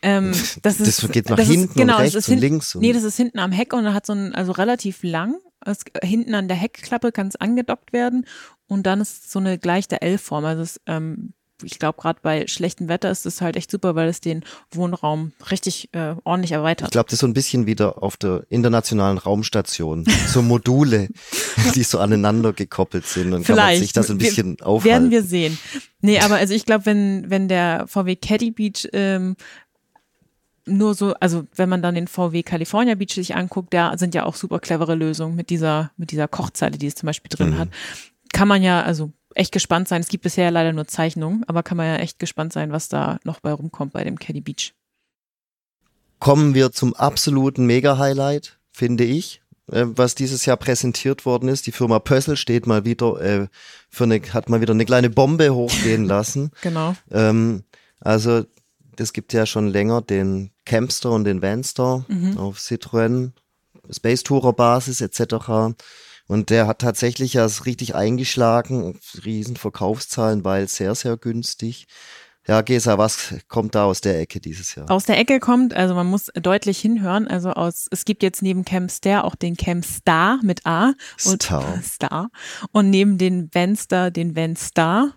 Ähm, 0.02 0.32
das, 0.62 0.80
ist, 0.80 1.04
Das 1.04 1.12
geht 1.12 1.30
nach 1.30 1.38
das 1.38 1.48
hinten 1.48 1.70
ist, 1.70 1.76
genau, 1.76 1.98
und 1.98 2.06
das 2.06 2.16
rechts 2.16 2.28
und 2.30 2.34
hin- 2.36 2.40
links 2.42 2.76
und- 2.76 2.82
nee, 2.82 2.94
das 2.94 3.04
ist 3.04 3.18
hinten 3.18 3.40
am 3.40 3.52
Heck 3.52 3.74
und 3.74 3.94
hat 3.94 4.06
so 4.06 4.14
ein, 4.14 4.34
also 4.36 4.52
relativ 4.52 5.00
lang. 5.04 5.36
Es, 5.66 5.80
hinten 6.04 6.36
an 6.36 6.48
der 6.48 6.58
Heckklappe 6.58 7.12
kann 7.12 7.28
es 7.28 7.36
angedockt 7.36 7.92
werden 7.94 8.26
und 8.68 8.84
dann 8.86 9.02
ist 9.02 9.32
so 9.32 9.40
eine 9.40 9.58
gleiche 9.58 10.02
L-Form. 10.02 10.46
Also 10.46 10.62
es, 10.62 10.80
ähm, 10.86 11.34
ich 11.64 11.80
glaube, 11.80 12.00
gerade 12.00 12.20
bei 12.22 12.46
schlechtem 12.46 12.88
Wetter 12.88 13.10
ist 13.10 13.26
es 13.26 13.42
halt 13.42 13.56
echt 13.56 13.72
super, 13.72 13.96
weil 13.96 14.08
es 14.08 14.22
den 14.22 14.46
Wohnraum 14.70 15.32
richtig 15.50 15.90
äh, 15.94 16.14
ordentlich 16.24 16.52
ich 16.52 16.56
erweitert. 16.56 16.92
glaube, 16.92 17.06
das 17.08 17.14
ist 17.14 17.20
so 17.22 17.28
ein 17.28 17.34
bisschen 17.34 17.66
wieder 17.66 18.04
auf 18.04 18.16
der 18.18 18.46
internationalen 18.50 19.18
Raumstation. 19.18 20.06
So 20.28 20.44
Module, 20.44 21.08
die 21.74 21.82
so 21.82 21.98
aneinander 21.98 22.54
gekoppelt 22.54 23.08
sind. 23.08 23.32
Dann 23.32 23.44
kann 23.44 23.56
man 23.56 23.66
Vielleicht. 23.66 23.82
sich 23.82 23.94
das 23.94 24.12
ein 24.12 24.20
Wir- 24.20 24.28
bisschen 24.28 24.60
Werden 24.60 24.62
aufhalten. 24.68 25.10
wir 25.10 25.24
sehen. 25.24 25.58
Nee, 26.02 26.20
aber 26.20 26.36
also 26.36 26.54
ich 26.54 26.68
glaube, 26.68 26.86
wenn, 26.86 27.28
wenn 27.32 27.48
der 27.48 27.88
VW 27.88 28.16
Caddy 28.16 28.52
Beach 28.52 28.88
ähm, 28.94 29.36
nur 30.68 30.94
so, 30.94 31.14
also 31.16 31.46
wenn 31.56 31.70
man 31.70 31.82
dann 31.82 31.96
den 31.96 32.08
VW 32.08 32.44
California 32.44 32.96
Beach 32.96 33.14
sich 33.14 33.36
anguckt, 33.36 33.74
da 33.74 33.98
sind 33.98 34.14
ja 34.14 34.26
auch 34.26 34.36
super 34.36 34.60
clevere 34.60 34.96
Lösungen 34.96 35.36
mit 35.36 35.50
dieser, 35.50 35.92
mit 35.98 36.12
dieser 36.12 36.28
Kochzeile, 36.28 36.78
die 36.78 36.88
es 36.88 36.96
zum 36.96 37.08
Beispiel 37.08 37.30
drin 37.30 37.52
Mhm. 37.52 37.60
hat. 37.60 37.70
Kann 38.34 38.48
man 38.48 38.62
ja, 38.62 38.82
also 38.84 39.12
echt 39.36 39.52
gespannt 39.52 39.88
sein. 39.88 40.02
Es 40.02 40.10
gibt 40.10 40.24
bisher 40.24 40.52
leider 40.52 40.74
nur 40.74 40.88
Zeichnungen, 40.88 41.44
aber 41.48 41.64
kann 41.64 41.78
man 41.78 41.86
ja 41.88 41.96
echt 41.98 42.20
gespannt 42.20 42.54
sein, 42.54 42.72
was 42.72 42.90
da 42.90 43.20
noch 43.24 43.40
bei 43.40 43.52
rumkommt 43.52 43.94
bei 43.94 44.04
dem 44.04 44.20
Caddy 44.20 44.42
Beach. 44.42 44.74
Kommen 46.20 46.56
wir 46.56 46.72
zum 46.72 46.96
absoluten 46.96 47.66
Mega-Highlight, 47.68 48.58
finde 48.72 49.04
ich, 49.04 49.42
äh, 49.72 49.84
was 49.86 50.16
dieses 50.16 50.46
Jahr 50.46 50.58
präsentiert 50.58 51.26
worden 51.26 51.48
ist. 51.48 51.68
Die 51.68 51.72
Firma 51.72 52.00
Pössl 52.00 52.36
steht 52.36 52.66
mal 52.66 52.86
wieder 52.86 53.22
äh, 53.22 53.48
für 53.90 54.06
eine, 54.06 54.20
hat 54.34 54.50
mal 54.50 54.62
wieder 54.62 54.74
eine 54.74 54.86
kleine 54.86 55.10
Bombe 55.12 55.54
hochgehen 55.54 56.06
lassen. 56.08 56.52
Genau. 56.62 56.96
Ähm, 57.12 57.64
also 58.00 58.46
das 58.98 59.14
gibt 59.14 59.34
ja 59.34 59.46
schon 59.46 59.68
länger 59.68 60.02
den 60.02 60.52
Campster 60.66 61.12
und 61.12 61.24
den 61.24 61.42
Vanster 61.42 62.06
Mhm. 62.08 62.38
auf 62.38 62.58
Citroën, 62.58 63.32
Space 63.90 64.24
Tourer 64.24 64.54
Basis 64.54 65.02
etc. 65.02 65.76
Und 66.28 66.50
der 66.50 66.68
hat 66.68 66.80
tatsächlich 66.80 67.34
ja 67.34 67.48
richtig 67.66 67.96
eingeschlagen, 67.96 69.00
riesen 69.24 69.56
Verkaufszahlen, 69.56 70.44
weil 70.44 70.68
sehr, 70.68 70.94
sehr 70.94 71.16
günstig. 71.16 71.88
Ja, 72.48 72.62
Gesa, 72.62 72.98
was 72.98 73.36
kommt 73.50 73.76
da 73.76 73.84
aus 73.84 74.00
der 74.00 74.20
Ecke 74.22 74.40
dieses 74.40 74.74
Jahr? 74.76 74.90
Aus 74.90 75.04
der 75.04 75.18
Ecke 75.18 75.42
kommt, 75.42 75.74
also 75.74 75.94
man 75.96 76.08
muss 76.08 76.32
deutlich 76.34 76.80
hinhören, 76.80 77.28
also 77.28 77.50
aus, 77.52 77.88
es 77.92 78.06
gibt 78.06 78.24
jetzt 78.24 78.42
neben 78.42 78.64
Cam 78.64 78.88
Star 78.88 79.26
auch 79.26 79.36
den 79.36 79.58
Cam 79.58 79.84
Star 79.84 80.40
mit 80.44 80.66
A 80.66 80.94
und 81.26 81.44
Star. 81.44 81.82
Star 81.84 82.30
und 82.72 82.90
neben 82.90 83.18
den 83.18 83.50
Vanstar 83.54 84.12
den 84.12 84.36
Vanstar. 84.38 85.14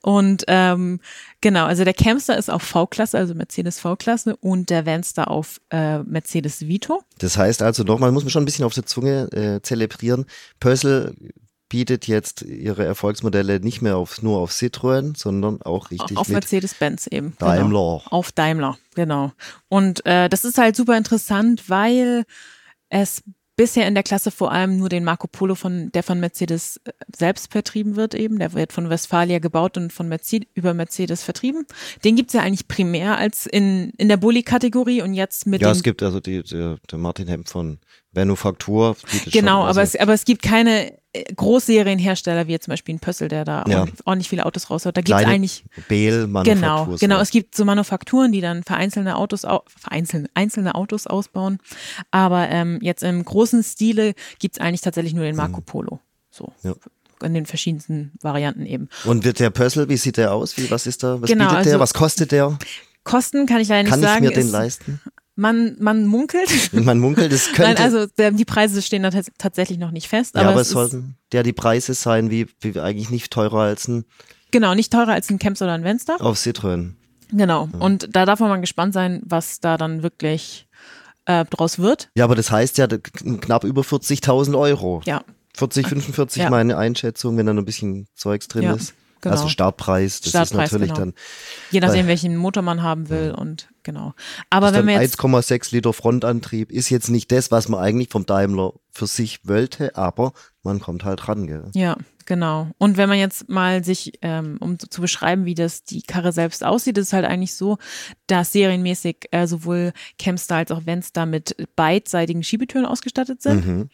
Und 0.00 0.44
ähm, 0.46 1.00
genau, 1.40 1.66
also 1.66 1.84
der 1.84 1.94
Camster 1.94 2.36
ist 2.36 2.50
auf 2.50 2.62
V-Klasse, 2.62 3.18
also 3.18 3.34
Mercedes 3.34 3.80
V-Klasse 3.80 4.36
und 4.36 4.70
der 4.70 4.86
Vanstar 4.86 5.30
auf 5.30 5.60
äh, 5.70 5.98
Mercedes 6.00 6.66
Vito. 6.66 7.02
Das 7.18 7.36
heißt 7.36 7.62
also 7.62 7.82
nochmal, 7.84 8.12
muss 8.12 8.24
man 8.24 8.30
schon 8.30 8.42
ein 8.42 8.46
bisschen 8.46 8.64
auf 8.64 8.74
der 8.74 8.86
Zunge 8.86 9.30
äh, 9.32 9.62
zelebrieren. 9.62 10.26
Pössl 10.60 11.14
bietet 11.68 12.06
jetzt 12.06 12.42
ihre 12.42 12.84
Erfolgsmodelle 12.84 13.60
nicht 13.60 13.82
mehr 13.82 13.96
auf, 13.96 14.22
nur 14.22 14.38
auf 14.38 14.52
Citroën, 14.52 15.16
sondern 15.16 15.60
auch 15.62 15.90
richtig 15.90 16.16
auf 16.16 16.28
Mercedes-Benz 16.28 17.08
eben. 17.08 17.34
Daimler. 17.38 17.64
Genau. 17.64 18.02
Auf 18.10 18.32
Daimler, 18.32 18.78
genau. 18.94 19.32
Und 19.68 20.04
äh, 20.06 20.28
das 20.28 20.44
ist 20.44 20.58
halt 20.58 20.76
super 20.76 20.96
interessant, 20.96 21.68
weil 21.68 22.24
es 22.88 23.22
bisher 23.58 23.88
in 23.88 23.94
der 23.94 24.04
Klasse 24.04 24.30
vor 24.30 24.52
allem 24.52 24.78
nur 24.78 24.88
den 24.88 25.04
Marco 25.04 25.26
Polo 25.26 25.56
von, 25.56 25.90
der 25.92 26.02
von 26.02 26.20
Mercedes 26.20 26.80
äh, 26.84 26.92
selbst 27.14 27.52
vertrieben 27.52 27.96
wird 27.96 28.14
eben. 28.14 28.38
Der 28.38 28.54
wird 28.54 28.72
von 28.72 28.88
Westfalia 28.88 29.40
gebaut 29.40 29.76
und 29.76 29.92
von 29.92 30.08
Mercedes, 30.08 30.48
über 30.54 30.72
Mercedes 30.72 31.22
vertrieben. 31.22 31.66
Den 32.04 32.16
gibt's 32.16 32.32
ja 32.32 32.40
eigentlich 32.40 32.68
primär 32.68 33.18
als 33.18 33.46
in, 33.46 33.90
in 33.98 34.08
der 34.08 34.16
Bulli-Kategorie 34.16 35.02
und 35.02 35.12
jetzt 35.12 35.46
mit 35.46 35.60
Ja, 35.60 35.72
es 35.72 35.82
gibt 35.82 36.02
also 36.02 36.20
die, 36.20 36.42
der, 36.44 36.78
der 36.90 36.98
Martin 36.98 37.26
Hemp 37.26 37.48
von 37.48 37.78
Manufaktur. 38.12 38.96
Genau, 39.26 39.32
schon, 39.32 39.48
aber, 39.48 39.66
also, 39.66 39.80
es, 39.80 39.96
aber 39.96 40.14
es 40.14 40.24
gibt 40.24 40.42
keine 40.42 40.97
Großserienhersteller 41.36 42.46
wie 42.46 42.52
jetzt 42.52 42.64
zum 42.64 42.72
Beispiel 42.72 42.94
ein 42.94 42.98
Pössl, 43.00 43.28
der 43.28 43.44
da 43.44 43.64
Ja. 43.66 43.86
ordentlich, 44.04 44.28
viele 44.28 44.44
Autos 44.46 44.70
raushaut. 44.70 44.96
Da 44.96 45.00
gibt's 45.00 45.18
kleine 45.20 45.32
eigentlich 45.34 45.64
Behl 45.88 46.28
Genau, 46.44 46.96
genau. 47.00 47.20
Es 47.20 47.30
gibt 47.30 47.54
so 47.54 47.64
Manufakturen, 47.64 48.32
die 48.32 48.40
dann 48.40 48.62
vereinzelte 48.62 49.16
Autos, 49.16 49.44
au 49.44 49.62
vereinzelte, 49.66 50.30
einzelne 50.34 50.74
Autos 50.74 51.06
ausbauen. 51.06 51.58
Aber 52.10 52.48
ähm, 52.50 52.78
jetzt 52.82 53.02
im 53.02 53.24
großen 53.24 53.62
Stile 53.62 54.14
gibt's 54.38 54.58
eigentlich 54.58 54.82
tatsächlich 54.82 55.14
nur 55.14 55.24
den 55.24 55.36
Marco 55.36 55.60
Polo. 55.60 56.00
So. 56.30 56.52
Mhm. 56.62 56.70
Ja. 56.70 57.26
In 57.26 57.34
den 57.34 57.46
verschiedensten 57.46 58.12
Varianten 58.20 58.64
eben. 58.64 58.88
Und 59.04 59.24
wird 59.24 59.40
der 59.40 59.50
Pössl, 59.50 59.88
wie 59.88 59.96
sieht 59.96 60.18
der 60.18 60.32
aus? 60.32 60.56
Wie, 60.56 60.70
was 60.70 60.86
ist 60.86 61.02
da? 61.02 61.20
Was 61.20 61.28
Genau, 61.28 61.48
bietet 61.48 61.64
der? 61.66 61.72
also- 61.72 61.80
Was 61.80 61.94
kostet 61.94 62.30
der? 62.30 62.56
Kosten 63.02 63.46
kann 63.46 63.60
ich 63.60 63.68
leider 63.68 63.84
nicht 63.84 63.90
Kann 63.90 64.00
ich 64.00 64.06
sagen. 64.06 64.24
mir 64.24 64.30
den 64.30 64.46
ist- 64.46 64.52
leisten? 64.52 65.00
Man, 65.40 65.76
man 65.78 66.04
munkelt. 66.06 66.72
Man 66.72 66.98
munkelt, 66.98 67.32
es 67.32 67.46
könnte. 67.52 67.62
Nein, 67.62 67.76
also 67.76 68.06
der, 68.18 68.32
die 68.32 68.44
Preise 68.44 68.82
stehen 68.82 69.04
da 69.04 69.10
tats- 69.10 69.30
tatsächlich 69.38 69.78
noch 69.78 69.92
nicht 69.92 70.08
fest. 70.08 70.34
ja, 70.34 70.42
aber, 70.42 70.60
es 70.60 70.66
es 70.66 70.72
sollten 70.72 71.16
ja 71.32 71.44
die 71.44 71.52
Preise 71.52 71.94
sein, 71.94 72.28
wie, 72.32 72.48
wie 72.60 72.78
eigentlich 72.80 73.10
nicht 73.10 73.30
teurer 73.32 73.60
als 73.60 73.86
ein 73.86 74.04
genau 74.50 74.74
nicht 74.74 74.92
teurer 74.92 75.12
als 75.12 75.30
ein 75.30 75.38
Camps 75.38 75.62
oder 75.62 75.74
ein 75.74 75.84
Venster. 75.84 76.16
auf 76.20 76.38
Citroën. 76.38 76.94
Genau. 77.30 77.68
Und 77.78 78.08
da 78.16 78.24
darf 78.26 78.40
man 78.40 78.48
mal 78.48 78.60
gespannt 78.60 78.94
sein, 78.94 79.22
was 79.24 79.60
da 79.60 79.76
dann 79.76 80.02
wirklich 80.02 80.66
äh, 81.26 81.44
draus 81.44 81.78
wird. 81.78 82.10
Ja, 82.16 82.24
aber 82.24 82.34
das 82.34 82.50
heißt 82.50 82.76
ja 82.78 82.88
knapp 82.88 83.62
über 83.62 83.82
40.000 83.82 84.58
Euro. 84.58 85.02
Ja, 85.04 85.22
40, 85.54 85.86
45 85.86 86.42
Ja. 86.42 86.50
meine 86.50 86.76
Einschätzung, 86.78 87.36
wenn 87.36 87.46
da 87.46 87.52
noch 87.52 87.62
ein 87.62 87.66
bisschen 87.66 88.08
Zeugs 88.16 88.48
drin 88.48 88.64
Ja, 88.64 88.74
ist. 88.74 88.92
Genau. 89.20 89.34
Also 89.34 89.48
Startpreis, 89.48 90.20
das 90.20 90.30
Startpreis, 90.30 90.68
ist 90.68 90.72
natürlich 90.72 90.94
genau. 90.94 91.06
dann, 91.06 91.14
je 91.70 91.80
nachdem, 91.80 92.00
Weil- 92.00 92.06
welchen 92.08 92.36
Motor 92.36 92.62
man 92.62 92.82
haben 92.82 93.08
will 93.08 93.34
und 93.36 93.68
genau. 93.82 94.14
Aber 94.50 94.72
wenn 94.72 94.86
wir 94.86 95.00
jetzt 95.00 95.18
1,6 95.18 95.72
Liter 95.72 95.92
Frontantrieb 95.92 96.70
ist 96.70 96.90
jetzt 96.90 97.08
nicht 97.08 97.32
das, 97.32 97.50
was 97.50 97.68
man 97.68 97.80
eigentlich 97.80 98.08
vom 98.10 98.26
Daimler 98.26 98.74
für 98.90 99.06
sich 99.06 99.40
wollte, 99.46 99.96
aber 99.96 100.32
man 100.62 100.80
kommt 100.80 101.04
halt 101.04 101.28
ran, 101.28 101.46
gell? 101.46 101.70
Ja, 101.74 101.96
genau. 102.26 102.68
Und 102.78 102.96
wenn 102.96 103.08
man 103.08 103.18
jetzt 103.18 103.48
mal 103.48 103.82
sich, 103.84 104.12
ähm, 104.22 104.58
um 104.60 104.78
zu, 104.78 105.00
beschreiben, 105.00 105.44
wie 105.44 105.54
das 105.54 105.84
die 105.84 106.02
Karre 106.02 106.32
selbst 106.32 106.64
aussieht, 106.64 106.98
ist 106.98 107.08
es 107.08 107.12
halt 107.12 107.24
eigentlich 107.24 107.54
so, 107.54 107.78
dass 108.26 108.52
serienmäßig 108.52 109.28
äh, 109.30 109.46
sowohl 109.46 109.92
Camstar 110.18 110.58
als 110.58 110.70
auch 110.70 110.84
Venstar 110.84 111.26
mit 111.26 111.56
beidseitigen 111.76 112.42
Schiebetüren 112.42 112.86
ausgestattet 112.86 113.40
sind. 113.42 113.66
Mhm. 113.66 113.88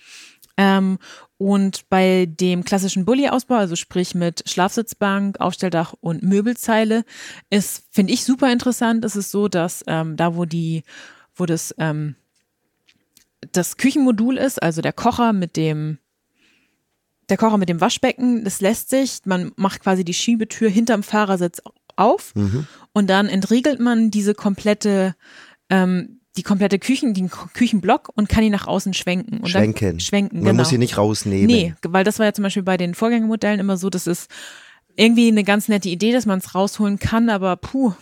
Ähm, 0.56 0.98
und 1.44 1.90
bei 1.90 2.24
dem 2.24 2.64
klassischen 2.64 3.04
Bulli-Ausbau, 3.04 3.56
also 3.56 3.76
sprich 3.76 4.14
mit 4.14 4.48
Schlafsitzbank, 4.48 5.40
Aufstelldach 5.40 5.92
und 6.00 6.22
Möbelzeile, 6.22 7.04
ist, 7.50 7.84
finde 7.90 8.14
ich, 8.14 8.24
super 8.24 8.50
interessant. 8.50 9.04
Es 9.04 9.14
ist 9.14 9.30
so, 9.30 9.48
dass 9.48 9.84
ähm, 9.86 10.16
da, 10.16 10.36
wo 10.36 10.46
die, 10.46 10.84
wo 11.34 11.44
das, 11.44 11.74
ähm, 11.76 12.14
das 13.52 13.76
Küchenmodul 13.76 14.38
ist, 14.38 14.62
also 14.62 14.80
der 14.80 14.94
Kocher 14.94 15.34
mit 15.34 15.58
dem 15.58 15.98
der 17.28 17.36
Kocher 17.36 17.58
mit 17.58 17.68
dem 17.68 17.80
Waschbecken, 17.82 18.42
das 18.44 18.62
lässt 18.62 18.88
sich, 18.88 19.20
man 19.26 19.52
macht 19.56 19.82
quasi 19.82 20.02
die 20.02 20.14
Schiebetür 20.14 20.70
hinterm 20.70 21.02
Fahrersitz 21.02 21.60
auf 21.96 22.34
Mhm. 22.34 22.66
und 22.94 23.10
dann 23.10 23.28
entriegelt 23.28 23.80
man 23.80 24.10
diese 24.10 24.34
komplette, 24.34 25.14
ähm, 25.68 26.20
die 26.36 26.42
komplette 26.42 26.78
Küchen, 26.78 27.14
den 27.14 27.30
Küchenblock 27.30 28.10
und 28.14 28.28
kann 28.28 28.42
ihn 28.42 28.52
nach 28.52 28.66
außen 28.66 28.92
schwenken. 28.94 29.38
Und 29.38 29.48
Schwenken. 29.50 29.90
Dann, 29.90 30.00
schwenken, 30.00 30.36
Man 30.38 30.44
genau. 30.46 30.58
muss 30.62 30.68
sie 30.70 30.78
nicht 30.78 30.96
rausnehmen. 30.98 31.46
Nee, 31.46 31.74
weil 31.82 32.04
das 32.04 32.18
war 32.18 32.26
ja 32.26 32.32
zum 32.32 32.42
Beispiel 32.42 32.62
bei 32.64 32.76
den 32.76 32.94
Vorgängermodellen 32.94 33.60
immer 33.60 33.76
so, 33.76 33.88
das 33.90 34.06
ist 34.06 34.28
irgendwie 34.96 35.28
eine 35.28 35.44
ganz 35.44 35.68
nette 35.68 35.88
Idee, 35.88 36.12
dass 36.12 36.26
man 36.26 36.38
es 36.40 36.54
rausholen 36.54 36.98
kann, 36.98 37.28
aber 37.30 37.56
puh, 37.56 37.92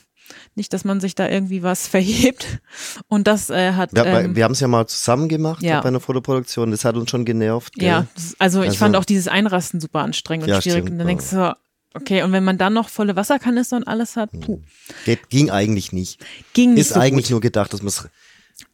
nicht, 0.54 0.72
dass 0.72 0.84
man 0.84 1.00
sich 1.00 1.14
da 1.14 1.28
irgendwie 1.28 1.62
was 1.62 1.86
verhebt. 1.88 2.60
Und 3.08 3.26
das 3.26 3.50
äh, 3.50 3.72
hat 3.72 3.92
Ja, 3.96 4.04
weil 4.06 4.24
ähm, 4.26 4.36
wir 4.36 4.44
haben 4.44 4.52
es 4.52 4.60
ja 4.60 4.68
mal 4.68 4.86
zusammen 4.86 5.28
gemacht 5.28 5.62
ja. 5.62 5.80
bei 5.80 5.88
einer 5.88 6.00
Fotoproduktion. 6.00 6.70
Das 6.70 6.84
hat 6.86 6.96
uns 6.96 7.10
schon 7.10 7.24
genervt. 7.26 7.74
Gell? 7.74 7.88
Ja, 7.88 8.06
das, 8.14 8.36
also 8.38 8.60
ich 8.62 8.68
Also- 8.68 8.78
fand 8.78 8.96
auch 8.96 9.04
dieses 9.04 9.28
Einrasten 9.28 9.80
super 9.80 10.00
anstrengend 10.00 10.44
und 10.44 10.50
Ja, 10.54 10.62
schwierig. 10.62 10.78
stimmt, 10.78 10.92
und 10.92 10.98
dann 10.98 11.06
denkst 11.06 11.30
du, 11.30 11.36
so, 11.36 11.52
okay, 11.94 12.22
und 12.22 12.32
wenn 12.32 12.44
man 12.44 12.56
dann 12.56 12.72
noch 12.72 12.88
volle 12.88 13.14
Wasserkanister 13.16 13.76
und 13.76 13.84
alles 13.86 14.16
hat, 14.16 14.30
puh, 14.40 14.62
Geht, 15.04 15.28
ging 15.28 15.50
eigentlich 15.50 15.92
nicht. 15.92 16.20
ging 16.54 16.70
nicht 16.74 16.82
Ist 16.82 16.94
so 16.94 17.00
eigentlich 17.00 17.26
gut. 17.26 17.32
nur 17.32 17.40
gedacht, 17.42 17.72
dass 17.74 17.80
man 17.82 17.88
es 17.88 18.08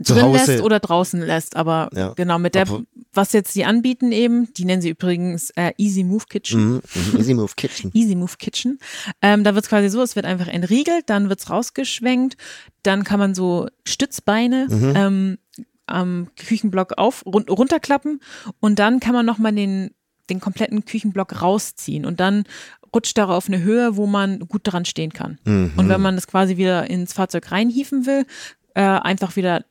zu 0.02 0.14
drin 0.14 0.22
Hause. 0.24 0.52
lässt 0.52 0.62
oder 0.64 0.80
draußen 0.80 1.20
lässt. 1.20 1.56
Aber 1.56 1.88
Ja. 1.94 2.12
genau, 2.14 2.38
mit 2.38 2.54
der, 2.54 2.62
Aber- 2.62 2.82
was 3.12 3.32
jetzt 3.32 3.54
die 3.54 3.64
anbieten 3.64 4.12
eben, 4.12 4.52
die 4.54 4.64
nennen 4.64 4.82
sie 4.82 4.90
übrigens 4.90 5.50
äh, 5.56 5.72
Easy 5.78 6.04
Move 6.04 6.24
Kitchen. 6.28 6.60
Mhm, 6.74 6.80
mhm, 7.12 7.18
Easy 7.18 7.34
Move 7.34 7.52
Kitchen. 7.56 7.90
Easy 7.94 8.14
Move 8.14 8.32
Kitchen. 8.38 8.78
Ähm, 9.22 9.44
da 9.44 9.54
wird's 9.54 9.68
quasi 9.68 9.88
so, 9.88 10.02
es 10.02 10.14
wird 10.16 10.26
einfach 10.26 10.48
entriegelt, 10.48 11.04
dann 11.10 11.28
wird's 11.28 11.50
rausgeschwenkt, 11.50 12.36
dann 12.82 13.04
kann 13.04 13.18
man 13.18 13.34
so 13.34 13.66
Stützbeine 13.86 14.66
Mhm. 14.70 14.92
ähm, 14.96 15.38
am 15.86 16.28
Küchenblock 16.36 16.98
auf, 16.98 17.24
run 17.26 17.44
runterklappen 17.48 18.20
und 18.60 18.78
dann 18.78 19.00
kann 19.00 19.14
man 19.14 19.24
nochmal 19.26 19.52
den, 19.54 19.90
den 20.30 20.38
kompletten 20.38 20.84
Küchenblock 20.84 21.40
rausziehen 21.40 22.04
und 22.04 22.20
dann 22.20 22.44
rutscht 22.94 23.16
er 23.18 23.28
auf 23.30 23.48
eine 23.48 23.62
Höhe, 23.62 23.96
wo 23.96 24.06
man 24.06 24.40
gut 24.40 24.62
dran 24.64 24.84
stehen 24.84 25.12
kann. 25.12 25.38
Mhm. 25.44 25.72
Und 25.76 25.88
wenn 25.88 26.00
man 26.00 26.14
das 26.14 26.26
quasi 26.26 26.56
wieder 26.58 26.88
ins 26.90 27.12
Fahrzeug 27.14 27.50
reinhieven 27.50 28.06
will, 28.06 28.26
äh, 28.74 28.82
einfach 28.82 29.36
wieder 29.36 29.64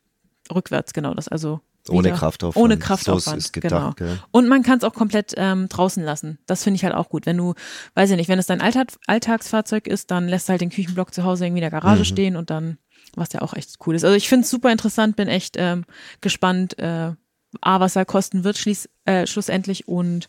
rückwärts, 0.54 0.94
genau 0.94 1.14
das, 1.14 1.28
also 1.28 1.60
Ohne 1.90 2.10
wieder- 2.10 2.18
Kraftaufwand. 2.18 2.64
Ohne 2.64 2.74
So 2.76 2.80
Kraftaufwand, 2.82 3.38
ist 3.38 3.46
es 3.46 3.52
gedacht, 3.52 3.98
genau. 3.98 4.10
gell? 4.12 4.20
Und 4.32 4.48
man 4.50 4.64
kann 4.64 4.78
es 4.78 4.84
auch 4.84 4.94
komplett 4.94 5.34
ähm, 5.38 5.70
draußen 5.70 6.04
lassen. 6.04 6.38
Das 6.46 6.64
finde 6.64 6.76
ich 6.76 6.84
halt 6.84 6.94
auch 6.96 7.10
gut. 7.10 7.26
Wenn 7.26 7.38
du, 7.38 7.54
weiß 7.96 8.10
ich 8.12 8.18
nicht, 8.18 8.28
wenn 8.30 8.40
es 8.40 8.48
dein 8.48 8.62
Alltag, 8.62 8.88
Alltagsfahrzeug 9.08 9.88
ist, 9.88 10.12
dann 10.12 10.28
lässt 10.28 10.48
du 10.48 10.52
halt 10.52 10.62
den 10.62 10.70
Küchenblock 10.70 11.14
zu 11.14 11.24
Hause 11.24 11.46
irgendwie 11.46 11.60
in 11.60 11.70
der 11.70 11.80
Garage 11.80 12.02
Mhm. 12.02 12.06
stehen 12.06 12.36
und 12.36 12.50
dann, 12.50 12.78
was 13.16 13.32
ja 13.34 13.42
auch 13.42 13.54
echt 13.54 13.76
cool 13.86 13.96
ist. 13.96 14.04
Also 14.04 14.16
ich 14.16 14.28
finde 14.30 14.44
es 14.44 14.50
super 14.50 14.72
interessant, 14.72 15.16
bin 15.16 15.28
echt 15.28 15.56
ähm, 15.58 15.86
gespannt, 16.22 16.78
äh, 16.80 17.14
A, 17.62 17.80
was 17.80 17.96
er 17.96 18.06
kosten 18.06 18.44
wird 18.44 18.58
schließ, 18.58 18.90
äh, 19.06 19.26
schlussendlich 19.26 19.88
und 19.88 20.28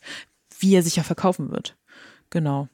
wie 0.61 0.75
er 0.75 0.83
sich 0.83 0.97
ja 0.97 1.03
verkaufen 1.03 1.51
wird. 1.51 1.77
Genau. 2.31 2.69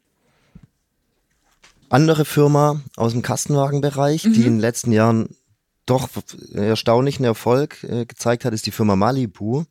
Andere 1.89 2.25
Firma 2.25 2.81
aus 2.97 3.13
dem 3.13 3.23
Kastenwagenbereich, 3.23 4.25
Mhm. 4.25 4.33
die 4.33 4.41
in 4.41 4.55
den 4.55 4.61
letzten 4.61 4.93
Jahren 4.93 5.35
doch 5.87 6.09
erstaunlichen 6.55 7.25
Erfolg 7.25 7.83
äh, 7.85 8.07
gezeigt 8.07 8.45
hat, 8.45 8.53
ist 8.55 8.67
die 8.67 8.71
Firma 8.71 8.97
Malibu. 8.97 9.65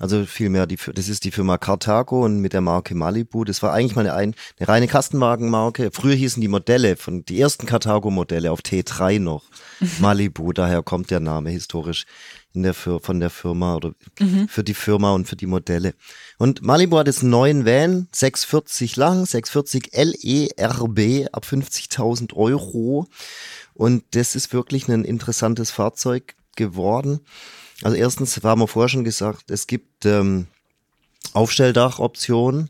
Also 0.00 0.24
vielmehr, 0.26 0.66
die, 0.66 0.76
das 0.92 1.08
ist 1.08 1.22
die 1.24 1.30
Firma 1.30 1.56
Cartago 1.56 2.24
und 2.24 2.40
mit 2.40 2.52
der 2.52 2.60
Marke 2.60 2.96
Malibu. 2.96 3.44
Das 3.44 3.62
war 3.62 3.72
eigentlich 3.72 3.94
mal 3.94 4.00
eine, 4.02 4.14
ein- 4.14 4.34
eine 4.58 4.68
reine 4.68 4.88
Kastenwagenmarke. 4.88 5.90
Früher 5.92 6.16
hießen 6.16 6.40
die 6.40 6.48
Modelle 6.48 6.96
von 6.96 7.24
die 7.24 7.40
ersten 7.40 7.66
Cartago-Modelle 7.66 8.50
auf 8.50 8.60
T3 8.60 9.20
noch 9.20 9.44
Malibu. 10.00 10.52
Daher 10.52 10.82
kommt 10.82 11.10
der 11.12 11.20
Name 11.20 11.50
historisch 11.50 12.06
in 12.52 12.62
der 12.64 12.74
von 12.74 13.18
der 13.20 13.30
Firma 13.30 13.74
oder 13.76 13.94
für 14.48 14.62
die 14.64 14.74
Firma 14.74 15.12
und 15.12 15.26
für 15.28 15.34
die 15.36 15.46
Modelle. 15.46 15.94
Und 16.38 16.62
Malibu 16.62 16.98
hat 16.98 17.06
jetzt 17.08 17.22
einen 17.22 17.30
neuen 17.30 17.64
Van, 17.66 18.08
640 18.12 18.94
lang, 18.96 19.26
640 19.26 19.90
LERB 19.92 21.28
ab 21.32 21.44
50.000 21.48 22.34
Euro. 22.34 23.06
Und 23.74 24.04
das 24.12 24.36
ist 24.36 24.52
wirklich 24.52 24.88
ein 24.88 25.04
interessantes 25.04 25.70
Fahrzeug 25.70 26.36
geworden. 26.56 27.20
Also 27.82 27.96
erstens 27.96 28.42
haben 28.42 28.60
wir 28.60 28.68
vorher 28.68 28.88
schon 28.88 29.04
gesagt, 29.04 29.50
es 29.50 29.66
gibt 29.66 30.06
ähm, 30.06 30.46
Aufstelldach-Option, 31.32 32.68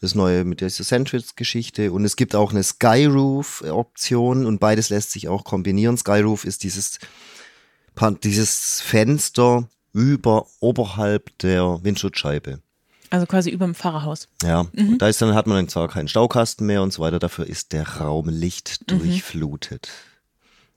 das 0.00 0.14
neue 0.14 0.44
mit 0.44 0.60
dieser 0.60 0.84
Centrix-Geschichte 0.84 1.90
und 1.90 2.04
es 2.04 2.16
gibt 2.16 2.36
auch 2.36 2.52
eine 2.52 2.62
Skyroof-Option 2.62 4.46
und 4.46 4.60
beides 4.60 4.90
lässt 4.90 5.10
sich 5.10 5.28
auch 5.28 5.44
kombinieren. 5.44 5.96
Skyroof 5.96 6.44
ist 6.44 6.62
dieses, 6.62 7.00
dieses 8.22 8.80
Fenster 8.80 9.68
über, 9.92 10.46
oberhalb 10.60 11.36
der 11.38 11.80
Windschutzscheibe. 11.82 12.60
Also 13.10 13.26
quasi 13.26 13.50
über 13.50 13.64
dem 13.64 13.74
Fahrerhaus. 13.74 14.28
Ja, 14.42 14.66
und 14.76 14.98
da 14.98 15.08
ist 15.08 15.20
dann, 15.22 15.34
hat 15.34 15.46
man 15.46 15.56
dann 15.56 15.68
zwar 15.68 15.88
keinen 15.88 16.08
Staukasten 16.08 16.66
mehr 16.66 16.82
und 16.82 16.92
so 16.92 17.02
weiter, 17.02 17.18
dafür 17.18 17.46
ist 17.46 17.72
der 17.72 17.88
Raum 17.98 18.28
lichtdurchflutet. 18.28 19.88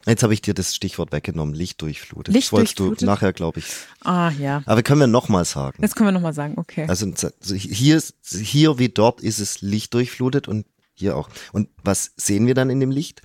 Jetzt 0.07 0.23
habe 0.23 0.33
ich 0.33 0.41
dir 0.41 0.53
das 0.53 0.73
Stichwort 0.73 1.11
weggenommen, 1.11 1.53
lichtdurchflutet. 1.53 2.33
Das 2.33 2.51
wolltest 2.53 2.79
du 2.79 2.95
nachher, 3.01 3.33
glaube 3.33 3.59
ich. 3.59 3.65
Ah 4.01 4.31
ja. 4.39 4.63
Aber 4.65 4.81
können 4.81 5.01
wir 5.01 5.07
nochmal 5.07 5.43
sagen. 5.43 5.81
Jetzt 5.81 5.95
können 5.95 6.07
wir 6.07 6.13
nochmal 6.13 6.33
sagen, 6.33 6.53
okay. 6.57 6.85
Also 6.87 7.05
also 7.05 7.55
hier, 7.55 8.01
hier 8.23 8.79
wie 8.79 8.89
dort 8.89 9.21
ist 9.21 9.39
es 9.39 9.61
lichtdurchflutet 9.61 10.47
und 10.47 10.65
hier 10.93 11.17
auch. 11.17 11.29
Und 11.51 11.69
was 11.83 12.11
sehen 12.15 12.47
wir 12.47 12.53
dann 12.53 12.69
in 12.69 12.79
dem 12.79 12.89
Licht? 12.91 13.21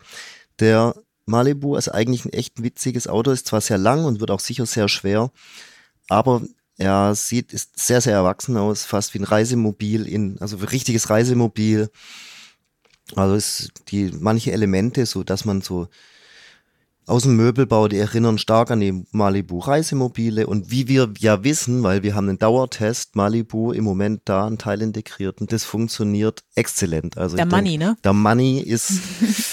Der 0.58 0.94
Malibu 1.24 1.76
ist 1.76 1.88
eigentlich 1.88 2.24
ein 2.24 2.32
echt 2.32 2.62
witziges 2.62 3.06
Auto, 3.06 3.30
ist 3.30 3.46
zwar 3.46 3.60
sehr 3.60 3.78
lang 3.78 4.04
und 4.04 4.20
wird 4.20 4.30
auch 4.30 4.40
sicher 4.40 4.66
sehr 4.66 4.88
schwer, 4.88 5.30
aber 6.08 6.42
er 6.76 7.14
sieht, 7.14 7.52
ist 7.52 7.78
sehr, 7.78 8.00
sehr 8.00 8.14
erwachsen 8.14 8.56
aus, 8.56 8.84
fast 8.84 9.14
wie 9.14 9.18
ein 9.18 9.24
Reisemobil 9.24 10.06
in, 10.06 10.38
also 10.40 10.56
ein 10.56 10.64
richtiges 10.64 11.10
Reisemobil. 11.10 11.90
Also 13.14 13.34
ist 13.34 13.72
die, 13.88 14.10
manche 14.18 14.52
Elemente, 14.52 15.06
so 15.06 15.22
dass 15.22 15.44
man 15.44 15.60
so 15.60 15.88
aus 17.06 17.24
dem 17.24 17.36
Möbelbau, 17.36 17.88
die 17.88 17.98
erinnern 17.98 18.38
stark 18.38 18.70
an 18.70 18.80
die 18.80 19.04
Malibu 19.10 19.58
Reisemobile 19.58 20.46
und 20.46 20.70
wie 20.70 20.88
wir 20.88 21.12
ja 21.18 21.42
wissen, 21.42 21.82
weil 21.82 22.02
wir 22.02 22.14
haben 22.14 22.28
einen 22.28 22.38
Dauertest 22.38 23.16
Malibu 23.16 23.72
im 23.72 23.84
Moment 23.84 24.22
da 24.24 24.46
einen 24.46 24.58
Teil 24.58 24.82
integriert 24.82 25.40
und 25.40 25.52
das 25.52 25.64
funktioniert 25.64 26.44
exzellent. 26.54 27.18
Also 27.18 27.36
Der 27.36 27.46
Money, 27.46 27.78
ne? 27.78 27.96
Der 28.04 28.12
Money 28.12 28.60
ist 28.60 29.00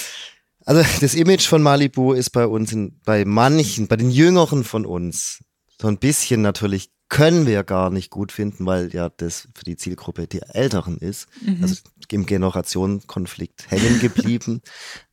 also 0.64 0.82
das 1.00 1.14
Image 1.14 1.46
von 1.46 1.62
Malibu 1.62 2.12
ist 2.12 2.30
bei 2.30 2.46
uns 2.46 2.72
in, 2.72 3.00
bei 3.04 3.24
manchen, 3.24 3.88
bei 3.88 3.96
den 3.96 4.10
Jüngeren 4.10 4.64
von 4.64 4.86
uns 4.86 5.42
so 5.80 5.88
ein 5.88 5.98
bisschen 5.98 6.42
natürlich 6.42 6.90
können 7.08 7.46
wir 7.46 7.64
gar 7.64 7.90
nicht 7.90 8.10
gut 8.10 8.30
finden, 8.30 8.66
weil 8.66 8.94
ja 8.94 9.08
das 9.08 9.48
für 9.54 9.64
die 9.64 9.76
Zielgruppe 9.76 10.28
die 10.28 10.42
Älteren 10.42 10.96
ist. 10.98 11.26
Also 11.60 11.74
im 12.08 12.24
Generationenkonflikt 12.24 13.68
hängen 13.70 13.98
geblieben. 13.98 14.62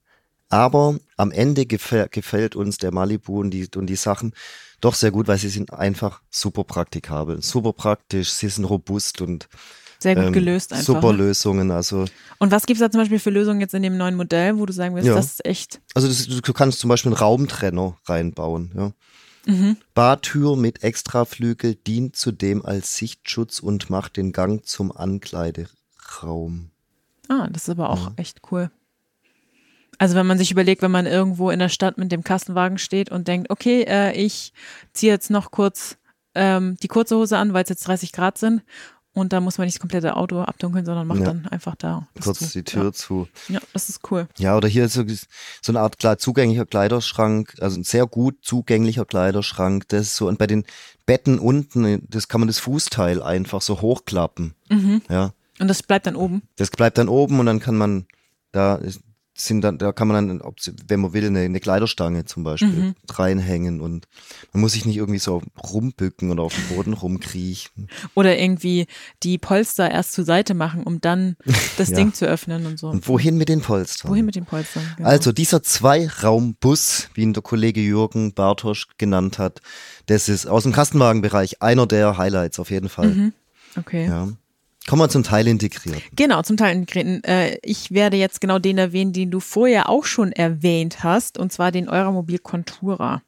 Aber 0.49 0.97
am 1.17 1.31
Ende 1.31 1.65
gefällt, 1.65 2.11
gefällt 2.11 2.55
uns 2.55 2.77
der 2.77 2.93
Malibu 2.93 3.39
und 3.41 3.51
die, 3.51 3.67
und 3.75 3.87
die 3.87 3.95
Sachen 3.95 4.33
doch 4.79 4.93
sehr 4.93 5.11
gut, 5.11 5.27
weil 5.27 5.37
sie 5.37 5.49
sind 5.49 5.73
einfach 5.73 6.21
super 6.29 6.63
praktikabel, 6.63 7.41
super 7.41 7.73
praktisch, 7.73 8.29
sie 8.31 8.47
sind 8.47 8.65
robust 8.65 9.21
und 9.21 9.49
Sehr 9.99 10.15
gut 10.15 10.25
ähm, 10.25 10.33
gelöst 10.33 10.71
einfach. 10.71 10.85
super 10.85 11.11
ne? 11.11 11.17
Lösungen. 11.17 11.71
Also, 11.71 12.05
Und 12.37 12.51
was 12.51 12.65
gibt's 12.65 12.79
da 12.79 12.89
zum 12.91 13.01
Beispiel 13.01 13.19
für 13.19 13.31
Lösungen 13.31 13.59
jetzt 13.59 13.73
in 13.73 13.81
dem 13.83 13.97
neuen 13.97 14.15
Modell, 14.15 14.57
wo 14.57 14.65
du 14.65 14.73
sagen 14.73 14.95
willst, 14.95 15.07
Ja. 15.07 15.15
das 15.15 15.25
ist 15.25 15.45
echt. 15.45 15.81
also 15.95 16.07
das, 16.07 16.27
du 16.27 16.53
kannst 16.53 16.79
zum 16.79 16.89
Beispiel 16.89 17.11
einen 17.11 17.19
Raumtrenner 17.19 17.97
reinbauen. 18.05 18.71
Ja. 18.75 18.91
Mhm. 19.51 19.77
Bartür 19.95 20.55
mit 20.57 20.83
Extraflügel 20.83 21.75
dient 21.75 22.15
zudem 22.15 22.65
als 22.65 22.95
Sichtschutz 22.97 23.59
und 23.59 23.89
macht 23.89 24.17
den 24.17 24.31
Gang 24.33 24.65
zum 24.65 24.91
Ankleideraum. 24.95 26.69
Ah, 27.29 27.47
das 27.49 27.63
ist 27.63 27.69
aber 27.69 27.89
auch 27.89 28.11
echt 28.17 28.41
cool. 28.51 28.69
Also 29.97 30.15
wenn 30.15 30.27
man 30.27 30.37
sich 30.37 30.51
überlegt, 30.51 30.81
wenn 30.81 30.91
man 30.91 31.05
irgendwo 31.05 31.49
in 31.49 31.59
der 31.59 31.69
Stadt 31.69 31.97
mit 31.97 32.11
dem 32.11 32.23
Kastenwagen 32.23 32.77
steht 32.77 33.11
und 33.11 33.27
denkt, 33.27 33.49
okay, 33.49 33.83
äh, 33.87 34.11
ich 34.13 34.53
ziehe 34.93 35.11
jetzt 35.11 35.29
noch 35.31 35.51
kurz 35.51 35.97
ähm, 36.35 36.77
die 36.83 36.87
kurze 36.87 37.15
Hose 37.17 37.37
an, 37.37 37.53
weil 37.53 37.63
es 37.63 37.69
jetzt 37.69 37.87
30 37.87 38.11
Grad 38.11 38.37
sind 38.37 38.61
und 39.13 39.33
da 39.33 39.39
muss 39.41 39.57
man 39.57 39.65
nicht 39.65 39.77
das 39.77 39.81
komplette 39.81 40.15
Auto 40.15 40.39
abdunkeln, 40.41 40.85
sondern 40.85 41.07
macht 41.07 41.21
Ja. 41.21 41.25
dann 41.25 41.47
einfach 41.47 41.73
da 41.75 42.07
Kurz 42.21 42.37
zu. 42.51 42.59
die 42.59 42.63
Tür 42.63 42.93
zu. 42.93 43.27
Ja. 43.47 43.55
ja, 43.55 43.61
das 43.73 43.89
ist 43.89 44.01
cool. 44.11 44.27
Ja, 44.37 44.55
oder 44.55 44.67
hier 44.67 44.85
ist 44.85 44.93
so, 44.93 45.03
so 45.07 45.71
eine 45.71 45.79
Art 45.79 45.97
klar 45.97 46.19
zugänglicher 46.19 46.67
Kleiderschrank, 46.67 47.55
also 47.59 47.79
ein 47.79 47.83
sehr 47.83 48.05
gut 48.05 48.35
zugänglicher 48.43 49.05
Kleiderschrank. 49.05 49.87
Das 49.87 50.01
ist 50.01 50.15
so, 50.17 50.27
und 50.27 50.37
bei 50.37 50.45
den 50.45 50.63
Betten 51.07 51.39
unten, 51.39 52.05
das 52.07 52.27
kann 52.27 52.41
man 52.41 52.47
das 52.47 52.59
Fußteil 52.59 53.23
einfach 53.23 53.63
so 53.63 53.81
hochklappen. 53.81 54.53
Mhm. 54.69 55.01
Ja, 55.09 55.31
Und 55.59 55.67
das 55.69 55.81
bleibt 55.81 56.05
dann 56.05 56.15
oben. 56.15 56.43
das 56.57 56.69
bleibt 56.69 56.99
dann 56.99 57.09
oben 57.09 57.39
und 57.39 57.47
dann 57.47 57.59
kann 57.59 57.75
man, 57.77 58.05
da 58.51 58.75
sind 59.39 59.61
dann, 59.61 59.77
da 59.77 59.91
kann 59.91 60.07
man 60.07 60.27
dann, 60.39 60.51
wenn 60.87 60.99
man 60.99 61.13
will, 61.13 61.25
eine, 61.27 61.41
eine 61.41 61.59
Kleiderstange 61.59 62.25
zum 62.25 62.43
Beispiel 62.43 62.69
Mhm. 62.69 62.95
reinhängen 63.09 63.81
und 63.81 64.07
man 64.51 64.61
muss 64.61 64.73
sich 64.73 64.85
nicht 64.85 64.97
irgendwie 64.97 65.19
so 65.19 65.43
rumbücken 65.71 66.31
oder 66.31 66.41
auf 66.41 66.55
dem 66.55 66.67
Boden 66.67 66.93
rumkriechen. 66.93 67.87
Oder 68.15 68.37
irgendwie 68.39 68.87
die 69.21 69.37
Polster 69.37 69.91
erst 69.91 70.13
zur 70.13 70.25
Seite 70.25 70.55
machen, 70.55 70.81
um 70.83 70.99
dann 71.01 71.35
das 71.77 71.89
Ja. 71.89 71.97
Ding 71.97 72.13
zu 72.13 72.25
öffnen 72.25 72.65
und 72.65 72.79
so. 72.79 72.89
Und 72.89 73.07
wohin 73.07 73.37
mit 73.37 73.47
den 73.49 73.61
Polstern? 73.61 74.09
Wohin 74.09 74.25
mit 74.25 74.35
den 74.35 74.45
Polstern? 74.45 74.83
Genau. 74.97 75.07
Also 75.07 75.31
dieser 75.31 75.61
Zweiraumbus, 75.61 77.09
wie 77.13 77.21
ihn 77.21 77.33
der 77.33 77.43
Kollege 77.43 77.79
Jürgen 77.81 78.33
Bartosch 78.33 78.87
genannt 78.97 79.37
hat, 79.37 79.61
das 80.07 80.29
ist 80.29 80.47
aus 80.47 80.63
dem 80.63 80.71
Kastenwagenbereich 80.73 81.61
einer 81.61 81.85
der 81.85 82.17
Highlights 82.17 82.59
auf 82.59 82.71
jeden 82.71 82.89
Fall. 82.89 83.13
Mhm. 83.13 83.33
Okay. 83.77 84.07
Ja. 84.07 84.29
Kommen 84.87 85.01
wir 85.01 85.09
zum 85.09 85.23
Teil 85.23 85.47
integrierten. 85.47 86.01
Genau, 86.15 86.41
zum 86.43 86.55
Teil 86.55 86.75
integrierten. 86.75 87.21
Äh, 87.25 87.57
ich 87.61 87.91
werde 87.91 88.15
jetzt 88.15 88.39
genau 88.39 88.57
den 88.57 88.77
erwähnen, 88.77 89.11
den 89.11 89.29
du 89.29 89.41
vorher 89.41 89.89
auch 89.89 90.05
schon 90.05 90.31
erwähnt 90.31 91.03
hast, 91.03 91.37
und 91.37 91.51
zwar 91.51 91.71
den 91.71 91.89
Euromobil 91.89 92.39
Contura. 92.39 93.21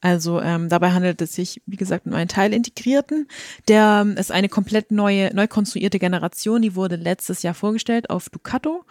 Also 0.00 0.40
ähm, 0.40 0.70
dabei 0.70 0.92
handelt 0.92 1.20
es 1.20 1.34
sich, 1.34 1.60
wie 1.66 1.76
gesagt, 1.76 2.06
um 2.06 2.14
einen 2.14 2.28
Teilintegrierten. 2.28 3.28
Der 3.68 4.00
ähm, 4.02 4.16
ist 4.16 4.32
eine 4.32 4.48
komplett 4.48 4.90
neue, 4.90 5.34
neu 5.34 5.46
konstruierte 5.46 5.98
Generation. 5.98 6.62
Die 6.62 6.74
wurde 6.74 6.96
letztes 6.96 7.42
Jahr 7.42 7.54
vorgestellt 7.54 8.08
auf 8.08 8.30
Ducato 8.30 8.84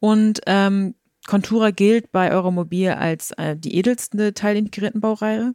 und 0.00 0.40
ähm, 0.46 0.96
Contura 1.26 1.70
gilt 1.70 2.10
bei 2.10 2.32
Euromobil 2.32 2.90
als 2.90 3.30
äh, 3.32 3.56
die 3.56 3.76
edelste 3.76 4.34
teilintegrierten 4.34 5.00
Baureihe. 5.00 5.54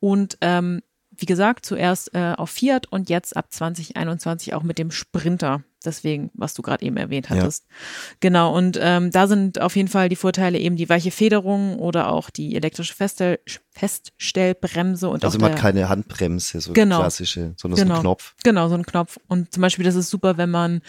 Und 0.00 0.36
ähm, 0.40 0.82
wie 1.16 1.26
gesagt, 1.26 1.64
zuerst 1.66 2.14
äh, 2.14 2.34
auf 2.36 2.50
Fiat 2.50 2.86
und 2.90 3.08
jetzt 3.08 3.36
ab 3.36 3.46
2021 3.50 4.54
auch 4.54 4.62
mit 4.62 4.78
dem 4.78 4.90
Sprinter. 4.90 5.62
Deswegen, 5.84 6.30
was 6.32 6.54
du 6.54 6.62
gerade 6.62 6.84
eben 6.84 6.96
erwähnt 6.96 7.28
hattest. 7.28 7.66
Ja. 7.68 7.76
Genau, 8.20 8.56
und 8.56 8.78
ähm, 8.80 9.10
da 9.10 9.26
sind 9.26 9.60
auf 9.60 9.76
jeden 9.76 9.88
Fall 9.88 10.08
die 10.08 10.16
Vorteile 10.16 10.58
eben 10.58 10.76
die 10.76 10.88
weiche 10.88 11.10
Federung 11.10 11.78
oder 11.78 12.10
auch 12.10 12.30
die 12.30 12.56
elektrische 12.56 12.94
Feststell 12.94 13.38
Feststellbremse 13.70 15.08
und 15.08 15.24
also 15.24 15.36
auch 15.36 15.40
man 15.42 15.52
der, 15.52 15.60
keine 15.60 15.88
Handbremse, 15.88 16.60
so 16.60 16.72
Genau. 16.72 17.00
klassische, 17.00 17.54
sondern 17.56 17.78
Genau. 17.80 17.94
so 17.94 17.98
ein 17.98 18.02
Knopf. 18.02 18.34
Genau, 18.42 18.68
so 18.68 18.74
ein 18.76 18.86
Knopf. 18.86 19.18
Und 19.28 19.52
zum 19.52 19.60
Beispiel, 19.60 19.84
das 19.84 19.94
ist 19.94 20.10
super, 20.10 20.36
wenn 20.38 20.50
man 20.50 20.80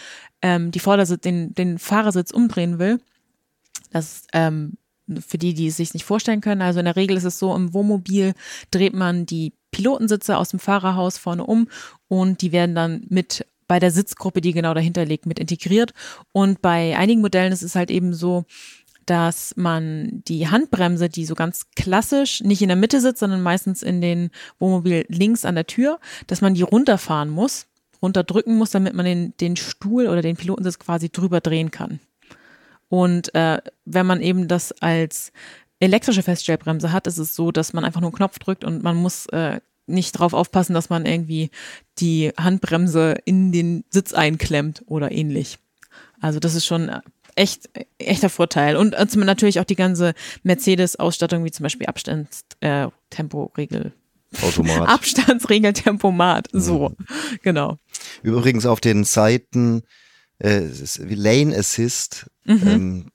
ähm, 0.42 0.72
die 0.72 0.80
Vordersitz, 0.80 1.22
den, 1.22 1.54
den 1.54 1.78
Fahrersitz 1.78 2.32
umdrehen 2.32 2.80
will. 2.80 3.00
Das 3.92 4.06
ist 4.06 4.28
ähm, 4.34 4.78
für 5.26 5.38
die, 5.38 5.54
die 5.54 5.68
es 5.68 5.78
sich 5.78 5.94
nicht 5.94 6.06
vorstellen 6.06 6.42
können. 6.42 6.62
Also 6.62 6.80
in 6.80 6.86
der 6.86 6.96
Regel 6.96 7.18
ist 7.18 7.24
es 7.26 7.38
so, 7.38 7.56
im 7.56 7.74
Wohnmobil 7.74 8.34
dreht 8.72 8.94
man 8.94 9.26
die 9.26 9.54
Pilotensitze 9.76 10.38
aus 10.38 10.50
dem 10.50 10.60
Fahrerhaus 10.60 11.18
vorne 11.18 11.46
um 11.46 11.68
und 12.08 12.42
die 12.42 12.54
werden 12.54 12.76
dann 12.76 13.06
mit 13.10 13.46
bei 13.68 13.80
der 13.80 13.92
Sitzgruppe, 13.92 14.40
die 14.40 14.54
genau 14.54 14.74
dahinter 14.74 15.04
liegt, 15.04 15.26
mit 15.26 15.38
integriert. 15.38 15.92
Und 16.32 16.62
bei 16.62 16.96
einigen 16.98 17.20
Modellen 17.20 17.52
ist 17.52 17.64
es 17.64 17.76
halt 17.76 17.92
eben 17.92 18.14
so, 18.14 18.46
dass 19.06 19.54
man 19.58 20.24
die 20.28 20.48
Handbremse, 20.48 21.10
die 21.10 21.26
so 21.26 21.36
ganz 21.36 21.66
klassisch 21.76 22.42
nicht 22.42 22.62
in 22.62 22.70
der 22.70 22.78
Mitte 22.78 23.02
sitzt, 23.02 23.20
sondern 23.20 23.44
meistens 23.44 23.84
in 23.84 24.02
den 24.02 24.30
Wohnmobil 24.60 25.06
links 25.10 25.44
an 25.44 25.56
der 25.56 25.68
Tür, 25.68 26.00
dass 26.28 26.42
man 26.42 26.54
die 26.54 26.62
runterfahren 26.62 27.30
muss, 27.30 27.68
runterdrücken 28.02 28.56
muss, 28.56 28.72
damit 28.72 28.94
man 28.94 29.06
den, 29.06 29.34
den 29.42 29.58
Stuhl 29.58 30.08
oder 30.08 30.22
den 30.22 30.38
Pilotensitz 30.38 30.80
quasi 30.80 31.10
drüber 31.10 31.42
drehen 31.42 31.70
kann. 31.70 32.00
Und 32.88 33.36
äh, 33.36 33.60
wenn 33.84 34.06
man 34.06 34.22
eben 34.22 34.48
das 34.48 34.72
als 34.72 35.34
elektrische 35.80 36.24
Feststellbremse 36.24 36.92
hat, 36.92 37.08
ist 37.08 37.18
es 37.18 37.36
so, 37.36 37.52
dass 37.52 37.74
man 37.74 37.84
einfach 37.86 38.02
nur 38.02 38.10
einen 38.10 38.16
Knopf 38.18 38.40
drückt 38.40 38.64
und 38.64 38.84
man 38.84 38.96
muss 38.96 39.26
äh, 39.28 39.60
nicht 39.88 40.14
drauf 40.14 40.34
aufpassen, 40.34 40.74
dass 40.74 40.90
man 40.90 41.06
irgendwie 41.06 41.52
die 42.00 42.32
Handbremse 42.40 43.16
in 43.26 43.52
den 43.52 43.84
Sitz 43.90 44.14
einklemmt 44.14 44.84
oder 44.88 45.12
ähnlich. 45.12 45.58
Also 46.22 46.40
das 46.40 46.56
ist 46.56 46.66
schon 46.66 46.92
echt 47.36 47.70
echter 48.00 48.30
Vorteil 48.30 48.78
und 48.78 48.94
äh, 48.98 49.08
zum- 49.08 49.22
natürlich 49.26 49.60
auch 49.60 49.66
die 49.66 49.76
ganze 49.76 50.14
Mercedes-Ausstattung 50.44 51.44
wie 51.44 51.52
zum 51.52 51.64
Beispiel 51.64 51.86
Abstands 51.88 52.46
äh, 52.62 52.88
Automat. 54.42 54.90
Abstandsregeltempomat 54.90 56.48
so 56.52 56.94
genau 57.44 57.78
Übrigens 58.24 58.66
auf 58.66 58.80
den 58.82 59.04
Seiten 59.04 59.84
äh, 60.40 60.62
Lane 61.00 61.56
Assist, 61.58 62.30
Mhm. 62.48 62.68
ähm, 62.68 63.12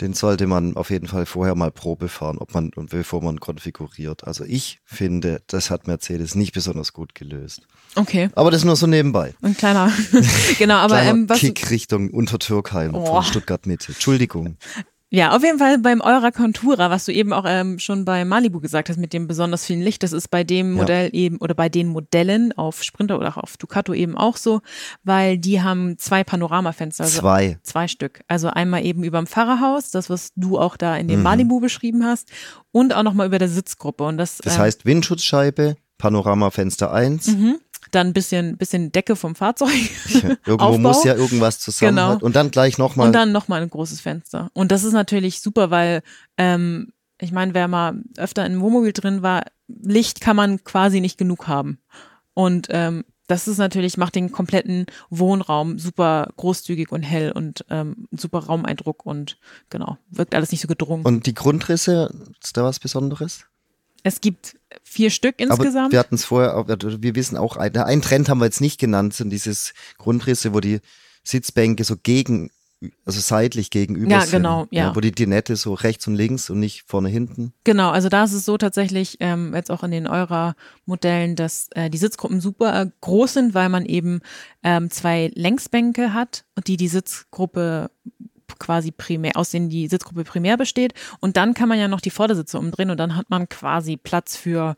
den 0.00 0.12
sollte 0.12 0.46
man 0.46 0.76
auf 0.76 0.90
jeden 0.90 1.06
Fall 1.08 1.24
vorher 1.26 1.54
mal 1.54 1.70
Probe 1.70 2.08
fahren, 2.08 2.38
ob 2.38 2.52
man 2.54 2.70
und 2.76 2.90
bevor 2.90 3.22
man 3.22 3.40
konfiguriert. 3.40 4.24
Also 4.26 4.44
ich 4.44 4.78
finde, 4.84 5.40
das 5.46 5.70
hat 5.70 5.86
Mercedes 5.86 6.34
nicht 6.34 6.52
besonders 6.52 6.92
gut 6.92 7.14
gelöst. 7.14 7.62
okay 7.94 8.28
Aber 8.34 8.50
das 8.50 8.64
nur 8.64 8.76
so 8.76 8.86
nebenbei. 8.86 9.34
ein 9.42 9.56
kleiner 9.56 9.90
genau 10.58 10.74
aber 10.76 10.96
Kleiner 10.96 11.10
ähm, 11.10 11.28
was 11.28 11.38
Kick 11.40 11.70
Richtung 11.70 12.10
Untertürkheim 12.10 12.94
Oh. 12.94 13.06
von 13.06 13.22
Stuttgart 13.22 13.66
Mitte. 13.66 13.92
Entschuldigung. 13.92 14.56
Ja, 15.08 15.36
auf 15.36 15.44
jeden 15.44 15.58
Fall 15.60 15.78
beim 15.78 16.00
Eurer 16.00 16.32
Contura, 16.32 16.90
was 16.90 17.04
du 17.04 17.12
eben 17.12 17.32
auch 17.32 17.44
ähm, 17.46 17.78
schon 17.78 18.04
bei 18.04 18.24
Malibu 18.24 18.60
gesagt 18.60 18.88
hast, 18.88 18.96
mit 18.98 19.12
dem 19.12 19.28
besonders 19.28 19.64
vielen 19.64 19.80
Licht, 19.80 20.02
das 20.02 20.12
ist 20.12 20.28
bei 20.32 20.42
dem 20.42 20.72
Ja. 20.74 20.82
Modell 20.82 21.10
eben 21.12 21.36
oder 21.38 21.54
bei 21.54 21.68
den 21.68 21.86
Modellen 21.86 22.52
auf 22.58 22.82
Sprinter 22.82 23.16
oder 23.16 23.28
auch 23.28 23.36
auf 23.36 23.56
Ducato 23.56 23.94
eben 23.94 24.16
auch 24.16 24.36
so, 24.36 24.62
weil 25.04 25.38
die 25.38 25.62
haben 25.62 25.96
zwei 25.96 26.24
Panoramafenster, 26.24 27.04
also 27.04 27.20
Zwei. 27.20 27.56
zwei 27.62 27.86
Stück. 27.86 28.22
Also 28.26 28.48
einmal 28.48 28.84
eben 28.84 29.04
über 29.04 29.18
dem 29.18 29.28
Fahrerhaus, 29.28 29.92
das 29.92 30.10
was 30.10 30.32
du 30.34 30.58
auch 30.58 30.76
da 30.76 30.96
in 30.96 31.06
dem 31.06 31.18
Mhm. 31.18 31.22
Malibu 31.24 31.60
beschrieben 31.60 32.04
hast, 32.04 32.28
und 32.72 32.92
auch 32.92 33.04
nochmal 33.04 33.28
über 33.28 33.38
der 33.38 33.48
Sitzgruppe. 33.48 34.02
Und 34.04 34.18
das, 34.18 34.38
Das 34.38 34.56
ähm, 34.56 34.62
heißt 34.62 34.84
Windschutzscheibe, 34.86 35.76
Panoramafenster 35.98 36.92
1. 36.92 37.28
mhm, 37.28 37.58
dann 37.90 38.08
ein 38.08 38.12
bisschen, 38.12 38.56
bisschen 38.56 38.92
Decke 38.92 39.16
vom 39.16 39.34
Fahrzeug. 39.34 39.70
Irgendwo 40.44 40.52
Aufbau. 40.58 40.78
muss 40.78 41.04
ja 41.04 41.14
irgendwas 41.14 41.58
zusammenhalten. 41.58 42.18
Genau. 42.18 42.26
Und 42.26 42.36
dann 42.36 42.50
gleich 42.50 42.78
nochmal. 42.78 43.06
Und 43.06 43.12
dann 43.12 43.32
nochmal 43.32 43.62
ein 43.62 43.70
großes 43.70 44.00
Fenster. 44.00 44.50
Und 44.52 44.72
das 44.72 44.84
ist 44.84 44.92
natürlich 44.92 45.40
super, 45.40 45.70
weil 45.70 46.02
ähm, 46.36 46.92
ich 47.20 47.32
meine, 47.32 47.54
wer 47.54 47.68
mal 47.68 48.02
öfter 48.16 48.44
in 48.44 48.52
einem 48.52 48.60
Wohnmobil 48.60 48.92
drin 48.92 49.22
war, 49.22 49.44
Licht 49.68 50.20
kann 50.20 50.36
man 50.36 50.62
quasi 50.64 51.00
nicht 51.00 51.18
genug 51.18 51.48
haben. 51.48 51.78
Und 52.34 52.68
ähm, 52.70 53.04
das 53.26 53.48
ist 53.48 53.58
natürlich, 53.58 53.96
macht 53.96 54.14
den 54.14 54.30
kompletten 54.30 54.86
Wohnraum 55.10 55.78
super 55.78 56.28
großzügig 56.36 56.92
und 56.92 57.02
hell 57.02 57.32
und 57.32 57.64
ähm, 57.70 58.06
super 58.12 58.40
Raumeindruck 58.40 59.04
und 59.04 59.38
genau, 59.68 59.98
wirkt 60.10 60.34
alles 60.34 60.52
nicht 60.52 60.60
so 60.60 60.68
gedrungen. 60.68 61.04
Und 61.04 61.26
die 61.26 61.34
Grundrisse, 61.34 62.14
ist 62.42 62.56
da 62.56 62.64
was 62.64 62.78
Besonderes? 62.78 63.46
Es 64.06 64.20
gibt 64.20 64.56
vier 64.84 65.10
Stück 65.10 65.34
Aber 65.40 65.50
insgesamt. 65.52 65.92
wir 65.92 65.98
hatten 65.98 66.14
es 66.14 66.24
vorher, 66.24 66.54
also 66.54 67.02
wir 67.02 67.14
wissen 67.14 67.36
auch, 67.36 67.56
ein- 67.56 67.76
einen 67.76 68.02
Trend 68.02 68.28
haben 68.28 68.38
wir 68.38 68.44
jetzt 68.46 68.60
nicht 68.60 68.78
genannt, 68.78 69.14
sind 69.14 69.30
dieses 69.30 69.74
Grundrisse, 69.98 70.54
wo 70.54 70.60
die 70.60 70.80
Sitzbänke 71.24 71.82
so 71.84 71.96
gegen, 72.00 72.50
also 73.04 73.20
seitlich 73.20 73.70
gegenüber 73.70 74.10
Ja, 74.12 74.20
sind. 74.20 74.32
genau, 74.42 74.66
ja. 74.70 74.94
Wo 74.94 75.00
die 75.00 75.10
Dinette 75.10 75.56
so 75.56 75.74
rechts 75.74 76.06
und 76.06 76.14
links 76.14 76.50
und 76.50 76.60
nicht 76.60 76.84
vorne 76.86 77.08
hinten. 77.08 77.52
Genau, 77.64 77.90
also 77.90 78.08
da 78.08 78.22
ist 78.24 78.32
es 78.32 78.44
so 78.44 78.56
tatsächlich, 78.58 79.16
ähm, 79.20 79.54
jetzt 79.54 79.70
auch 79.70 79.82
in 79.82 79.90
den 79.90 80.06
Eurer-Modellen, 80.06 81.34
dass 81.36 81.68
äh, 81.72 81.90
die 81.90 81.98
Sitzgruppen 81.98 82.40
super 82.40 82.80
äh, 82.82 82.86
groß 83.00 83.32
sind, 83.32 83.54
weil 83.54 83.70
man 83.70 83.86
eben 83.86 84.20
ähm, 84.62 84.90
zwei 84.90 85.30
Längsbänke 85.34 86.12
hat, 86.12 86.44
die 86.66 86.76
die 86.76 86.88
Sitzgruppe 86.88 87.90
quasi 88.58 88.90
primär, 88.90 89.36
aus 89.36 89.50
denen 89.50 89.68
die 89.68 89.88
Sitzgruppe 89.88 90.24
primär 90.24 90.56
besteht. 90.56 90.94
Und 91.20 91.36
dann 91.36 91.54
kann 91.54 91.68
man 91.68 91.78
ja 91.78 91.88
noch 91.88 92.00
die 92.00 92.10
Vordersitze 92.10 92.58
umdrehen 92.58 92.90
und 92.90 92.98
dann 92.98 93.16
hat 93.16 93.30
man 93.30 93.48
quasi 93.48 93.96
Platz 93.96 94.36
für 94.36 94.76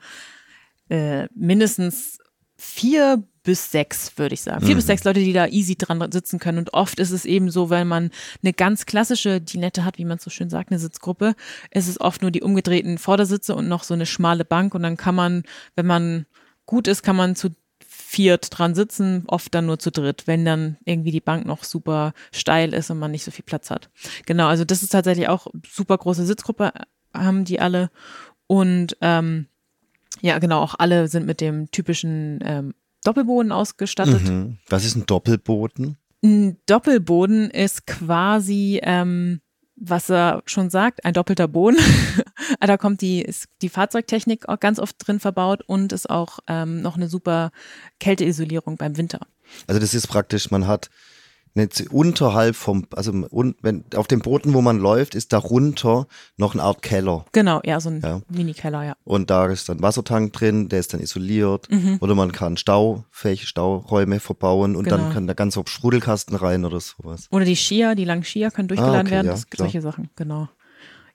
äh, 0.89 1.27
mindestens 1.35 2.19
vier 2.57 3.23
bis 3.45 3.71
sechs, 3.71 4.19
würde 4.19 4.35
ich 4.35 4.43
sagen. 4.43 4.67
Vier 4.67 4.75
bis 4.75 4.87
sechs 4.87 5.05
Leute, 5.05 5.21
die 5.21 5.33
da 5.33 5.47
easy 5.47 5.75
dran 5.75 6.13
sitzen 6.13 6.39
können. 6.39 6.59
Und 6.59 6.75
oft 6.75 6.99
ist 6.99 7.13
es 7.13 7.25
eben 7.25 7.51
so, 7.51 7.71
wenn 7.71 7.89
man 7.89 8.11
eine 8.43 8.53
ganz 8.53 8.85
klassische 8.85 9.41
Dinette 9.41 9.87
hat, 9.87 9.97
wie 9.97 10.05
man 10.05 10.19
so 10.19 10.29
schön 10.29 10.51
sagt, 10.51 10.71
eine 10.71 10.79
Sitzgruppe, 10.79 11.35
ist 11.71 11.89
es 11.89 11.99
oft 11.99 12.21
nur 12.21 12.31
die 12.31 12.43
umgedrehten 12.43 12.99
Vordersitze 12.99 13.55
und 13.55 13.69
noch 13.69 13.85
so 13.85 13.95
eine 13.95 14.05
schmale 14.05 14.45
Bank. 14.45 14.75
Und 14.75 14.83
dann 14.83 14.99
kann 14.99 15.15
man, 15.15 15.45
wenn 15.77 15.87
man 15.87 16.27
gut 16.67 16.89
ist, 16.89 17.03
kann 17.03 17.17
man 17.17 17.37
zu 17.37 17.49
viert 18.11 18.59
dran 18.59 18.75
sitzen, 18.75 19.25
oft 19.27 19.55
dann 19.55 19.67
nur 19.67 19.79
zu 19.79 19.91
dritt, 19.91 20.27
wenn 20.27 20.47
dann 20.47 20.79
irgendwie 20.87 21.11
die 21.11 21.21
Bank 21.21 21.45
noch 21.45 21.63
super 21.63 22.15
steil 22.33 22.73
ist 22.73 22.89
und 22.89 22.99
man 22.99 23.11
nicht 23.11 23.23
so 23.23 23.31
viel 23.31 23.45
Platz 23.45 23.71
hat. 23.71 23.91
Genau, 24.25 24.47
also 24.47 24.65
das 24.65 24.83
ist 24.83 24.93
tatsächlich 24.93 25.29
auch 25.29 25.47
super 25.71 25.99
große 25.99 26.25
Sitzgruppe, 26.25 26.73
haben 27.13 27.45
die 27.45 27.61
alle. 27.61 27.91
Und 28.47 28.97
ähm, 29.03 29.45
ja, 30.23 30.39
genau, 30.39 30.63
auch 30.63 30.75
alle 30.79 31.09
sind 31.09 31.27
mit 31.27 31.43
dem 31.43 31.71
typischen 31.71 32.39
ähm, 32.45 32.75
Doppelboden 33.05 33.53
ausgestattet. 33.53 34.23
Mhm. 34.23 34.57
Was 34.71 34.87
ist 34.87 34.97
ein 34.97 35.05
Doppelboden? 35.05 35.99
Ein 36.25 36.57
Doppelboden 36.65 37.51
ist 37.51 37.87
quasi, 37.87 38.81
ähm, 38.85 39.43
was 39.81 40.11
er 40.11 40.43
schon 40.47 40.71
sagt, 40.71 41.05
ein 41.05 41.15
doppelter 41.15 41.49
Boden. 41.49 41.79
da 42.61 42.77
kommt 42.77 43.01
die, 43.01 43.23
ist 43.23 43.49
die 43.63 43.69
Fahrzeugtechnik 43.69 44.49
auch 44.49 44.61
ganz 44.61 44.79
oft 44.79 44.97
drin 44.99 45.21
verbaut 45.21 45.63
und 45.67 45.93
ist 45.93 46.11
auch 46.11 46.41
ähm, 46.47 46.83
noch 46.83 46.97
eine 46.97 47.09
super 47.09 47.51
Kälteisolierung 48.01 48.77
beim 48.77 48.97
Winter. 48.97 49.21
Also 49.67 49.81
das 49.81 49.95
ist 49.95 50.09
praktisch, 50.09 50.51
man 50.51 50.67
hat 50.67 50.91
nicht 51.59 51.91
unterhalb 51.91 52.57
vom, 52.57 52.87
also 52.97 53.13
un, 53.31 53.55
wenn 53.61 53.85
auf 53.95 54.07
dem 54.09 54.21
Boden, 54.21 54.55
wo 54.55 54.63
man 54.63 54.79
läuft, 54.79 55.15
ist 55.15 55.33
darunter 55.35 56.07
noch 56.39 56.55
eine 56.55 56.63
Art 56.63 56.81
Keller. 56.81 57.27
Genau, 57.33 57.61
ja, 57.65 57.79
so 57.81 57.91
ein 57.91 58.01
Ja. 58.03 58.21
Mini-Keller, 58.31 58.85
ja. 58.85 58.97
Und 59.05 59.29
da 59.31 59.47
ist 59.47 59.69
dann 59.69 59.83
Wassertank 59.83 60.33
drin, 60.33 60.69
der 60.71 60.81
ist 60.81 60.95
dann 60.95 61.01
isoliert. 61.01 61.69
Oder 62.01 62.15
man 62.15 62.33
kann 62.33 62.57
Staufäch, 62.57 63.47
Stauräume 63.47 64.21
verbauen 64.21 64.75
und 64.77 64.85
Genau. 64.85 64.97
dann 64.97 65.13
kann 65.13 65.27
da 65.27 65.35
ganz 65.35 65.57
auf 65.59 65.69
Sprudelkasten 65.69 66.35
rein 66.37 66.65
oder 66.65 66.81
sowas. 66.81 67.27
Oder 67.31 67.45
die 67.45 67.57
Skier, 67.57 67.95
die 67.95 68.05
langen 68.05 68.25
Skier 68.25 68.51
können 68.51 68.69
durchgeladen 68.69 68.97
Ah, 68.99 69.01
okay, 69.03 69.11
werden, 69.11 69.27
ja, 69.27 69.33
das, 69.33 69.47
solche 69.55 69.83
Sachen, 69.83 70.09
genau. 70.17 70.49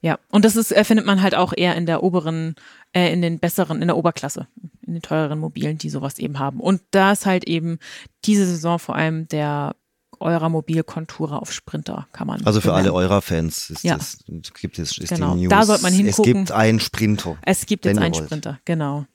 Ja, 0.02 0.20
und 0.30 0.44
das 0.44 0.58
ist, 0.58 0.74
äh, 0.74 0.84
findet 0.84 1.06
man 1.06 1.22
halt 1.22 1.34
auch 1.34 1.54
eher 1.56 1.76
in 1.78 1.86
der 1.86 2.04
oberen, 2.04 2.56
äh, 2.92 3.14
in 3.14 3.22
den 3.22 3.40
besseren, 3.40 3.82
in 3.82 3.88
der 3.88 3.96
Oberklasse, 3.96 4.48
in 4.86 4.92
den 4.96 5.02
teureren 5.02 5.40
Mobilen, 5.40 5.78
die 5.78 5.90
sowas 5.90 6.20
eben 6.20 6.40
haben. 6.40 6.60
Und 6.60 6.82
da 6.92 7.14
ist 7.14 7.26
halt 7.26 7.46
eben 7.48 7.80
diese 8.26 8.46
Saison 8.46 8.80
vor 8.80 8.96
allem 8.98 9.30
der 9.30 9.76
eurer 10.24 10.50
Mobilkontura 10.50 11.38
auf 11.38 11.52
Sprinter, 11.52 12.08
kann 12.14 12.28
man. 12.28 12.44
Also 12.46 12.62
für 12.62 12.70
benennen. 12.70 12.88
alle 12.88 12.94
Eurer-Fans 12.96 13.70
ist 13.70 13.84
Ja. 13.84 13.98
das, 13.98 14.18
gibt 14.60 14.80
es, 14.80 14.98
ist 14.98 15.10
Genau, 15.10 15.36
die 15.36 15.42
News. 15.42 15.50
da 15.50 15.64
sollte 15.66 15.84
man 15.84 15.92
Es 15.94 15.98
hingucken. 16.00 16.34
gibt 16.34 16.52
einen 16.52 16.80
Sprinter. 16.80 17.38
Es 17.44 17.66
gibt 17.66 17.86
jetzt 17.86 17.98
einen. 18.00 18.14
Sprinter, 18.14 18.60
genau. 18.66 19.06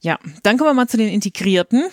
Ja, 0.00 0.18
dann 0.42 0.58
kommen 0.58 0.70
wir 0.70 0.74
mal 0.74 0.88
zu 0.88 0.96
den 0.96 1.08
integrierten. 1.08 1.84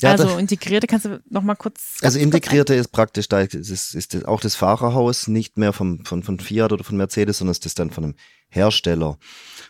Ja, 0.00 0.10
also 0.12 0.24
da- 0.24 0.38
integrierte, 0.38 0.86
kannst 0.88 1.04
du 1.06 1.22
noch 1.30 1.42
mal 1.42 1.54
kurz. 1.54 1.98
Also 2.02 2.18
integrierte 2.18 2.74
ist 2.74 2.88
praktisch, 2.88 3.28
da 3.28 3.40
ist, 3.40 3.54
ist, 3.54 3.94
ist 3.94 4.26
auch 4.26 4.40
das 4.40 4.56
Fahrerhaus 4.56 5.28
nicht 5.28 5.58
mehr 5.58 5.72
vom, 5.72 6.04
von, 6.04 6.22
von 6.24 6.40
Fiat 6.40 6.72
oder 6.72 6.82
von 6.82 6.96
Mercedes, 6.96 7.38
sondern 7.38 7.52
es 7.52 7.64
ist 7.64 7.78
dann 7.78 7.90
von 7.90 8.04
einem 8.04 8.14
Hersteller 8.48 9.16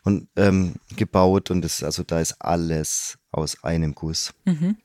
und 0.05 0.29
ähm, 0.37 0.77
gebaut 0.97 1.51
und 1.51 1.63
das, 1.63 1.83
also 1.83 2.03
da 2.03 2.19
ist 2.21 2.37
alles 2.41 3.19
aus 3.31 3.63
einem 3.63 3.95
Guss. 3.95 4.33
Mhm. 4.47 4.77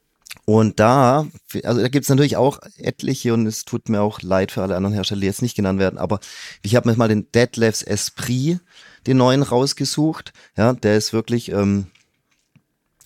Und 0.49 0.79
da, 0.79 1.27
also 1.65 1.81
da 1.81 1.89
gibt's 1.89 2.07
natürlich 2.07 2.37
auch 2.37 2.61
etliche 2.77 3.33
und 3.33 3.45
es 3.47 3.65
tut 3.65 3.89
mir 3.89 4.01
auch 4.01 4.21
leid 4.21 4.53
für 4.53 4.61
alle 4.61 4.77
anderen 4.77 4.93
Hersteller, 4.93 5.19
die 5.19 5.27
jetzt 5.27 5.41
nicht 5.41 5.57
genannt 5.57 5.77
werden, 5.77 5.99
aber 5.99 6.21
ich 6.61 6.77
habe 6.77 6.89
mir 6.89 6.95
mal 6.95 7.09
den 7.09 7.29
Detlefs 7.33 7.81
Esprit, 7.81 8.61
den 9.07 9.17
neuen 9.17 9.43
rausgesucht. 9.43 10.31
Ja, 10.55 10.71
der 10.71 10.95
ist 10.95 11.11
wirklich 11.11 11.51
ähm, 11.51 11.87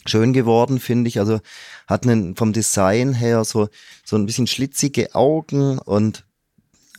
schön 0.06 0.34
geworden, 0.34 0.80
finde 0.80 1.08
ich. 1.08 1.18
Also 1.18 1.39
hat 1.88 2.06
einen 2.06 2.36
vom 2.36 2.54
Design 2.54 3.14
her 3.16 3.44
so, 3.44 3.70
so 4.06 4.18
ein 4.18 4.28
bisschen 4.28 4.46
schlitzige 4.46 5.16
Augen 5.16 5.80
und 5.80 6.26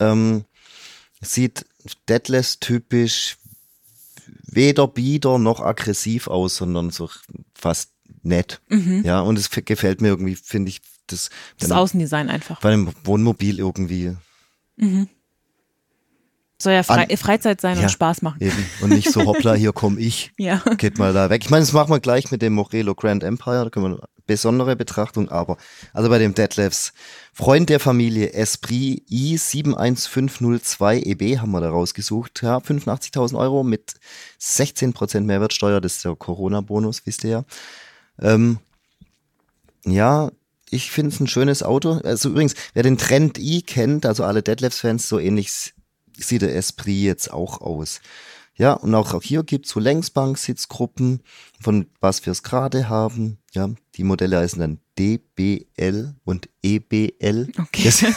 ähm, 0.01 0.43
sieht 1.21 1.65
Detlefs 2.09 2.59
typisch 2.59 3.37
weder 4.43 4.89
bieder 4.89 5.37
noch 5.37 5.61
aggressiv 5.61 6.27
aus, 6.27 6.57
sondern 6.57 6.89
so 6.89 7.09
fast 7.55 7.92
nett. 8.23 8.61
Ja, 9.03 9.19
und 9.21 9.37
es 9.37 9.49
gefällt 9.49 10.01
mir 10.01 10.07
irgendwie, 10.09 10.35
finde 10.35 10.69
ich, 10.69 10.81
das, 11.07 11.29
Das 11.59 11.71
Außendesign 11.71 12.29
einfach. 12.29 12.59
bei 12.61 12.71
einem 12.73 12.89
Wohnmobil 13.03 13.59
irgendwie 13.59 14.15
Soll 16.59 16.73
ja 16.73 16.83
Fre 16.83 17.07
An- 17.09 17.17
Freizeit 17.17 17.59
sein 17.59 17.77
Ja. 17.77 17.83
und 17.83 17.89
Spaß 17.89 18.21
machen. 18.21 18.37
eben 18.41 18.65
und 18.81 18.89
nicht 18.91 19.11
so 19.11 19.25
hoppla, 19.25 19.53
hier 19.53 19.73
komm 19.73 19.97
ich. 19.97 20.31
Ja. 20.37 20.63
Geht 20.77 20.97
mal 20.97 21.11
da 21.13 21.29
weg. 21.29 21.41
Ich 21.43 21.49
meine, 21.49 21.63
das 21.65 21.73
machen 21.73 21.89
wir 21.91 21.99
gleich 21.99 22.31
mit 22.31 22.41
dem 22.41 22.53
Morelo 22.53 22.95
Grand 22.95 23.23
Empire, 23.23 23.65
da 23.65 23.69
können 23.69 23.85
wir 23.85 23.97
eine 23.97 24.07
besondere 24.25 24.77
Betrachtung, 24.77 25.27
aber 25.27 25.57
also 25.91 26.07
bei 26.09 26.17
dem 26.19 26.33
Detlefs 26.33 26.93
Freund 27.33 27.67
der 27.69 27.81
Familie 27.81 28.31
Esprit 28.31 29.03
i71502 29.09 31.05
EB 31.05 31.21
E 31.33 31.37
haben 31.39 31.51
wir 31.51 31.59
da 31.59 31.69
rausgesucht. 31.69 32.41
Ja, 32.43 32.57
85.000 32.59 33.37
Euro 33.37 33.63
mit 33.65 33.95
16% 34.39 35.21
Mehrwertsteuer, 35.21 35.81
das 35.81 35.95
ist 35.97 36.05
der 36.05 36.15
Corona-Bonus, 36.15 37.01
wisst 37.05 37.25
ihr 37.25 37.29
ja. 37.29 37.43
Ähm, 38.23 38.57
ja, 39.85 40.31
ich 40.69 40.91
finde 40.91 41.13
es 41.13 41.19
ein 41.19 41.27
schönes 41.27 41.61
Auto. 41.61 41.99
Also 42.03 42.29
übrigens, 42.29 42.55
wer 42.73 42.83
den 42.83 42.97
Trend 42.97 43.37
i 43.37 43.61
kennt, 43.61 44.05
also 44.05 44.23
alle 44.23 44.41
Detlefs-Fans, 44.41 45.07
so 45.07 45.19
ähnlich 45.19 45.73
sieht 46.17 46.41
der 46.41 46.55
Esprit 46.55 47.03
jetzt 47.03 47.31
auch 47.31 47.61
aus. 47.61 48.01
Ja, 48.55 48.73
und 48.73 48.93
auch, 48.93 49.13
auch 49.13 49.23
hier 49.23 49.43
gibt's 49.43 49.69
so 49.69 49.79
Längsbank-Sitzgruppen, 49.79 51.21
von 51.59 51.87
was 51.99 52.25
wir's 52.25 52.43
gerade 52.43 52.87
haben. 52.87 53.39
Ja, 53.53 53.69
die 53.95 54.03
Modelle 54.03 54.37
heißen 54.37 54.59
dann 54.59 54.79
DBL 54.97 56.15
und 56.23 56.49
EBL. 56.61 57.49
Okay. 57.59 57.83
Das, 57.83 58.03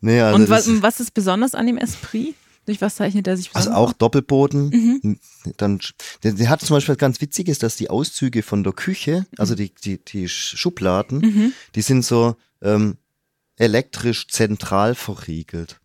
nee, 0.00 0.20
also, 0.20 0.36
und 0.36 0.50
was, 0.50 0.82
was 0.82 1.00
ist 1.00 1.14
besonders 1.14 1.54
an 1.54 1.66
dem 1.66 1.78
Esprit? 1.78 2.34
Durch 2.68 2.82
was 2.82 2.96
zeichnet 2.96 3.26
er 3.26 3.36
sich 3.38 3.48
also 3.54 3.70
besonders 3.70 3.78
auch 3.90 3.92
Doppelboden. 3.94 4.68
Mhm. 5.02 5.18
Dann, 5.56 5.80
der, 6.22 6.32
der 6.32 6.50
hat 6.50 6.60
zum 6.60 6.74
Beispiel 6.76 6.92
was 6.94 6.98
ganz 6.98 7.20
Witziges, 7.22 7.58
dass 7.58 7.76
die 7.76 7.88
Auszüge 7.88 8.42
von 8.42 8.62
der 8.62 8.74
Küche, 8.74 9.26
also 9.38 9.54
die, 9.54 9.74
die, 9.74 10.04
die 10.04 10.28
Schubladen, 10.28 11.18
Mhm. 11.20 11.52
die 11.74 11.80
sind 11.82 12.04
so 12.04 12.36
ähm, 12.60 12.98
elektrisch 13.56 14.28
zentral 14.28 14.94
verriegelt. 14.94 15.80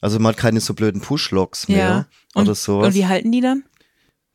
Also 0.00 0.18
man 0.20 0.32
hat 0.32 0.38
keine 0.38 0.60
so 0.60 0.72
blöden 0.74 1.00
Push-Locks 1.00 1.66
mehr 1.68 1.78
Ja. 1.78 2.06
Und, 2.34 2.42
oder 2.44 2.54
sowas. 2.54 2.86
und 2.88 2.94
wie 2.94 3.06
halten 3.06 3.32
die 3.32 3.40
dann? 3.40 3.64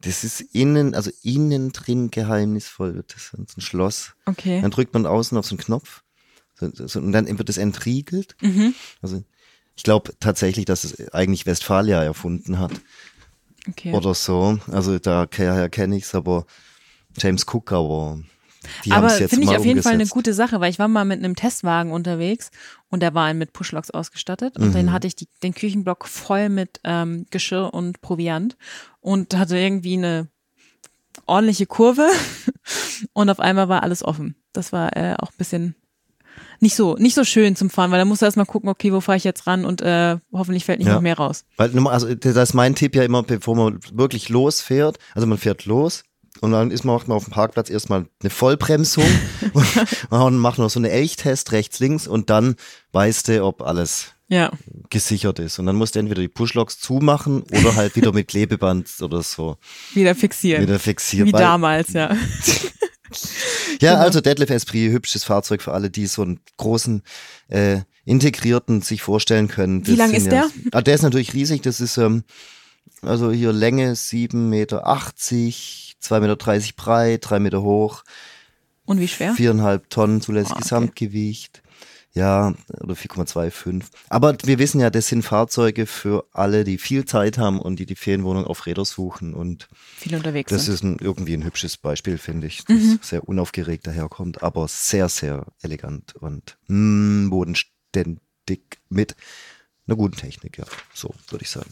Das 0.01 0.25
ist 0.25 0.41
innen, 0.53 0.93
also 0.93 1.09
innen 1.23 1.71
drin 1.71 2.11
geheimnisvoll 2.11 2.93
wird 2.95 3.15
das 3.15 3.31
ein 3.33 3.61
Schloss. 3.61 4.11
Okay. 4.25 4.59
Dann 4.61 4.69
drückt 4.69 4.93
man 4.93 5.05
außen 5.05 5.37
auf 5.37 5.45
so 5.45 5.55
einen 5.55 5.59
Knopf 5.63 6.03
so, 6.59 6.69
so, 6.73 6.99
und 6.99 7.11
dann 7.13 7.25
wird 7.37 7.49
das 7.49 7.57
entriegelt. 7.57 8.35
Mhm. 8.41 8.75
Also 9.01 9.23
ich 9.75 9.83
glaube 9.83 10.13
tatsächlich, 10.19 10.65
dass 10.65 10.83
es 10.83 11.13
eigentlich 11.13 11.45
Westfalia 11.45 12.03
erfunden 12.03 12.59
hat 12.59 12.71
okay. 13.67 13.93
oder 13.93 14.13
so. 14.13 14.59
Also 14.71 14.99
daher 14.99 15.69
kenne 15.69 15.97
ich's, 15.97 16.15
aber 16.15 16.45
James 17.17 17.45
Cook, 17.47 17.71
aber 17.71 18.19
die 18.83 18.91
Aber 18.91 19.09
finde 19.09 19.43
ich 19.43 19.55
auf 19.57 19.65
jeden 19.65 19.83
Fall 19.83 19.93
eine 19.93 20.07
gute 20.07 20.33
Sache, 20.33 20.59
weil 20.59 20.71
ich 20.71 20.79
war 20.79 20.87
mal 20.87 21.05
mit 21.05 21.19
einem 21.19 21.35
Testwagen 21.35 21.91
unterwegs 21.91 22.49
und 22.89 23.01
der 23.01 23.13
war 23.13 23.33
mit 23.33 23.53
Pushlocks 23.53 23.91
ausgestattet 23.91 24.57
und 24.57 24.69
Mhm. 24.69 24.73
dann 24.73 24.91
hatte 24.91 25.07
ich 25.07 25.15
die, 25.15 25.27
den 25.43 25.53
Küchenblock 25.53 26.07
voll 26.07 26.49
mit 26.49 26.79
ähm, 26.83 27.27
Geschirr 27.29 27.73
und 27.73 28.01
Proviant 28.01 28.57
und 29.01 29.37
hatte 29.37 29.57
irgendwie 29.57 29.97
eine 29.97 30.29
ordentliche 31.25 31.65
Kurve 31.65 32.09
und 33.13 33.29
auf 33.29 33.39
einmal 33.39 33.69
war 33.69 33.83
alles 33.83 34.03
offen. 34.03 34.35
Das 34.53 34.71
war 34.71 34.95
äh, 34.95 35.15
auch 35.19 35.29
ein 35.29 35.37
bisschen 35.37 35.75
nicht 36.59 36.75
so 36.75 36.95
nicht 36.95 37.15
so 37.15 37.23
schön 37.23 37.55
zum 37.55 37.69
Fahren, 37.69 37.91
weil 37.91 37.99
da 37.99 38.05
musst 38.05 38.21
du 38.21 38.25
erstmal 38.25 38.45
gucken, 38.45 38.69
okay, 38.69 38.91
wo 38.93 39.01
fahre 39.01 39.17
ich 39.17 39.23
jetzt 39.23 39.47
ran 39.47 39.65
und 39.65 39.81
äh, 39.81 40.17
hoffentlich 40.31 40.65
fällt 40.65 40.79
nicht 40.79 40.87
Ja. 40.87 40.95
noch 40.95 41.01
mehr 41.01 41.17
raus. 41.17 41.45
Weil, 41.57 41.75
also 41.87 42.13
das 42.15 42.35
ist 42.35 42.53
mein 42.53 42.75
Tipp 42.75 42.95
ja 42.95 43.03
immer, 43.03 43.23
bevor 43.23 43.55
man 43.55 43.79
wirklich 43.93 44.29
losfährt. 44.29 44.97
Also 45.13 45.27
man 45.27 45.37
fährt 45.37 45.65
los 45.65 46.03
und 46.41 46.51
dann 46.51 46.71
ist 46.71 46.83
man, 46.83 46.95
macht 46.95 47.07
man 47.07 47.17
auf 47.17 47.25
dem 47.25 47.31
Parkplatz 47.33 47.69
erstmal 47.69 48.05
eine 48.21 48.29
Vollbremsung 48.29 49.05
und, 50.09 50.37
macht 50.37 50.59
noch 50.59 50.69
so 50.69 50.79
eine 50.79 50.89
Elchtest 50.91 51.51
rechts, 51.51 51.79
links 51.79 52.07
und 52.07 52.29
dann 52.29 52.55
weißt 52.91 53.27
du, 53.29 53.43
ob 53.45 53.61
alles 53.61 54.07
Ja. 54.27 54.51
gesichert 54.89 55.39
ist. 55.39 55.59
Und 55.59 55.65
dann 55.65 55.75
musst 55.77 55.95
du 55.95 55.99
entweder 55.99 56.21
die 56.21 56.27
Pushlocks 56.27 56.79
zumachen 56.79 57.43
oder 57.51 57.75
halt 57.75 57.95
wieder 57.95 58.11
mit 58.11 58.27
Klebeband 58.29 58.89
oder 59.01 59.21
so 59.23 59.57
Wieder 59.93 60.13
fixieren. 60.15 60.61
wieder 60.63 60.79
fixieren. 60.79 61.27
Wie 61.27 61.31
damals, 61.31 61.93
ja. 61.93 62.09
Ja, 63.81 63.95
also 63.97 64.21
Detlef 64.21 64.49
Esprit, 64.49 64.91
hübsches 64.91 65.23
Fahrzeug 65.23 65.61
für 65.61 65.73
alle, 65.73 65.89
die 65.89 66.07
so 66.07 66.21
einen 66.21 66.39
großen 66.57 67.01
äh, 67.49 67.79
integrierten 68.05 68.81
sich 68.81 69.01
vorstellen 69.01 69.47
können. 69.47 69.85
Wie 69.87 69.91
Das 69.91 69.97
lang 69.97 70.09
sind 70.09 70.17
ist 70.17 70.25
ja, 70.27 70.31
der? 70.31 70.49
Ah, 70.71 70.81
der 70.81 70.95
ist 70.95 71.01
natürlich 71.01 71.33
riesig. 71.33 71.61
Das 71.63 71.79
ist 71.81 71.97
ähm, 71.97 72.23
also 73.01 73.31
hier 73.31 73.51
Länge 73.51 73.93
7,80 73.93 74.35
Meter, 74.37 74.85
2,30 74.87 76.19
Meter 76.19 76.35
breit, 76.75 77.21
3 77.29 77.39
Meter 77.39 77.61
hoch, 77.61 78.03
Und 78.85 78.99
wie 78.99 79.07
schwer? 79.07 79.33
viereinhalb 79.33 79.89
Tonnen 79.89 80.21
zulässiges 80.21 80.51
Ah, 80.51 80.55
okay. 80.57 80.63
Gesamtgewicht. 80.63 81.61
Ja, 82.15 82.53
oder 82.79 82.93
4,25. 82.95 83.83
Aber 84.09 84.37
wir 84.43 84.57
wissen 84.57 84.79
ja, 84.79 84.89
das 84.89 85.07
sind 85.07 85.21
Fahrzeuge 85.23 85.85
für 85.85 86.25
alle, 86.31 86.63
die 86.63 86.77
viel 86.77 87.03
Zeit 87.03 87.37
haben 87.37 87.59
und 87.59 87.77
die 87.77 87.85
die 87.85 87.95
Ferienwohnung 87.97 88.45
auf 88.45 88.65
Räder 88.65 88.85
suchen 88.85 89.33
und 89.33 89.67
Viel 89.97 90.15
unterwegs 90.15 90.49
das 90.49 90.65
sind. 90.65 90.73
ist 90.75 90.83
ein, 90.83 90.97
irgendwie 91.01 91.33
ein 91.33 91.43
hübsches 91.43 91.75
Beispiel, 91.75 92.17
finde 92.17 92.47
ich, 92.47 92.63
das 92.65 93.09
sehr 93.09 93.27
unaufgeregt 93.27 93.85
daherkommt, 93.85 94.43
aber 94.43 94.67
sehr, 94.69 95.09
sehr 95.09 95.45
elegant 95.61 96.15
und 96.15 96.57
mm, 96.67 97.29
bodenständig 97.29 98.61
mit 98.89 99.15
einer 99.87 99.97
guten 99.97 100.15
Technik, 100.15 100.57
ja. 100.57 100.65
So 100.93 101.13
würde 101.29 101.43
ich 101.43 101.49
sagen. 101.49 101.69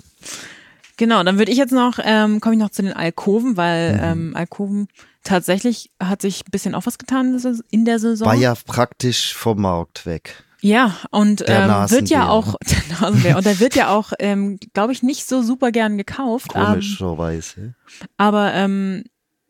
Genau, 0.97 1.23
dann 1.23 1.39
würde 1.39 1.51
ich 1.51 1.57
jetzt 1.57 1.71
noch, 1.71 1.99
ähm, 2.03 2.39
komme 2.41 2.55
ich 2.55 2.59
noch 2.61 2.69
zu 2.69 2.83
den 2.83 2.93
Alkoven, 2.93 3.51
Mhm. 3.51 3.57
weil 3.57 3.99
ähm, 4.01 4.35
Alkoven 4.35 4.87
tatsächlich 5.23 5.91
hat 6.01 6.21
sich 6.21 6.41
ein 6.41 6.51
bisschen 6.51 6.75
auch 6.75 6.85
was 6.85 6.97
getan 6.97 7.39
in 7.71 7.85
der 7.85 7.99
Saison. 7.99 8.27
War 8.27 8.35
ja 8.35 8.53
praktisch 8.55 9.33
vom 9.33 9.61
Markt 9.61 10.05
weg. 10.05 10.43
Ja, 10.61 10.95
und 11.11 11.43
ähm, 11.47 11.69
wird 11.89 12.09
ja 12.09 12.29
auch, 12.29 12.55
der 12.69 12.97
Nasenbär, 12.99 13.37
und 13.37 13.45
der 13.45 13.59
wird 13.59 13.75
ja 13.75 13.89
auch, 13.89 14.13
ähm, 14.19 14.59
glaube 14.73 14.93
ich, 14.93 15.03
nicht 15.03 15.27
so 15.27 15.41
super 15.41 15.71
gern 15.71 15.97
gekauft. 15.97 16.51
Ähm, 16.55 16.65
Komischerweise. 16.65 17.75
aber 18.15 18.53
ähm, 18.53 19.03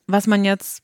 was 0.07 0.25
man 0.25 0.43
jetzt, 0.43 0.82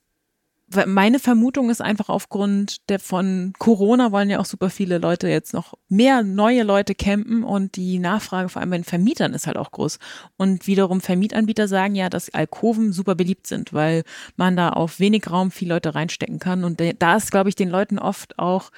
meine 0.85 1.19
Vermutung 1.19 1.69
ist 1.69 1.81
einfach 1.81 2.09
aufgrund 2.09 2.89
der 2.89 2.99
von 2.99 3.53
Corona 3.57 4.11
wollen 4.11 4.29
ja 4.29 4.39
auch 4.39 4.45
super 4.45 4.69
viele 4.69 4.97
Leute 4.97 5.27
jetzt 5.27 5.53
noch 5.53 5.73
mehr 5.87 6.23
neue 6.23 6.63
Leute 6.63 6.95
campen 6.95 7.43
und 7.43 7.75
die 7.75 7.99
Nachfrage 7.99 8.49
vor 8.49 8.61
allem 8.61 8.69
bei 8.69 8.77
den 8.77 8.83
Vermietern 8.83 9.33
ist 9.33 9.47
halt 9.47 9.57
auch 9.57 9.71
groß. 9.71 9.99
Und 10.37 10.67
wiederum 10.67 11.01
Vermietanbieter 11.01 11.67
sagen 11.67 11.95
ja, 11.95 12.09
dass 12.09 12.33
Alkoven 12.33 12.93
super 12.93 13.15
beliebt 13.15 13.47
sind, 13.47 13.73
weil 13.73 14.03
man 14.35 14.55
da 14.55 14.69
auf 14.69 14.99
wenig 14.99 15.29
Raum 15.29 15.51
viele 15.51 15.73
Leute 15.73 15.95
reinstecken 15.95 16.39
kann. 16.39 16.63
Und 16.63 16.81
da 16.99 17.15
ist, 17.15 17.31
glaube 17.31 17.49
ich, 17.49 17.55
den 17.55 17.69
Leuten 17.69 17.97
oft 17.97 18.37
auch 18.37 18.71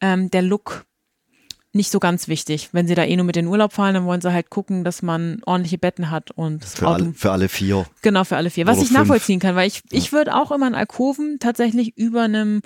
ähm, 0.00 0.30
der 0.30 0.42
Look 0.42 0.86
nicht 1.74 1.90
so 1.90 1.98
ganz 1.98 2.28
wichtig. 2.28 2.68
Wenn 2.72 2.86
sie 2.86 2.94
da 2.94 3.04
eh 3.04 3.16
nur 3.16 3.24
mit 3.26 3.36
in 3.36 3.44
den 3.46 3.50
Urlaub 3.50 3.72
fahren, 3.72 3.94
dann 3.94 4.04
wollen 4.06 4.20
sie 4.20 4.32
halt 4.32 4.48
gucken, 4.50 4.84
dass 4.84 5.02
man 5.02 5.40
ordentliche 5.44 5.78
Betten 5.78 6.10
hat 6.10 6.30
und 6.30 6.64
Für 6.64 6.86
Auto 6.88 7.04
alle, 7.04 7.12
für 7.14 7.32
alle 7.32 7.48
vier. 7.48 7.86
Genau, 8.02 8.24
für 8.24 8.36
alle 8.36 8.50
vier. 8.50 8.66
Was 8.66 8.76
Oder 8.78 8.82
ich 8.82 8.88
fünf. 8.88 9.00
nachvollziehen 9.00 9.40
kann, 9.40 9.54
weil 9.56 9.66
ich, 9.68 9.82
ich 9.90 10.12
würde 10.12 10.34
auch 10.34 10.50
immer 10.52 10.66
einen 10.66 10.74
Alkoven 10.74 11.38
tatsächlich 11.40 11.96
über 11.98 12.22
einem, 12.22 12.62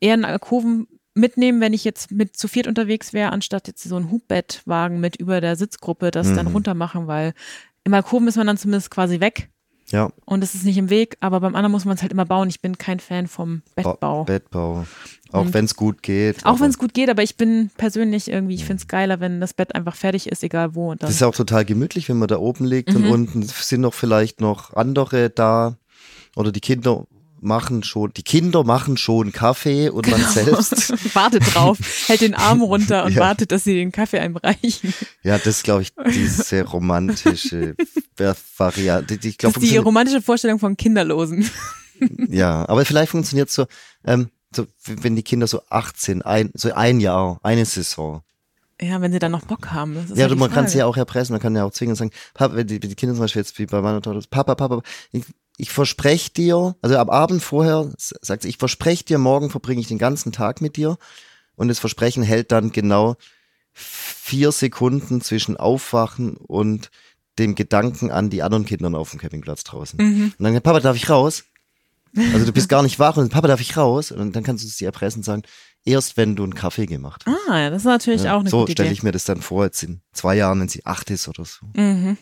eher 0.00 0.14
einen 0.14 0.24
Alkoven 0.24 0.86
mitnehmen, 1.14 1.60
wenn 1.60 1.72
ich 1.74 1.84
jetzt 1.84 2.10
mit 2.10 2.36
zu 2.36 2.48
viert 2.48 2.66
unterwegs 2.66 3.12
wäre, 3.12 3.32
anstatt 3.32 3.68
jetzt 3.68 3.82
so 3.82 3.96
ein 3.96 4.10
Hubbettwagen 4.10 4.98
mit 5.00 5.16
über 5.16 5.40
der 5.40 5.56
Sitzgruppe 5.56 6.10
das 6.10 6.32
dann 6.34 6.46
Mhm. 6.46 6.52
runter 6.52 6.74
machen, 6.74 7.06
weil 7.06 7.34
im 7.84 7.92
Alkoven 7.94 8.28
ist 8.28 8.36
man 8.36 8.46
dann 8.46 8.56
zumindest 8.58 8.90
quasi 8.90 9.20
weg 9.20 9.50
Ja. 9.92 10.10
und 10.24 10.42
es 10.42 10.54
ist 10.54 10.64
nicht 10.64 10.78
im 10.78 10.90
Weg, 10.90 11.16
aber 11.20 11.38
beim 11.40 11.54
anderen 11.54 11.70
muss 11.72 11.84
man 11.84 11.94
es 11.94 12.02
halt 12.02 12.10
immer 12.12 12.24
bauen. 12.24 12.48
Ich 12.48 12.60
bin 12.60 12.78
kein 12.78 12.98
Fan 12.98 13.26
vom 13.28 13.62
Bettbau. 13.76 14.24
Ba- 14.24 14.24
Bettbau. 14.24 14.86
Auch 15.30 15.42
Und- 15.42 15.54
wenn 15.54 15.64
es 15.66 15.76
gut 15.76 16.02
geht. 16.02 16.44
auch 16.44 16.60
wenn 16.60 16.70
es 16.70 16.78
gut 16.78 16.92
geht, 16.94 17.08
aber 17.10 17.22
ich 17.22 17.36
bin 17.36 17.70
persönlich 17.76 18.28
irgendwie, 18.28 18.54
ich 18.54 18.64
finde 18.64 18.80
es 18.82 18.88
geiler, 18.88 19.20
wenn 19.20 19.40
das 19.40 19.54
Bett 19.54 19.74
einfach 19.74 19.94
fertig 19.94 20.28
ist, 20.28 20.42
egal 20.42 20.74
wo. 20.74 20.90
Und 20.90 21.02
Das 21.02 21.10
ist 21.10 21.22
auch 21.22 21.34
total 21.34 21.64
gemütlich, 21.64 22.08
wenn 22.08 22.18
man 22.18 22.28
da 22.28 22.38
oben 22.38 22.64
liegt 22.64 22.94
und 22.94 23.04
Mhm. 23.04 23.10
unten 23.10 23.42
sind 23.42 23.80
noch 23.82 23.94
vielleicht 23.94 24.40
noch 24.40 24.74
andere 24.74 25.30
da 25.30 25.76
oder 26.36 26.52
die 26.52 26.60
Kinder 26.60 27.06
machen 27.42 27.82
schon, 27.82 28.12
die 28.14 28.22
Kinder 28.22 28.64
machen 28.64 28.96
schon 28.96 29.32
Kaffee 29.32 29.88
und 29.90 30.08
man 30.10 30.20
selbst. 30.24 30.92
wartet 31.14 31.42
drauf, 31.54 31.78
hält 32.06 32.20
den 32.20 32.34
Arm 32.34 32.62
runter 32.62 33.04
und 33.04 33.12
Ja. 33.14 33.20
wartet, 33.20 33.52
dass 33.52 33.64
sie 33.64 33.74
den 33.74 33.92
Kaffee 33.92 34.20
einreichen. 34.20 34.94
Ja, 35.22 35.36
das 35.38 35.46
ist, 35.58 35.64
glaube 35.64 35.82
ich, 35.82 35.92
diese 36.14 36.62
romantische 36.62 37.74
Variante. 38.56 39.14
Ich 39.14 39.20
Das 39.36 39.52
glaube, 39.52 39.60
ist 39.60 39.72
die 39.72 39.76
romantische 39.76 40.22
Vorstellung 40.22 40.58
von 40.58 40.76
Kinderlosen. 40.76 41.48
ja, 42.28 42.68
aber 42.68 42.84
vielleicht 42.84 43.10
funktioniert 43.10 43.50
so, 43.50 43.66
ähm, 44.04 44.28
so, 44.54 44.66
wenn 44.84 45.16
die 45.16 45.22
Kinder 45.22 45.46
so 45.46 45.62
18, 45.68 46.22
ein, 46.22 46.50
so 46.54 46.72
ein 46.72 47.00
Jahr, 47.00 47.40
eine 47.42 47.64
Saison. 47.64 48.22
Ja, 48.80 49.00
wenn 49.00 49.12
sie 49.12 49.18
dann 49.20 49.30
noch 49.32 49.42
Bock 49.46 49.70
haben. 49.70 49.94
Das 49.94 50.18
Ja, 50.18 50.26
du, 50.26 50.34
man 50.34 50.50
kann 50.50 50.66
sie 50.66 50.78
ja 50.78 50.86
auch 50.86 50.96
erpressen, 50.96 51.32
man 51.34 51.40
kann 51.40 51.54
ja 51.54 51.64
auch 51.64 51.70
zwingen 51.70 51.92
und 51.92 51.96
sagen, 51.96 52.10
Papa, 52.34 52.56
wenn 52.56 52.66
die, 52.66 52.82
wenn 52.82 52.88
die 52.88 52.96
Kinder 52.96 53.14
zum 53.14 53.22
Beispiel 53.22 53.40
jetzt 53.40 53.58
wie 53.58 53.66
bei 53.66 53.80
meiner 53.80 54.02
Tochter, 54.02 54.20
Papa, 54.28 54.54
Papa, 54.56 54.82
ich, 55.12 55.22
ich 55.56 55.70
verspreche 55.70 56.30
dir, 56.30 56.76
also 56.82 56.96
am 56.96 57.10
Abend 57.10 57.42
vorher 57.42 57.90
sagt 57.98 58.42
sie, 58.42 58.48
ich 58.48 58.56
verspreche 58.58 59.04
dir, 59.04 59.18
morgen 59.18 59.50
verbringe 59.50 59.80
ich 59.80 59.88
den 59.88 59.98
ganzen 59.98 60.32
Tag 60.32 60.60
mit 60.60 60.76
dir 60.76 60.96
und 61.56 61.68
das 61.68 61.78
Versprechen 61.78 62.22
hält 62.22 62.52
dann 62.52 62.72
genau 62.72 63.16
vier 63.72 64.52
Sekunden 64.52 65.20
zwischen 65.20 65.56
Aufwachen 65.56 66.36
und 66.36 66.90
dem 67.38 67.54
Gedanken 67.54 68.10
an 68.10 68.28
die 68.30 68.42
anderen 68.42 68.66
Kinder 68.66 68.92
auf 68.98 69.10
dem 69.10 69.20
Campingplatz 69.20 69.64
draußen. 69.64 69.98
Mhm. 69.98 70.34
Und 70.38 70.44
dann, 70.44 70.60
Papa, 70.60 70.80
darf 70.80 70.96
ich 70.96 71.08
raus? 71.08 71.44
Also 72.14 72.44
du 72.44 72.52
bist 72.52 72.68
gar 72.68 72.82
nicht 72.82 72.98
wach 72.98 73.16
und 73.16 73.30
Papa, 73.30 73.48
darf 73.48 73.60
ich 73.60 73.76
raus? 73.76 74.12
Und 74.12 74.36
dann 74.36 74.42
kannst 74.42 74.64
du 74.64 74.68
sie 74.68 74.84
erpressen 74.84 75.20
und 75.20 75.24
sagen, 75.24 75.42
erst 75.84 76.18
wenn 76.18 76.36
du 76.36 76.42
einen 76.42 76.54
Kaffee 76.54 76.84
gemacht 76.84 77.24
hast. 77.26 77.34
Ah, 77.48 77.58
ja, 77.58 77.70
das 77.70 77.82
ist 77.82 77.86
natürlich 77.86 78.22
Ja, 78.24 78.34
auch 78.36 78.40
eine 78.40 78.50
so 78.50 78.60
gute 78.60 78.72
stelle 78.72 78.88
Idee. 78.88 78.94
ich 78.94 79.02
mir 79.02 79.12
das 79.12 79.24
dann 79.24 79.40
vor, 79.40 79.64
jetzt 79.64 79.82
in 79.82 80.02
zwei 80.12 80.36
Jahren, 80.36 80.60
wenn 80.60 80.68
sie 80.68 80.84
acht 80.84 81.08
ist 81.10 81.26
oder 81.28 81.46
so. 81.46 81.64
Mhm. 81.74 82.18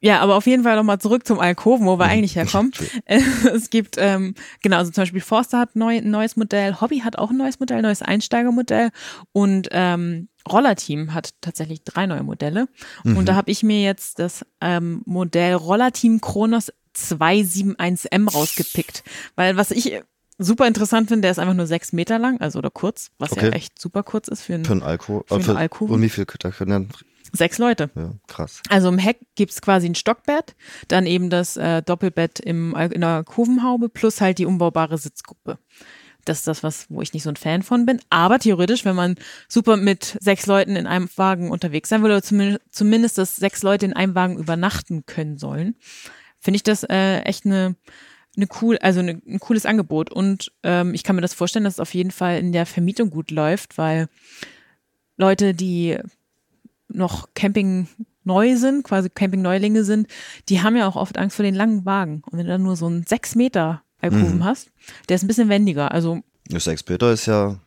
Ja, 0.00 0.20
aber 0.20 0.36
auf 0.36 0.46
jeden 0.46 0.62
Fall 0.62 0.76
nochmal 0.76 1.00
zurück 1.00 1.26
zum 1.26 1.40
Alkoven, 1.40 1.84
wo 1.86 1.98
wir 1.98 2.04
Mhm. 2.06 2.10
eigentlich 2.12 2.36
herkommen. 2.36 2.72
es 3.06 3.70
gibt, 3.70 3.96
ähm, 3.98 4.34
genau, 4.62 4.76
also 4.76 4.92
zum 4.92 5.02
Beispiel 5.02 5.20
Forster 5.20 5.58
hat 5.58 5.74
neu, 5.74 5.96
ein 5.98 6.10
neues 6.10 6.36
Modell, 6.36 6.80
Hobby 6.80 7.00
hat 7.00 7.18
auch 7.18 7.30
ein 7.30 7.36
neues 7.36 7.58
Modell, 7.58 7.82
neues 7.82 8.02
Einsteigermodell 8.02 8.90
und 9.32 9.68
ähm, 9.72 10.28
Rollerteam 10.48 11.14
hat 11.14 11.30
tatsächlich 11.40 11.82
drei 11.82 12.06
neue 12.06 12.22
Modelle. 12.22 12.68
Mhm. 13.04 13.16
Und 13.16 13.28
da 13.28 13.34
habe 13.34 13.50
ich 13.50 13.62
mir 13.62 13.82
jetzt 13.82 14.18
das 14.20 14.46
ähm, 14.60 15.02
Modell 15.04 15.54
Rollerteam 15.54 16.20
Kronos 16.20 16.72
271M 16.96 18.30
rausgepickt. 18.30 19.02
Weil 19.36 19.56
was 19.56 19.70
ich 19.70 20.00
super 20.38 20.66
interessant 20.66 21.08
finde, 21.08 21.22
der 21.22 21.32
ist 21.32 21.38
einfach 21.38 21.54
nur 21.54 21.66
sechs 21.66 21.92
Meter 21.92 22.18
lang, 22.18 22.40
also 22.40 22.58
oder 22.58 22.70
kurz, 22.70 23.10
was 23.18 23.32
ja 23.32 23.38
Okay. 23.44 23.50
echt 23.56 23.80
super 23.80 24.02
kurz 24.02 24.28
ist 24.28 24.42
für, 24.42 24.54
ein, 24.54 24.64
Für 24.64 24.72
einen 24.72 24.82
Alkohol. 24.82 25.24
Für 25.26 25.34
äh, 25.34 25.44
einen 25.44 25.56
Alkohol? 25.56 25.90
Und 25.96 26.02
wie 26.02 26.08
viel 26.08 26.24
da 26.38 26.50
können 26.50 26.70
dann, 26.70 26.88
sechs 27.32 27.58
Leute. 27.58 27.90
ja, 27.94 28.12
krass. 28.26 28.62
Also 28.68 28.88
im 28.88 28.98
Heck 28.98 29.18
gibt's 29.34 29.60
quasi 29.60 29.88
ein 29.88 29.94
Stockbett, 29.94 30.54
dann 30.88 31.06
eben 31.06 31.30
das 31.30 31.56
äh, 31.56 31.82
Doppelbett 31.82 32.40
im, 32.40 32.74
Al- 32.74 32.92
in 32.92 33.00
der 33.02 33.24
Kurvenhaube 33.24 33.88
plus 33.88 34.20
halt 34.20 34.38
die 34.38 34.46
umbaubare 34.46 34.98
Sitzgruppe. 34.98 35.58
Das 36.24 36.38
ist 36.38 36.46
das, 36.48 36.62
was, 36.62 36.86
wo 36.90 37.00
ich 37.00 37.14
nicht 37.14 37.22
so 37.22 37.30
ein 37.30 37.36
Fan 37.36 37.62
von 37.62 37.86
bin. 37.86 38.00
Aber 38.10 38.38
theoretisch, 38.38 38.84
wenn 38.84 38.96
man 38.96 39.14
super 39.48 39.76
mit 39.76 40.18
sechs 40.20 40.46
Leuten 40.46 40.76
in 40.76 40.86
einem 40.86 41.08
Wagen 41.16 41.50
unterwegs 41.50 41.88
sein 41.88 42.02
will, 42.02 42.10
oder 42.10 42.22
zumindest, 42.22 42.60
zumindest, 42.70 43.16
dass 43.18 43.36
sechs 43.36 43.62
Leute 43.62 43.86
in 43.86 43.94
einem 43.94 44.14
Wagen 44.14 44.36
übernachten 44.36 45.06
können 45.06 45.38
sollen, 45.38 45.76
finde 46.38 46.56
ich 46.56 46.62
das 46.62 46.84
äh, 46.84 47.20
echt 47.20 47.46
eine, 47.46 47.76
eine 48.36 48.46
cool, 48.60 48.76
also 48.78 49.00
eine, 49.00 49.22
ein 49.26 49.38
cooles 49.40 49.64
Angebot. 49.64 50.10
Und 50.10 50.52
ähm, 50.62 50.92
ich 50.92 51.02
kann 51.02 51.16
mir 51.16 51.22
das 51.22 51.32
vorstellen, 51.34 51.64
dass 51.64 51.74
es 51.74 51.80
auf 51.80 51.94
jeden 51.94 52.10
Fall 52.10 52.38
in 52.38 52.52
der 52.52 52.66
Vermietung 52.66 53.08
gut 53.08 53.30
läuft, 53.30 53.78
weil 53.78 54.08
Leute, 55.16 55.54
die 55.54 55.98
noch 56.88 57.28
Camping 57.34 57.88
neu 58.24 58.56
sind, 58.56 58.84
quasi 58.84 59.08
Camping-Neulinge 59.08 59.84
sind, 59.84 60.06
die 60.48 60.62
haben 60.62 60.76
ja 60.76 60.86
auch 60.86 60.96
oft 60.96 61.16
Angst 61.16 61.36
vor 61.36 61.44
den 61.44 61.54
langen 61.54 61.84
Wagen. 61.86 62.22
Und 62.26 62.38
wenn 62.38 62.46
du 62.46 62.52
dann 62.52 62.62
nur 62.62 62.76
so 62.76 62.86
einen 62.86 63.04
sechs 63.06 63.34
Meter 63.34 63.82
Alkoven 64.00 64.44
hast, 64.44 64.70
der 65.08 65.16
ist 65.16 65.24
ein 65.24 65.28
bisschen 65.28 65.48
wendiger, 65.48 65.90
also 65.92 66.20
Das 66.48 66.64
Sechs 66.64 66.82
Peter 66.82 67.10
ist 67.12 67.26
ja 67.26 67.58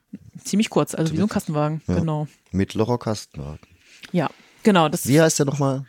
ziemlich 0.43 0.69
kurz, 0.69 0.95
also 0.95 1.13
wie 1.13 1.17
so 1.17 1.23
ein 1.23 1.29
Kastenwagen. 1.29 1.81
Ja. 1.87 1.95
Genau. 1.99 2.27
mittlerer 2.51 2.97
Kastenwagen. 2.97 3.59
Ja, 4.11 4.29
genau. 4.63 4.87
Das 4.89 5.07
Wie 5.07 5.19
heißt 5.19 5.39
der 5.39 5.45
nochmal? 5.45 5.85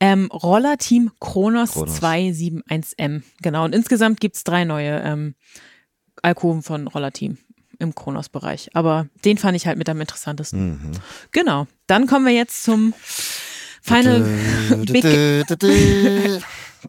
ähm, 0.00 0.26
Roller 0.32 0.76
Team 0.78 1.12
Kronos, 1.20 1.72
Kronos. 1.72 2.02
271M. 2.02 3.22
Genau. 3.42 3.64
Und 3.64 3.74
insgesamt 3.74 4.20
gibt's 4.20 4.44
drei 4.44 4.64
neue 4.64 5.00
ähm, 5.02 5.34
Alkoven 6.22 6.62
von 6.62 6.86
Roller 6.88 7.12
Team 7.12 7.38
im 7.78 7.94
Kronos-Bereich. 7.94 8.70
Aber 8.74 9.08
den 9.24 9.38
fand 9.38 9.56
ich 9.56 9.66
halt 9.66 9.78
mit 9.78 9.88
am 9.88 10.00
interessantesten. 10.00 10.68
Mhm. 10.70 10.90
Genau. 11.32 11.66
Dann 11.86 12.06
kommen 12.06 12.26
wir 12.26 12.32
jetzt 12.32 12.64
zum 12.64 12.94
Final 13.82 14.20
Big 14.86 15.04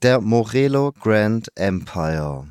Der 0.01 0.21
Morello 0.21 0.91
Grand 0.99 1.49
Empire. 1.55 2.47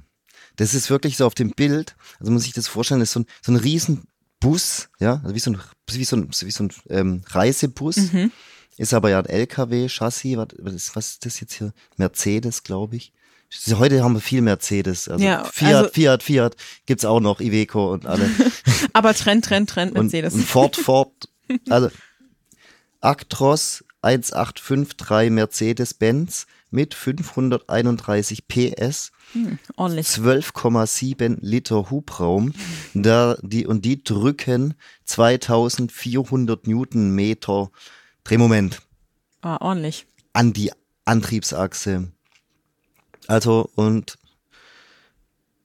Das 0.56 0.74
ist 0.74 0.88
wirklich 0.88 1.16
so 1.16 1.26
auf 1.26 1.34
dem 1.34 1.50
Bild, 1.50 1.96
also 2.18 2.32
muss 2.32 2.46
ich 2.46 2.52
das 2.54 2.66
vorstellen, 2.68 3.00
das 3.00 3.10
ist 3.10 3.12
so 3.14 3.20
ein, 3.20 3.26
so 3.42 3.52
ein 3.52 3.56
Riesenbus, 3.56 4.88
ja, 5.00 5.20
also 5.22 5.34
wie 5.34 5.38
so 5.38 5.50
ein, 5.50 5.58
wie 5.90 6.04
so 6.04 6.16
ein, 6.16 6.30
wie 6.30 6.50
so 6.50 6.64
ein 6.64 6.72
ähm, 6.88 7.22
Reisebus. 7.26 7.96
Mhm. 8.12 8.32
Ist 8.78 8.94
aber 8.94 9.10
ja 9.10 9.18
ein 9.20 9.26
LKW-Chassis, 9.26 10.36
was, 10.36 10.48
was 10.94 11.06
ist- 11.06 11.26
das 11.26 11.40
jetzt 11.40 11.54
hier? 11.54 11.72
Mercedes, 11.96 12.62
glaube 12.62 12.96
ich. 12.96 13.12
Heute 13.72 14.02
haben 14.02 14.14
wir 14.14 14.20
viel 14.20 14.40
Mercedes, 14.42 15.08
also 15.08 15.22
Ja, 15.24 15.44
Fiat, 15.44 15.74
also- 15.74 15.90
Fiat, 15.90 16.22
Fiat, 16.22 16.56
gibt's 16.86 17.04
auch 17.04 17.20
noch, 17.20 17.40
Iveco 17.40 17.92
und 17.92 18.06
alle. 18.06 18.28
Aber 18.92 19.14
Trend, 19.14 19.44
Trend, 19.44 19.68
Trend, 19.70 19.92
und, 19.92 20.04
Mercedes. 20.06 20.34
und 20.34 20.44
Ford, 20.44 20.76
Ford, 20.76 21.12
also 21.70 21.90
Actros 23.00 23.84
1853 24.02 25.30
Mercedes-Benz 25.30 26.46
mit 26.70 26.94
531 26.94 28.46
PS, 28.48 29.10
Ordentlich. 29.76 30.06
12,7 30.08 31.38
Liter 31.40 31.90
Hubraum, 31.90 32.52
da 32.94 33.36
die, 33.42 33.66
und 33.66 33.84
die 33.84 34.02
drücken 34.02 34.74
2400 35.04 36.66
Newtonmeter 36.66 37.70
Drehmoment 38.24 38.82
Ah, 39.42 39.56
ordentlich. 39.60 40.06
an 40.32 40.52
die 40.52 40.72
Antriebsachse. 41.04 42.12
Also, 43.28 43.70
und 43.74 44.18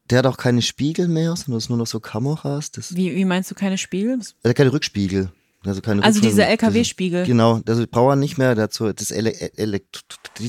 der 0.10 0.20
hat 0.20 0.26
auch 0.26 0.38
keine 0.38 0.62
Spiegel 0.62 1.08
mehr, 1.08 1.36
sondern 1.36 1.58
es 1.58 1.70
nur 1.70 1.78
noch 1.78 1.88
so 1.88 2.00
Kameras. 2.00 2.72
Das, 2.72 2.96
Wie, 2.96 3.16
wie 3.16 3.26
meinst 3.26 3.50
du 3.52 3.56
keine 3.56 3.78
Spiegel? 3.78 4.20
äh, 4.44 4.54
keine 4.54 4.74
Rückspiegel. 4.74 5.32
Also, 5.64 5.82
keine 5.82 6.02
Also 6.04 6.20
Rückspiegel- 6.20 6.24
diese 6.24 6.46
LKW-Spiegel. 6.46 7.26
Genau, 7.26 7.62
also 7.68 7.86
braucht 7.88 8.14
er 8.14 8.16
nicht 8.16 8.38
mehr, 8.38 8.56
so 8.72 8.92
das 8.92 9.12
ele 9.12 9.34
elekt 9.58 10.04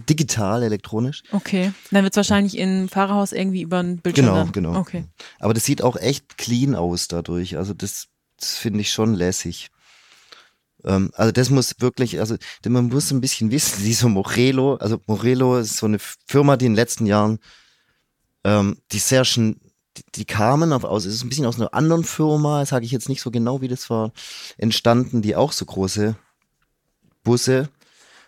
digital, 0.09 0.63
elektronisch. 0.63 1.23
Okay. 1.33 1.73
Dann 1.91 2.03
wird's 2.05 2.17
wahrscheinlich 2.17 2.57
im 2.57 2.89
Fahrerhaus 2.89 3.33
irgendwie 3.33 3.61
über 3.63 3.81
einen 3.81 3.99
Bildschirm. 3.99 4.27
Genau, 4.27 4.37
dann. 4.39 4.53
genau. 4.53 4.77
Okay. 4.79 5.05
Aber 5.39 5.53
das 5.53 5.65
sieht 5.65 5.83
auch 5.83 5.97
echt 5.97 6.39
clean 6.39 6.75
aus 6.75 7.09
dadurch. 7.09 7.59
Also 7.59 7.75
das, 7.75 8.07
das 8.39 8.57
finde 8.57 8.81
ich 8.81 8.91
schon 8.91 9.13
lässig. 9.15 9.69
Ähm, 10.85 11.11
also 11.15 11.31
das 11.31 11.51
muss 11.51 11.75
wirklich, 11.81 12.19
also 12.19 12.37
man 12.67 12.89
muss 12.89 13.11
ein 13.11 13.21
bisschen 13.21 13.51
wissen, 13.51 13.83
dieser 13.85 14.09
Morello, 14.09 14.77
also 14.77 14.99
Morello 15.07 15.59
ist 15.59 15.77
so 15.77 15.87
eine 15.87 15.99
Firma, 16.27 16.57
die 16.57 16.67
in 16.67 16.73
den 16.73 16.77
letzten 16.77 17.05
Jahren, 17.07 17.39
ähm, 18.45 18.79
die 18.93 18.99
sehr 18.99 19.25
schön, 19.25 19.61
die, 20.15 20.25
kamen 20.25 20.73
auf, 20.73 20.85
aus, 20.85 21.05
es 21.05 21.15
ist 21.15 21.25
ein 21.25 21.29
bisschen 21.29 21.47
aus 21.47 21.57
einer 21.57 21.75
anderen 21.75 22.05
Firma, 22.05 22.65
sage 22.67 22.85
ich 22.85 22.93
jetzt 22.93 23.09
nicht 23.09 23.21
so 23.21 23.31
genau, 23.31 23.61
wie 23.61 23.69
das 23.69 23.91
war, 23.91 24.13
entstanden, 24.57 25.23
die 25.23 25.37
auch 25.37 25.53
so 25.53 25.65
große 25.65 26.17
Busse, 27.23 27.69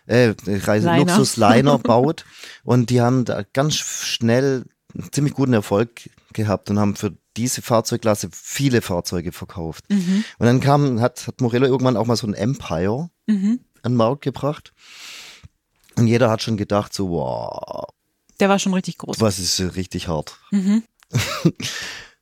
äh, 0.05 0.33
Reise 0.45 0.87
Liner. 0.87 0.99
Luxusliner 1.17 1.77
baut 1.79 2.25
und 2.63 2.89
die 2.89 3.01
haben 3.01 3.25
da 3.25 3.43
ganz 3.53 3.75
schnell 3.75 4.65
einen 4.93 5.11
ziemlich 5.11 5.33
guten 5.33 5.53
Erfolg 5.53 6.09
gehabt 6.33 6.69
und 6.69 6.79
haben 6.79 6.95
für 6.95 7.13
diese 7.35 7.61
Fahrzeugklasse 7.61 8.29
viele 8.31 8.81
Fahrzeuge 8.81 9.31
verkauft. 9.33 9.83
Mhm. 9.89 10.23
Und 10.37 10.45
dann 10.45 10.61
kam, 10.61 11.01
hat, 11.01 11.27
hat 11.27 11.41
Morello 11.41 11.65
irgendwann 11.65 11.97
auch 11.97 12.05
mal 12.05 12.15
so 12.15 12.27
ein 12.27 12.33
Empire 12.33 13.09
Mhm. 13.27 13.59
an 13.81 13.93
den 13.93 13.97
Markt 13.97 14.21
gebracht. 14.21 14.71
Und 15.97 16.07
jeder 16.07 16.29
hat 16.29 16.41
schon 16.43 16.57
gedacht, 16.57 16.93
so, 16.93 17.09
wow, 17.09 17.87
Der 18.39 18.49
war 18.49 18.59
schon 18.59 18.73
richtig 18.73 18.99
groß. 18.99 19.19
was 19.19 19.39
ist 19.39 19.59
richtig 19.75 20.07
hart. 20.07 20.37
Mhm. 20.51 20.83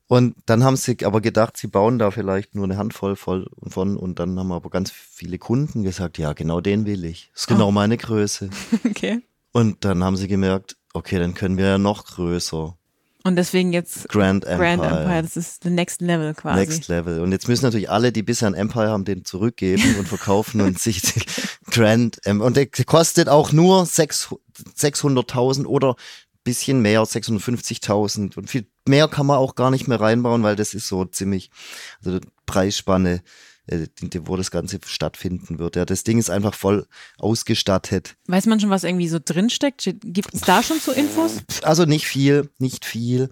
Und 0.07 0.35
dann 0.45 0.63
haben 0.63 0.75
sie 0.75 0.97
aber 1.05 1.21
gedacht, 1.21 1.57
sie 1.57 1.67
bauen 1.67 1.97
da 1.97 2.11
vielleicht 2.11 2.53
nur 2.55 2.65
eine 2.65 2.77
Handvoll 2.77 3.15
voll 3.15 3.47
von. 3.65 3.97
Und 3.97 4.19
dann 4.19 4.37
haben 4.37 4.51
aber 4.51 4.69
ganz 4.69 4.91
viele 4.91 5.39
Kunden 5.39 5.81
gesagt, 5.83 6.17
ja, 6.17 6.33
genau 6.33 6.61
den 6.61 6.85
will 6.85 7.05
ich. 7.05 7.29
Das 7.33 7.43
ist 7.43 7.47
genau 7.47 7.69
Ah. 7.69 7.71
meine 7.71 7.97
Größe. 7.97 8.49
Okay. 8.87 9.21
Und 9.53 9.85
dann 9.85 10.03
haben 10.03 10.17
sie 10.17 10.27
gemerkt, 10.27 10.77
okay, 10.93 11.19
dann 11.19 11.33
können 11.35 11.57
wir 11.57 11.65
ja 11.65 11.77
noch 11.77 12.05
größer. 12.05 12.75
Und 13.23 13.35
deswegen 13.37 13.71
jetzt 13.71 14.09
Grand 14.09 14.43
Empire. 14.43 14.77
Grand 14.77 14.83
Empire, 14.99 15.21
das 15.23 15.37
ist 15.37 15.63
the 15.63 15.69
next 15.69 16.01
level 16.01 16.33
quasi. 16.33 16.59
Next 16.59 16.87
Level. 16.89 17.21
Und 17.21 17.31
jetzt 17.31 17.47
müssen 17.47 17.63
natürlich 17.63 17.89
alle, 17.89 18.11
die 18.11 18.21
bisher 18.23 18.49
ein 18.49 18.53
Empire 18.55 18.89
haben, 18.89 19.05
den 19.05 19.23
zurückgeben 19.23 19.95
und 19.97 20.07
verkaufen 20.07 20.59
und 20.59 20.77
sich 20.79 21.01
Grand 21.71 22.19
Em- 22.25 22.41
und 22.41 22.57
der 22.57 22.67
kostet 22.85 23.29
auch 23.29 23.51
nur 23.53 23.85
sechs- 23.85 24.27
600.000 24.77 25.65
oder 25.65 25.95
bisschen 26.43 26.81
mehr, 26.81 27.01
650.000 27.03 28.35
und 28.37 28.49
viel 28.49 28.67
mehr 28.87 29.07
kann 29.07 29.25
man 29.25 29.37
auch 29.37 29.55
gar 29.55 29.71
nicht 29.71 29.87
mehr 29.87 29.99
reinbauen, 29.99 30.43
weil 30.43 30.55
das 30.55 30.73
ist 30.73 30.87
so 30.87 31.05
ziemlich, 31.05 31.49
also 32.03 32.19
die 32.19 32.27
Preisspanne, 32.45 33.21
äh, 33.67 33.87
wo 34.25 34.35
das 34.35 34.51
Ganze 34.51 34.79
stattfinden 34.85 35.59
wird. 35.59 35.75
Ja, 35.75 35.85
das 35.85 36.03
Ding 36.03 36.17
ist 36.17 36.29
einfach 36.29 36.53
voll 36.53 36.85
ausgestattet. 37.17 38.15
Weiß 38.27 38.45
man 38.45 38.59
schon, 38.59 38.69
was 38.69 38.83
irgendwie 38.83 39.07
so 39.07 39.19
drinsteckt? 39.23 39.83
Gibt 40.01 40.33
es 40.33 40.41
da 40.41 40.61
schon 40.63 40.79
so 40.79 40.91
Infos? 40.91 41.37
Also 41.63 41.85
nicht 41.85 42.07
viel, 42.07 42.49
nicht 42.59 42.85
viel. 42.85 43.29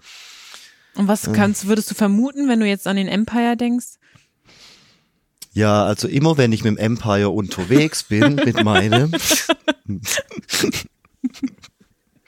Und 0.96 1.08
was 1.08 1.32
kannst, 1.32 1.68
würdest 1.68 1.90
du 1.92 1.96
vermuten, 1.96 2.50
wenn 2.50 2.60
du 2.60 2.68
jetzt 2.68 2.88
an 2.88 2.98
den 2.98 3.08
Empire 3.08 3.56
denkst? 3.56 3.98
Ja, 5.54 5.84
also 5.86 6.08
immer 6.08 6.38
wenn 6.38 6.54
ich 6.54 6.64
mit 6.64 6.72
dem 6.72 6.78
Empire 6.78 7.30
unterwegs 7.30 8.04
bin, 8.04 8.36
mit 8.36 8.64
meinem, 8.64 9.12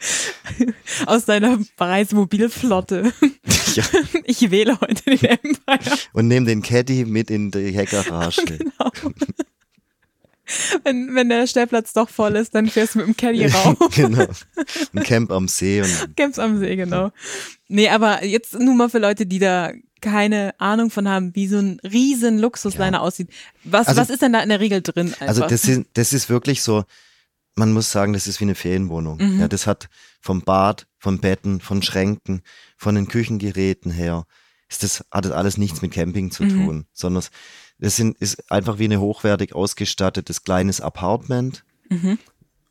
Aus 1.06 1.26
deiner 1.26 1.58
Reismobilflotte. 1.80 3.14
ja, 3.76 3.84
Ich 4.26 4.52
wähle 4.52 4.80
heute 4.82 5.04
den 5.06 5.24
Empire. 5.24 5.98
und 6.14 6.28
nehme 6.28 6.46
den 6.46 6.62
Caddy 6.62 7.06
mit 7.06 7.30
in 7.32 7.52
die 7.52 7.72
Heckgarage. 7.72 8.42
Genau. 8.46 8.92
Wenn, 10.84 11.16
wenn 11.16 11.30
der 11.30 11.48
Stellplatz 11.48 11.94
doch 11.94 12.10
voll 12.10 12.36
ist, 12.36 12.54
dann 12.54 12.68
fährst 12.68 12.96
du 12.96 13.00
mit 13.00 13.08
dem 13.08 13.16
Caddy 13.18 13.46
rauf. 13.46 13.78
genau. 13.96 14.28
Ein 14.94 15.04
Camp 15.04 15.32
am 15.32 15.48
See 15.48 15.82
und 15.82 16.18
Camps 16.18 16.38
am 16.38 16.60
See, 16.60 16.76
genau. 16.76 17.12
Nee, 17.70 17.88
aber 17.88 18.26
jetzt 18.26 18.60
nur 18.60 18.76
mal 18.76 18.90
für 18.90 19.00
Leute, 19.00 19.26
die 19.26 19.40
da 19.40 19.72
keine 20.02 20.54
Ahnung 20.60 20.90
von 20.92 21.08
haben, 21.08 21.34
wie 21.34 21.48
so 21.48 21.58
ein 21.60 21.80
riesen 21.82 22.40
Luxusliner 22.40 23.02
aussieht. 23.02 23.30
Was, 23.64 23.88
Also- 23.88 24.02
was 24.02 24.10
ist 24.10 24.22
denn 24.22 24.34
da 24.34 24.42
in 24.42 24.50
der 24.50 24.60
Regel 24.60 24.82
drin? 24.82 25.08
Einfach? 25.14 25.28
Also 25.28 25.48
das 25.48 25.64
ist, 25.66 25.84
das 25.94 26.12
ist 26.12 26.30
wirklich 26.30 26.62
so, 26.62 26.84
man 27.56 27.72
muss 27.74 27.92
sagen, 27.92 28.14
das 28.14 28.28
ist 28.28 28.40
wie 28.40 28.46
eine 28.46 28.56
Ferienwohnung. 28.56 29.18
Mhm. 29.20 29.40
Ja, 29.40 29.48
das 29.48 29.68
hat 29.68 29.90
vom 30.22 30.42
Bad, 30.42 30.88
von 30.98 31.20
Betten, 31.20 31.60
von 31.62 31.82
Schränken, 31.82 32.42
von 32.78 32.96
den 32.96 33.08
Küchengeräten 33.08 33.92
her, 33.92 34.26
ist 34.70 34.84
das, 34.84 35.06
hat 35.12 35.26
das 35.26 35.32
alles 35.32 35.58
nichts 35.58 35.82
mit 35.82 35.92
Camping 35.92 36.32
zu 36.32 36.44
Mhm. 36.44 36.50
tun, 36.66 36.86
sondern 36.94 37.24
das 37.80 37.96
sind, 37.96 38.18
ist 38.18 38.52
einfach 38.52 38.80
wie 38.80 38.86
eine 38.86 39.00
hochwertig 39.00 39.54
ausgestattetes 39.54 40.44
kleines 40.44 40.82
Apartment. 40.82 41.64
Mhm. 41.90 42.18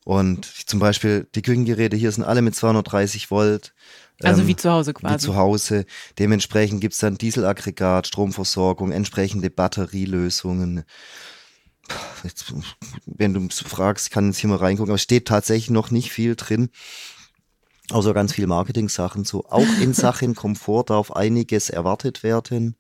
Und 0.05 0.45
zum 0.47 0.81
Beispiel 0.81 1.29
die 1.37 1.43
Küchengeräte 1.43 1.97
hier 1.97 2.11
sind 2.11 2.25
alle 2.25 2.43
mit 2.43 2.57
230 2.57 3.31
Volt. 3.31 3.73
also 4.21 4.43
ähm, 4.43 4.49
wie 4.49 4.57
zu 4.57 4.69
Hause 4.71 4.91
wie 4.91 4.95
quasi. 4.95 5.19
zu 5.27 5.37
Hause. 5.37 5.85
Dementsprechend 6.19 6.81
gibt's 6.81 6.99
dann 6.99 7.19
Dieselaggregat, 7.19 8.09
Stromversorgung, 8.09 8.91
entsprechende 8.91 9.49
Batterielösungen. 9.51 10.83
Jetzt, 12.25 12.53
wenn 13.07 13.35
du 13.35 13.49
fragst, 13.51 14.07
ich 14.07 14.13
kann 14.13 14.27
jetzt 14.29 14.39
hier 14.39 14.49
mal 14.49 14.57
reingucken, 14.57 14.91
aber 14.91 14.97
es 14.97 15.03
steht 15.03 15.27
tatsächlich 15.27 15.71
noch 15.71 15.91
nicht 15.91 16.11
viel 16.13 16.37
drin. 16.37 16.71
Außer 17.91 18.15
ganz 18.15 18.33
viel 18.33 18.47
Marketing-Sachen 18.47 19.25
so. 19.25 19.45
Auch 19.47 19.67
in 19.81 19.93
Sachen 19.95 20.35
Komfort 20.35 20.85
darf 20.91 21.11
einiges 21.11 21.69
erwartet 21.69 22.23
werden. 22.23 22.77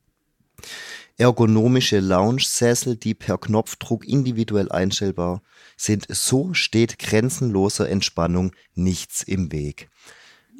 Ergonomische 1.18 2.00
Lounge-Sessel, 2.00 2.96
die 2.96 3.14
per 3.14 3.38
Knopfdruck 3.38 4.06
individuell 4.06 4.70
einstellbar 4.70 5.42
sind. 5.76 6.06
So 6.08 6.54
steht 6.54 6.98
grenzenloser 6.98 7.88
Entspannung 7.88 8.52
nichts 8.74 9.22
im 9.22 9.52
Weg. 9.52 9.88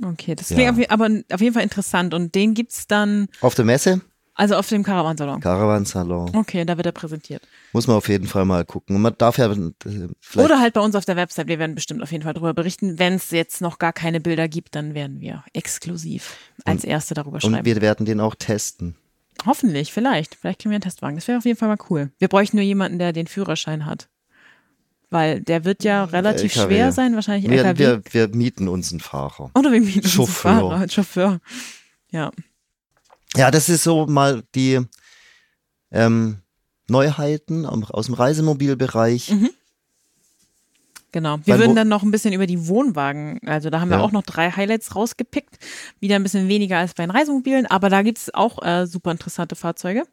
Okay, 0.04 0.34
das 0.34 0.50
Ja. 0.50 0.56
klingt 0.56 0.70
auf, 0.72 0.78
je- 0.78 0.88
aber 0.88 1.08
auf 1.32 1.40
jeden 1.40 1.54
Fall 1.54 1.62
interessant. 1.62 2.12
Und 2.14 2.34
den 2.34 2.54
gibt's 2.54 2.86
dann, 2.86 3.28
Auf 3.40 3.54
der 3.54 3.64
Messe, 3.64 4.00
also 4.34 4.56
auf 4.56 4.68
dem 4.68 4.82
Caravansalon. 4.82 5.40
Caravansalon. 5.40 6.34
Okay, 6.34 6.64
da 6.64 6.76
wird 6.76 6.86
er 6.86 6.92
präsentiert. 6.92 7.42
Muss 7.72 7.86
man 7.86 7.96
auf 7.96 8.08
jeden 8.08 8.26
Fall 8.26 8.44
mal 8.44 8.64
gucken. 8.64 8.96
Und 8.96 9.02
man 9.02 9.14
darf 9.18 9.36
ja 9.38 9.50
äh, 9.52 9.72
vielleicht. 10.20 10.44
Oder 10.44 10.58
halt 10.60 10.74
bei 10.74 10.80
uns 10.80 10.94
auf 10.94 11.04
der 11.04 11.16
Website. 11.16 11.48
Wir 11.48 11.58
werden 11.58 11.74
bestimmt 11.74 12.02
auf 12.02 12.10
jeden 12.12 12.24
Fall 12.24 12.32
darüber 12.32 12.54
berichten. 12.54 12.98
Wenn 12.98 13.14
es 13.14 13.30
jetzt 13.30 13.60
noch 13.60 13.78
gar 13.78 13.92
keine 13.92 14.20
Bilder 14.20 14.48
gibt, 14.48 14.74
dann 14.74 14.94
werden 14.94 15.20
wir 15.20 15.44
exklusiv 15.52 16.36
als 16.64 16.84
Erste 16.84 17.14
darüber 17.14 17.34
und 17.34 17.42
schreiben. 17.42 17.64
wir 17.66 17.80
werden 17.82 18.06
den 18.06 18.20
auch 18.20 18.34
testen. 18.34 18.96
Hoffentlich, 19.44 19.92
vielleicht. 19.92 20.36
Vielleicht 20.36 20.60
kriegen 20.60 20.70
wir 20.70 20.76
einen 20.76 20.82
Testwagen. 20.82 21.16
Das 21.16 21.28
wäre 21.28 21.38
auf 21.38 21.44
jeden 21.44 21.58
Fall 21.58 21.68
mal 21.68 21.78
cool. 21.90 22.10
Wir 22.18 22.28
bräuchten 22.28 22.56
nur 22.56 22.64
jemanden, 22.64 22.98
der 22.98 23.12
den 23.12 23.26
Führerschein 23.26 23.86
hat. 23.86 24.08
Weil 25.10 25.40
der 25.42 25.66
wird 25.66 25.84
ja 25.84 26.04
relativ 26.04 26.56
LKW. 26.56 26.74
schwer 26.74 26.92
sein, 26.92 27.14
wahrscheinlich 27.14 27.50
Wir, 27.50 27.58
LKW. 27.64 27.78
wir, 27.78 28.02
wir 28.12 28.36
mieten 28.36 28.68
uns 28.68 28.92
einen 28.92 29.00
Fahrer. 29.00 29.50
Oder 29.54 29.70
wir 29.72 29.80
mieten 29.80 29.98
uns 29.98 30.18
einen 30.18 30.26
Chauffeur. 30.26 30.52
Fahrer, 30.52 30.88
Chauffeur. 30.88 31.40
Ja. 32.10 32.30
Ja, 33.36 33.50
das 33.50 33.68
ist 33.68 33.82
so 33.84 34.06
mal 34.06 34.42
die 34.54 34.80
ähm, 35.90 36.38
Neuheiten 36.88 37.64
aus 37.66 38.06
dem 38.06 38.14
Reisemobilbereich. 38.14 39.30
Mhm. 39.30 39.50
Genau. 41.14 41.36
Wir 41.44 41.54
Weil 41.54 41.60
würden 41.60 41.76
dann 41.76 41.88
noch 41.88 42.02
ein 42.02 42.10
bisschen 42.10 42.32
über 42.32 42.46
die 42.46 42.66
Wohnwagen, 42.68 43.38
also 43.44 43.68
da 43.68 43.80
haben 43.80 43.90
wir 43.90 43.98
Ja. 43.98 44.02
auch 44.02 44.12
noch 44.12 44.22
drei 44.22 44.50
Highlights 44.50 44.96
rausgepickt. 44.96 45.58
Wieder 46.00 46.16
ein 46.16 46.22
bisschen 46.22 46.48
weniger 46.48 46.78
als 46.78 46.94
bei 46.94 47.04
den 47.04 47.10
Reisemobilen, 47.10 47.66
aber 47.66 47.90
da 47.90 48.00
gibt's 48.00 48.32
auch 48.32 48.62
äh, 48.64 48.86
super 48.86 49.10
interessante 49.10 49.54
Fahrzeuge. 49.54 50.04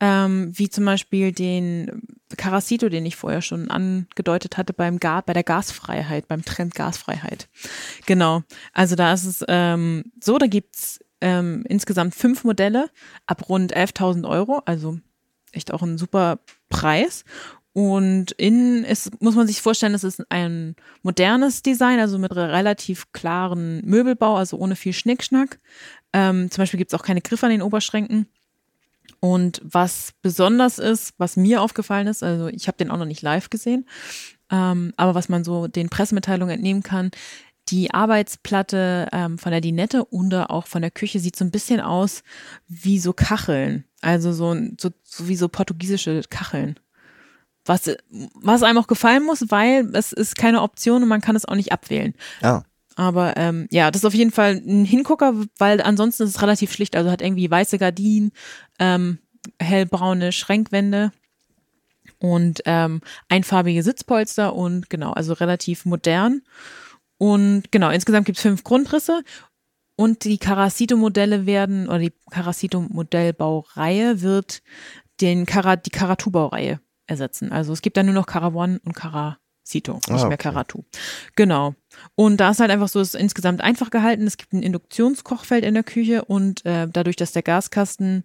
Ähm, 0.00 0.52
wie 0.54 0.68
zum 0.68 0.84
Beispiel 0.84 1.32
den 1.32 2.02
Caracito, 2.36 2.90
den 2.90 3.06
ich 3.06 3.16
vorher 3.16 3.40
schon 3.40 3.70
angedeutet 3.70 4.58
hatte 4.58 4.74
beim 4.74 5.00
Ga 5.00 5.22
bei 5.22 5.32
der 5.32 5.44
Gasfreiheit, 5.44 6.28
beim 6.28 6.44
Trend 6.44 6.74
Gasfreiheit. 6.74 7.48
Genau. 8.04 8.42
Also 8.74 8.96
da 8.96 9.14
ist 9.14 9.24
es 9.24 9.44
ähm, 9.48 10.04
so, 10.22 10.36
da 10.36 10.46
gibt's 10.46 11.00
ähm, 11.24 11.64
insgesamt 11.66 12.14
fünf 12.14 12.44
Modelle 12.44 12.90
ab 13.26 13.48
rund 13.48 13.74
11.000 13.74 14.28
Euro, 14.28 14.60
also 14.66 14.98
echt 15.52 15.72
auch 15.72 15.82
ein 15.82 15.96
super 15.96 16.38
Preis. 16.68 17.24
Und 17.72 18.32
innen 18.32 18.84
ist, 18.84 19.20
muss 19.22 19.34
man 19.34 19.46
sich 19.46 19.62
vorstellen, 19.62 19.94
es 19.94 20.04
ist 20.04 20.22
ein 20.30 20.76
modernes 21.02 21.62
Design, 21.62 21.98
also 21.98 22.18
mit 22.18 22.36
re- 22.36 22.52
relativ 22.52 23.10
klaren 23.12 23.80
Möbelbau, 23.84 24.36
also 24.36 24.58
ohne 24.58 24.76
viel 24.76 24.92
Schnickschnack. 24.92 25.58
Ähm, 26.12 26.50
zum 26.50 26.62
Beispiel 26.62 26.78
gibt 26.78 26.92
es 26.92 27.00
auch 27.00 27.04
keine 27.04 27.22
Griffe 27.22 27.46
an 27.46 27.52
den 27.52 27.62
Oberschränken. 27.62 28.26
Und 29.18 29.62
was 29.64 30.12
besonders 30.20 30.78
ist, 30.78 31.14
was 31.16 31.36
mir 31.36 31.62
aufgefallen 31.62 32.06
ist, 32.06 32.22
also 32.22 32.48
ich 32.48 32.68
habe 32.68 32.76
den 32.76 32.90
auch 32.90 32.98
noch 32.98 33.06
nicht 33.06 33.22
live 33.22 33.48
gesehen, 33.48 33.88
ähm, 34.50 34.92
aber 34.96 35.14
was 35.14 35.30
man 35.30 35.42
so 35.42 35.66
den 35.66 35.88
Pressemitteilungen 35.88 36.54
entnehmen 36.54 36.82
kann, 36.82 37.10
die 37.68 37.92
Arbeitsplatte 37.92 39.08
ähm, 39.12 39.38
von 39.38 39.50
der 39.52 39.60
Dinette 39.60 40.04
und 40.04 40.34
auch 40.34 40.66
von 40.66 40.82
der 40.82 40.90
Küche 40.90 41.18
sieht 41.18 41.36
so 41.36 41.44
ein 41.44 41.50
bisschen 41.50 41.80
aus 41.80 42.22
wie 42.68 42.98
so 42.98 43.12
Kacheln. 43.12 43.84
Also 44.02 44.32
so, 44.32 44.50
ein- 44.52 44.76
so, 44.80 44.90
so 45.02 45.28
wie 45.28 45.36
so 45.36 45.48
portugiesische 45.48 46.22
Kacheln. 46.28 46.78
Was, 47.64 47.90
was 48.34 48.62
einem 48.62 48.76
auch 48.78 48.86
gefallen 48.86 49.24
muss, 49.24 49.50
weil 49.50 49.88
es 49.94 50.12
ist 50.12 50.36
keine 50.36 50.60
Option 50.60 51.02
und 51.02 51.08
man 51.08 51.22
kann 51.22 51.36
es 51.36 51.46
auch 51.46 51.54
nicht 51.54 51.72
abwählen. 51.72 52.12
Ja. 52.42 52.64
Aber 52.96 53.36
ähm, 53.38 53.66
ja, 53.70 53.90
das 53.90 54.02
ist 54.02 54.06
auf 54.06 54.14
jeden 54.14 54.30
Fall 54.30 54.56
ein 54.64 54.84
Hingucker, 54.84 55.34
weil 55.58 55.80
ansonsten 55.80 56.24
ist 56.24 56.30
es 56.30 56.42
relativ 56.42 56.72
schlicht. 56.72 56.94
Also 56.94 57.10
hat 57.10 57.22
irgendwie 57.22 57.50
weiße 57.50 57.78
Gardinen, 57.78 58.32
ähm, 58.78 59.18
hellbraune 59.58 60.30
Schränkwände 60.32 61.10
und 62.18 62.60
ähm, 62.66 63.00
einfarbige 63.28 63.82
Sitzpolster 63.82 64.54
und 64.54 64.90
genau, 64.90 65.12
also 65.12 65.32
relativ 65.32 65.84
modern. 65.86 66.42
Und 67.24 67.72
genau, 67.72 67.88
insgesamt 67.88 68.26
gibt 68.26 68.36
es 68.36 68.42
fünf 68.42 68.64
Grundrisse 68.64 69.22
und 69.96 70.24
die 70.24 70.36
Caracito-Modelle 70.36 71.46
werden, 71.46 71.88
oder 71.88 72.00
die 72.00 72.12
Caracito-Modellbaureihe 72.30 74.20
wird 74.20 74.62
den 75.22 75.46
Cara, 75.46 75.76
die 75.76 75.88
Caratu-Baureihe 75.88 76.80
ersetzen. 77.06 77.50
Also 77.50 77.72
es 77.72 77.80
gibt 77.80 77.96
dann 77.96 78.04
nur 78.04 78.14
noch 78.14 78.26
Caravan 78.26 78.76
und 78.84 78.94
Caracito, 78.94 79.94
nicht 79.94 80.10
Ah, 80.10 80.16
mehr 80.16 80.26
okay. 80.26 80.36
Caratu. 80.36 80.82
Genau. 81.34 81.74
Und 82.14 82.36
da 82.38 82.50
ist 82.50 82.60
halt 82.60 82.70
einfach 82.70 82.88
so, 82.88 83.00
es 83.00 83.14
ist 83.14 83.20
insgesamt 83.20 83.62
einfach 83.62 83.88
gehalten. 83.88 84.26
Es 84.26 84.36
gibt 84.36 84.52
ein 84.52 84.62
Induktionskochfeld 84.62 85.64
in 85.64 85.72
der 85.72 85.82
Küche 85.82 86.26
und 86.26 86.62
äh, 86.66 86.88
dadurch, 86.92 87.16
dass 87.16 87.32
der 87.32 87.42
Gaskasten 87.42 88.24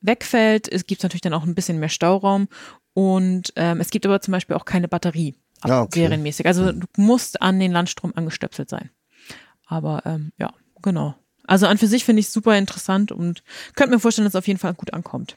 wegfällt, 0.00 0.72
es 0.72 0.86
gibt 0.86 1.02
natürlich 1.02 1.22
dann 1.22 1.34
auch 1.34 1.42
ein 1.42 1.56
bisschen 1.56 1.80
mehr 1.80 1.88
Stauraum. 1.88 2.46
Und 2.94 3.52
ähm, 3.56 3.80
es 3.80 3.90
gibt 3.90 4.06
aber 4.06 4.20
zum 4.20 4.30
Beispiel 4.30 4.54
auch 4.54 4.66
keine 4.66 4.86
Batterie 4.86 5.34
Ah, 5.70 5.82
okay. 5.82 6.00
serienmäßig. 6.00 6.46
Also 6.46 6.72
du 6.72 6.86
musst 6.96 7.42
an 7.42 7.58
den 7.60 7.72
Landstrom 7.72 8.12
angestöpselt 8.14 8.68
sein. 8.68 8.90
Aber 9.66 10.02
ähm, 10.06 10.32
ja, 10.38 10.52
genau. 10.82 11.14
Also 11.46 11.66
an 11.66 11.78
für 11.78 11.86
sich 11.86 12.04
finde 12.04 12.20
ich 12.20 12.26
es 12.26 12.32
super 12.32 12.56
interessant 12.58 13.12
und 13.12 13.42
könnte 13.74 13.94
mir 13.94 14.00
vorstellen, 14.00 14.24
dass 14.26 14.34
es 14.34 14.38
auf 14.38 14.46
jeden 14.48 14.58
Fall 14.58 14.74
gut 14.74 14.92
ankommt. 14.92 15.36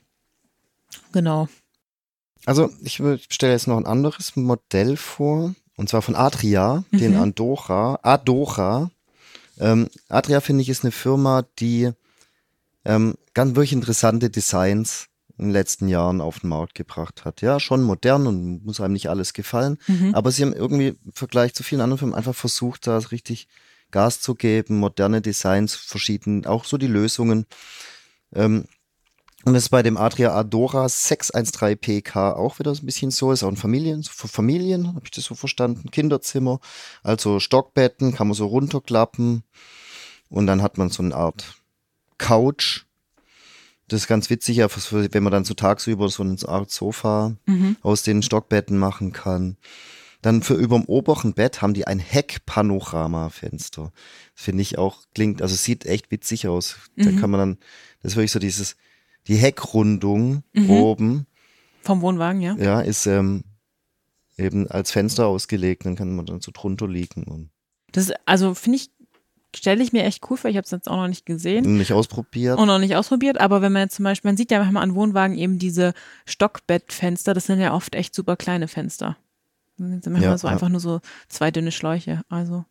Genau. 1.12 1.48
Also 2.46 2.70
ich 2.82 3.02
stelle 3.30 3.54
jetzt 3.54 3.68
noch 3.68 3.78
ein 3.78 3.86
anderes 3.86 4.36
Modell 4.36 4.98
vor, 4.98 5.54
und 5.76 5.90
zwar 5.90 6.02
von 6.02 6.16
Adria, 6.16 6.84
den 6.92 7.14
Mhm. 7.14 7.20
Andorra, 7.22 8.00
Adora. 8.02 8.92
Ähm, 9.60 9.90
Adria, 10.08 10.42
finde 10.42 10.62
ich, 10.62 10.70
ist 10.70 10.84
eine 10.84 10.92
Firma, 10.92 11.44
die 11.60 11.92
ähm, 12.86 13.16
ganz 13.34 13.56
wirklich 13.56 13.74
interessante 13.74 14.30
Designs 14.30 15.08
in 15.40 15.46
den 15.46 15.52
letzten 15.52 15.88
Jahren 15.88 16.22
auf 16.22 16.40
den 16.40 16.50
Markt 16.50 16.76
gebracht 16.76 17.26
hat. 17.26 17.42
Ja, 17.42 17.60
schon 17.60 17.82
modern 17.82 18.28
und 18.28 18.66
muss 18.66 18.80
einem 18.82 18.94
nicht 18.94 19.10
alles 19.10 19.34
gefallen, 19.34 19.78
Mhm. 19.88 20.14
aber 20.14 20.32
sie 20.32 20.44
haben 20.44 20.54
irgendwie 20.54 20.90
im 20.90 21.14
Vergleich 21.14 21.54
zu 21.54 21.64
vielen 21.64 21.82
anderen 21.82 21.98
Firmen 22.00 22.16
einfach 22.16 22.36
versucht, 22.36 22.86
da 22.88 22.98
richtig 22.98 23.48
Gas 23.92 24.22
zu 24.22 24.36
geben, 24.36 24.78
moderne 24.78 25.22
Designs, 25.22 25.74
verschieden, 25.76 26.46
auch 26.46 26.66
so 26.66 26.78
die 26.78 26.88
Lösungen. 26.88 27.46
Ähm, 28.36 28.66
und 29.46 29.54
das 29.54 29.64
ist 29.64 29.70
bei 29.70 29.82
dem 29.82 29.96
Adria 29.98 30.36
Adora 30.36 30.90
613 30.90 31.78
PK 31.78 32.34
auch 32.34 32.60
wieder 32.60 32.76
so 32.76 32.84
ein 32.84 32.86
bisschen 32.86 33.10
so. 33.10 33.32
Ist 33.32 33.42
auch 33.42 33.48
ein 33.48 33.56
Familien, 33.56 34.02
so 34.04 34.12
für 34.14 34.28
Familien, 34.28 34.88
habe 34.88 35.02
ich 35.06 35.12
das 35.12 35.24
so 35.24 35.34
verstanden. 35.34 35.90
Kinderzimmer, 35.92 36.60
also 37.04 37.40
Stockbetten, 37.40 38.14
kann 38.14 38.28
man 38.28 38.36
so 38.36 38.46
runterklappen. 38.48 39.44
Und 40.28 40.46
dann 40.46 40.62
hat 40.62 40.78
man 40.78 40.90
so 40.90 41.02
eine 41.02 41.16
Art 41.16 41.56
Couch. 42.18 42.84
Das 43.90 44.02
ist 44.02 44.08
ganz 44.08 44.30
witzig, 44.30 44.58
ja, 44.58 44.68
wenn 44.92 45.24
man 45.24 45.32
dann 45.32 45.44
so 45.44 45.54
tagsüber 45.54 46.08
so 46.10 46.24
eine 46.24 46.38
Art 46.48 46.72
Sofa 46.72 47.36
Mhm. 47.46 47.76
aus 47.82 48.04
den 48.04 48.22
Stockbetten 48.24 48.78
machen 48.78 49.12
kann. 49.12 49.58
Dann 50.22 50.44
für 50.44 50.54
überm 50.56 50.84
oberen 50.86 51.34
Bett 51.34 51.62
haben 51.62 51.74
die 51.74 51.88
ein 51.88 52.00
Heckpanoramafenster. 52.00 53.92
Finde 54.34 54.62
ich 54.62 54.78
auch, 54.78 55.04
klingt, 55.14 55.42
also 55.42 55.56
sieht 55.56 55.86
echt 55.86 56.12
witzig 56.12 56.48
aus. 56.48 56.76
Da 56.96 57.12
Mhm. 57.12 57.16
kann 57.18 57.30
man 57.32 57.40
dann, 57.40 57.58
das 58.02 58.14
ist 58.14 58.16
wirklich 58.18 58.32
so 58.32 58.40
dieses, 58.40 58.76
die 59.28 59.36
Heckrundung 59.36 60.44
Mhm. 60.54 60.70
oben, 60.70 61.26
Vom 61.82 62.02
Wohnwagen, 62.02 62.42
ja. 62.42 62.56
ja, 62.58 62.82
ist 62.82 63.06
ähm, 63.08 63.44
eben 64.38 64.68
als 64.68 64.92
Fenster 64.92 65.28
ausgelegt, 65.28 65.86
dann 65.86 65.96
kann 65.96 66.16
man 66.16 66.26
dann 66.26 66.42
so 66.42 66.52
drunter 66.54 66.88
liegen 66.88 67.24
und 67.24 67.50
Das, 67.92 68.12
also 68.26 68.54
finde 68.54 68.78
ich, 68.78 68.92
stelle 69.56 69.84
ich 69.84 69.92
mir 69.94 70.04
echt 70.04 70.30
cool 70.30 70.38
vor. 70.38 70.50
Ich 70.50 70.58
habe 70.58 70.66
es 70.66 70.72
jetzt 70.72 70.90
auch 70.90 70.96
noch 70.98 71.08
nicht 71.08 71.26
gesehen. 71.26 71.78
nicht 71.78 71.94
ausprobiert. 71.94 72.58
und 72.60 72.68
noch 72.68 72.80
nicht 72.80 72.96
ausprobiert, 72.96 73.40
aber 73.40 73.62
wenn 73.62 73.72
man 73.72 73.84
jetzt 73.84 73.96
zum 73.96 74.04
Beispiel, 74.04 74.30
man 74.30 74.38
sieht 74.38 74.52
ja 74.52 74.60
manchmal 74.60 74.84
an 74.84 74.96
Wohnwagen 74.96 75.38
eben 75.38 75.58
diese 75.60 75.94
Stockbettfenster, 76.26 77.34
das 77.34 77.46
sind 77.46 77.60
ja 77.60 77.74
oft 77.74 77.96
echt 77.96 78.14
super 78.16 78.36
kleine 78.36 78.68
Fenster. 78.68 79.18
Das 79.78 79.88
sind 79.88 80.06
manchmal 80.08 80.32
Ja, 80.32 80.38
so 80.38 80.48
ja. 80.48 80.54
einfach 80.54 80.70
nur 80.70 80.80
so 80.80 81.00
zwei 81.30 81.52
dünne 81.52 81.72
Schläuche. 81.72 82.22
Also, 82.30 82.66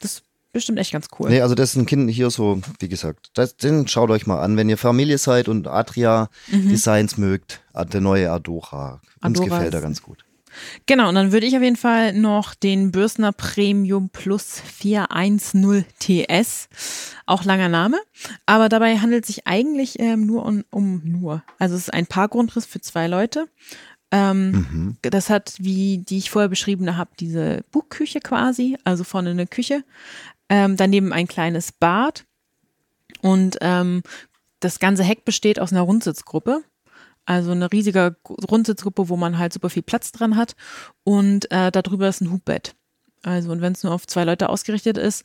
das 0.00 0.12
ist 0.14 0.22
bestimmt 0.52 0.78
echt 0.78 0.92
ganz 0.92 1.08
cool. 1.18 1.28
Nee, 1.30 1.40
also 1.40 1.54
das 1.54 1.72
sind 1.72 1.86
Kinder 1.86 2.12
hier 2.12 2.30
so, 2.30 2.60
wie 2.80 2.88
gesagt, 2.88 3.30
das, 3.34 3.56
den 3.56 3.86
schaut 3.88 4.10
euch 4.10 4.26
mal 4.26 4.40
an, 4.42 4.56
wenn 4.56 4.68
ihr 4.68 4.78
Familie 4.78 5.18
seid 5.18 5.48
und 5.48 5.66
Adria 5.68 6.28
Designs 6.48 7.16
mögt, 7.16 7.62
der 7.92 8.00
neue 8.00 8.30
Adora. 8.30 9.00
Uns 9.22 9.38
Mhm. 9.38 9.44
Adora 9.44 9.44
gefällt 9.56 9.74
er 9.74 9.78
ist- 9.80 9.84
ganz 9.84 10.02
gut. 10.02 10.24
Genau, 10.86 11.08
und 11.08 11.14
dann 11.14 11.32
würde 11.32 11.46
ich 11.46 11.56
auf 11.56 11.62
jeden 11.62 11.76
Fall 11.76 12.12
noch 12.12 12.54
den 12.54 12.92
Bürstner 12.92 13.32
Premium 13.32 14.10
Plus 14.10 14.60
410 14.60 15.84
TS, 15.98 16.68
auch 17.26 17.44
langer 17.44 17.68
Name, 17.68 17.98
aber 18.46 18.68
dabei 18.68 18.98
handelt 18.98 19.24
es 19.24 19.34
sich 19.34 19.46
eigentlich 19.46 19.98
ähm, 20.00 20.26
nur 20.26 20.44
um, 20.44 20.64
um 20.70 21.02
nur. 21.04 21.42
Also 21.58 21.74
es 21.74 21.82
ist 21.82 21.94
ein 21.94 22.06
Paargrundriss 22.06 22.66
für 22.66 22.80
zwei 22.80 23.06
Leute. 23.06 23.46
Ähm, 24.10 24.50
Mhm. 24.52 24.96
Das 25.02 25.30
hat, 25.30 25.54
wie 25.58 25.98
die 25.98 26.18
ich 26.18 26.30
vorher 26.30 26.48
beschrieben 26.48 26.96
habe, 26.96 27.10
diese 27.18 27.64
Bugküche 27.70 28.20
quasi, 28.20 28.76
also 28.84 29.04
vorne 29.04 29.30
eine 29.30 29.46
Küche, 29.46 29.84
ähm, 30.48 30.76
daneben 30.76 31.12
ein 31.12 31.26
kleines 31.26 31.72
Bad 31.72 32.26
und 33.22 33.56
ähm, 33.62 34.02
das 34.60 34.78
ganze 34.78 35.02
Heck 35.02 35.24
besteht 35.24 35.58
aus 35.58 35.72
einer 35.72 35.82
Rundsitzgruppe. 35.82 36.62
Also 37.24 37.52
eine 37.52 37.70
riesige 37.70 38.16
Rundsitzgruppe, 38.28 39.08
wo 39.08 39.16
man 39.16 39.38
halt 39.38 39.52
super 39.52 39.70
viel 39.70 39.82
Platz 39.82 40.12
dran 40.12 40.36
hat. 40.36 40.56
Und 41.04 41.50
äh, 41.50 41.70
darüber 41.70 42.08
ist 42.08 42.20
ein 42.20 42.32
Hubbett. 42.32 42.74
Also, 43.22 43.52
und 43.52 43.60
wenn 43.60 43.72
es 43.72 43.84
nur 43.84 43.92
auf 43.92 44.06
zwei 44.06 44.24
Leute 44.24 44.48
ausgerichtet 44.48 44.98
ist, 44.98 45.24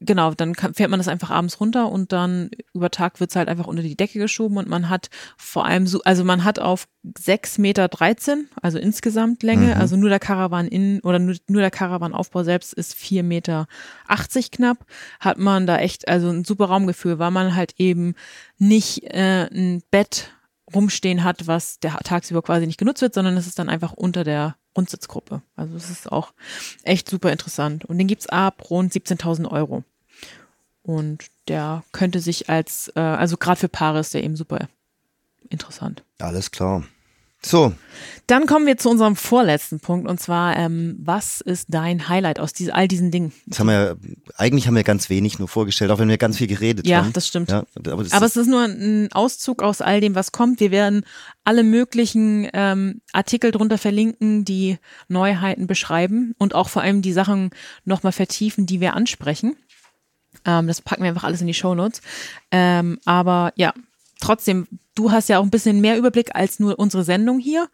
genau, 0.00 0.32
dann 0.34 0.54
kann, 0.54 0.74
fährt 0.74 0.90
man 0.90 0.98
das 0.98 1.08
einfach 1.08 1.30
abends 1.30 1.60
runter 1.60 1.90
und 1.90 2.12
dann 2.12 2.50
über 2.72 2.90
Tag 2.90 3.20
wird's 3.20 3.36
halt 3.36 3.48
einfach 3.48 3.66
unter 3.66 3.82
die 3.82 3.96
Decke 3.96 4.18
geschoben 4.18 4.56
und 4.56 4.68
man 4.68 4.88
hat 4.88 5.08
vor 5.36 5.64
allem 5.64 5.86
so, 5.86 6.02
also 6.02 6.24
man 6.24 6.44
hat 6.44 6.58
auf 6.58 6.86
6,13 7.06 7.60
Meter, 7.60 7.88
also 8.60 8.78
insgesamt 8.78 9.42
Länge, 9.42 9.76
also 9.76 9.96
nur 9.96 10.08
der 10.08 10.18
Karawan 10.18 10.68
in 10.68 11.00
oder 11.00 11.18
nur, 11.18 11.36
nur 11.48 11.60
der 11.60 11.70
Karawanaufbau 11.70 12.42
selbst 12.42 12.72
ist 12.72 12.94
4,80 12.94 13.22
Meter 13.22 13.66
knapp, 14.50 14.86
hat 15.20 15.38
man 15.38 15.66
da 15.66 15.78
echt, 15.78 16.08
also 16.08 16.28
ein 16.28 16.44
super 16.44 16.66
Raumgefühl, 16.66 17.18
weil 17.18 17.30
man 17.30 17.54
halt 17.54 17.74
eben 17.78 18.14
nicht 18.58 19.04
äh, 19.04 19.48
ein 19.52 19.82
Bett 19.90 20.30
rumstehen 20.74 21.24
hat, 21.24 21.46
was 21.46 21.78
der 21.80 21.98
tagsüber 21.98 22.42
quasi 22.42 22.66
nicht 22.66 22.78
genutzt 22.78 23.02
wird, 23.02 23.14
sondern 23.14 23.36
es 23.36 23.46
ist 23.46 23.58
dann 23.58 23.68
einfach 23.68 23.92
unter 23.92 24.24
der 24.24 24.56
Rundsitzgruppe. 24.76 25.42
Also 25.56 25.76
es 25.76 25.90
ist 25.90 26.10
auch 26.10 26.32
echt 26.82 27.08
super 27.08 27.30
interessant. 27.30 27.84
Und 27.84 27.98
den 27.98 28.06
gibt's 28.06 28.28
ab 28.28 28.70
rund 28.70 28.92
17.000 28.92 29.50
Euro. 29.50 29.84
Und 30.82 31.26
der 31.48 31.84
könnte 31.92 32.20
sich 32.20 32.50
als, 32.50 32.92
äh, 32.94 33.00
also 33.00 33.36
gerade 33.36 33.60
für 33.60 33.68
Paare 33.68 34.00
ist 34.00 34.14
der 34.14 34.24
eben 34.24 34.36
super 34.36 34.68
interessant. 35.48 36.02
Alles 36.18 36.50
klar. 36.50 36.84
So, 37.44 37.72
Dann 38.26 38.46
kommen 38.46 38.66
wir 38.66 38.78
zu 38.78 38.88
unserem 38.88 39.16
vorletzten 39.16 39.78
Punkt 39.80 40.08
und 40.08 40.18
zwar, 40.18 40.56
ähm, 40.56 40.96
was 40.98 41.42
ist 41.42 41.66
dein 41.68 42.08
Highlight 42.08 42.40
aus 42.40 42.54
diese, 42.54 42.74
all 42.74 42.88
diesen 42.88 43.10
Dingen? 43.10 43.32
jetzt 43.44 43.60
haben 43.60 43.66
wir 43.66 43.74
ja, 43.74 43.94
eigentlich 44.38 44.66
haben 44.66 44.76
wir 44.76 44.82
ganz 44.82 45.10
wenig 45.10 45.38
nur 45.38 45.48
vorgestellt, 45.48 45.90
auch 45.90 45.98
wenn 45.98 46.08
wir 46.08 46.16
ganz 46.16 46.38
viel 46.38 46.46
geredet 46.46 46.86
Ja, 46.86 46.98
haben. 46.98 47.12
das 47.12 47.28
stimmt. 47.28 47.50
Ja, 47.50 47.64
aber 47.76 48.02
das 48.02 48.12
Aber 48.12 48.24
ist, 48.24 48.36
es 48.36 48.42
ist 48.42 48.48
nur 48.48 48.62
ein 48.64 49.10
Auszug 49.12 49.62
aus 49.62 49.82
all 49.82 50.00
dem, 50.00 50.14
was 50.14 50.32
kommt. 50.32 50.58
Wir 50.60 50.70
werden 50.70 51.04
alle 51.44 51.62
möglichen 51.64 52.48
ähm, 52.54 53.02
Artikel 53.12 53.50
drunter 53.50 53.76
verlinken, 53.76 54.46
die 54.46 54.78
Neuheiten 55.08 55.66
beschreiben 55.66 56.34
und 56.38 56.54
auch 56.54 56.70
vor 56.70 56.80
allem 56.80 57.02
die 57.02 57.12
Sachen 57.12 57.50
nochmal 57.84 58.12
vertiefen, 58.12 58.64
die 58.64 58.80
wir 58.80 58.94
ansprechen. 58.94 59.54
Ähm, 60.46 60.66
das 60.66 60.80
packen 60.80 61.02
wir 61.02 61.10
einfach 61.10 61.24
alles 61.24 61.42
in 61.42 61.46
die 61.46 61.54
Shownotes. 61.54 62.00
Ähm, 62.50 62.98
aber 63.04 63.52
ja, 63.56 63.74
trotzdem, 64.20 64.66
du 64.94 65.10
hast 65.10 65.28
ja 65.28 65.38
auch 65.38 65.42
ein 65.42 65.50
bisschen 65.50 65.80
mehr 65.80 65.98
Überblick 65.98 66.34
als 66.34 66.60
nur 66.60 66.78
unsere 66.78 67.04
Sendung 67.04 67.38
hier. 67.38 67.68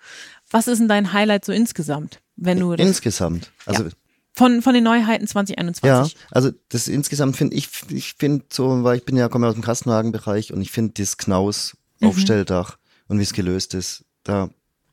Was 0.51 0.68
ist 0.68 0.78
denn 0.78 0.88
dein 0.88 1.12
Highlight 1.12 1.45
so 1.45 1.53
insgesamt, 1.53 2.20
wenn 2.36 2.59
du 2.59 2.74
das, 2.74 2.86
insgesamt. 2.86 3.51
Also 3.66 3.88
von, 4.32 4.62
von 4.62 4.74
den 4.74 4.84
Neuheiten 4.84 5.26
2021? 5.26 6.14
Ja, 6.14 6.20
also 6.30 6.51
das 6.70 6.88
insgesamt 6.88 7.36
finde 7.36 7.57
ich, 7.57 7.68
ich 7.91 8.14
finde 8.14 8.45
so, 8.51 8.82
weil 8.84 8.97
ich 8.99 9.05
bin 9.05 9.16
ja, 9.16 9.28
komme 9.28 9.47
ja 9.47 9.51
aus 9.51 9.57
dem 9.57 9.64
Kastenwagenbereich 9.64 10.53
und 10.53 10.61
ich 10.61 10.70
finde 10.70 10.95
das 10.97 11.16
Knaus 11.16 11.76
Mhm. 12.01 12.09
Aufstelldach 12.09 12.78
und 13.09 13.18
wie 13.18 13.22
es 13.22 13.32
gelöst 13.32 13.74
ist, 13.74 14.05
da, 14.24 14.49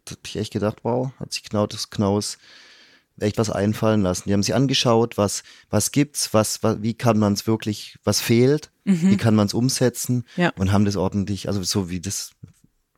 da 0.06 0.12
habe 0.12 0.22
ich 0.26 0.38
echt 0.38 0.54
gedacht, 0.54 0.80
wow, 0.84 1.12
hat 1.20 1.34
sich 1.34 1.43
genau 1.43 1.68
das 1.68 1.89
Knaus 1.89 2.38
echt 3.20 3.38
was 3.38 3.49
einfallen 3.49 4.01
lassen. 4.01 4.24
Die 4.28 4.34
haben 4.34 4.43
sich 4.43 4.53
angeschaut, 4.55 5.18
was, 5.18 5.43
was 5.70 5.91
gibt's, 5.91 6.34
was, 6.34 6.61
was 6.63 6.82
wie 6.82 6.93
kann 6.93 7.18
man 7.20 7.34
es 7.34 7.47
wirklich, 7.47 7.97
was 8.03 8.22
fehlt, 8.22 8.72
wie 8.86 9.18
kann 9.18 9.36
man 9.36 9.47
es 9.47 9.53
umsetzen 9.53 10.26
Mhm. 10.36 10.41
Ja. 10.43 10.49
und 10.57 10.72
haben 10.72 10.86
das 10.86 10.95
ordentlich, 10.95 11.47
also 11.47 11.61
so 11.63 11.89
wie 11.89 11.99
das 11.99 12.32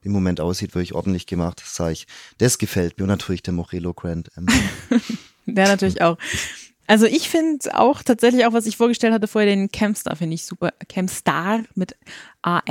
im 0.02 0.12
Moment 0.12 0.40
aussieht, 0.40 0.76
wirklich 0.76 0.94
ordentlich 0.94 1.26
gemacht, 1.26 1.62
das 1.62 1.76
sage 1.76 1.94
ich. 1.94 2.08
Das 2.38 2.58
gefällt 2.58 2.98
mir 2.98 3.04
und 3.04 3.10
natürlich 3.10 3.44
der 3.44 3.54
Morello 3.54 3.94
Grand. 3.94 4.30
Der 5.46 5.68
natürlich 5.68 6.02
auch. 6.02 6.18
Also 6.90 7.06
ich 7.06 7.30
finde 7.30 7.78
auch 7.78 8.02
tatsächlich 8.02 8.48
auch, 8.48 8.54
was 8.54 8.66
ich 8.66 8.76
vorgestellt 8.76 9.14
hatte 9.14 9.28
vorher, 9.28 9.48
den 9.56 9.72
Camstar 9.72 10.16
finde 10.16 10.34
ich 10.34 10.44
super. 10.48 10.74
Camstar 10.92 11.62
mit 11.76 11.96
AR. 12.42 12.64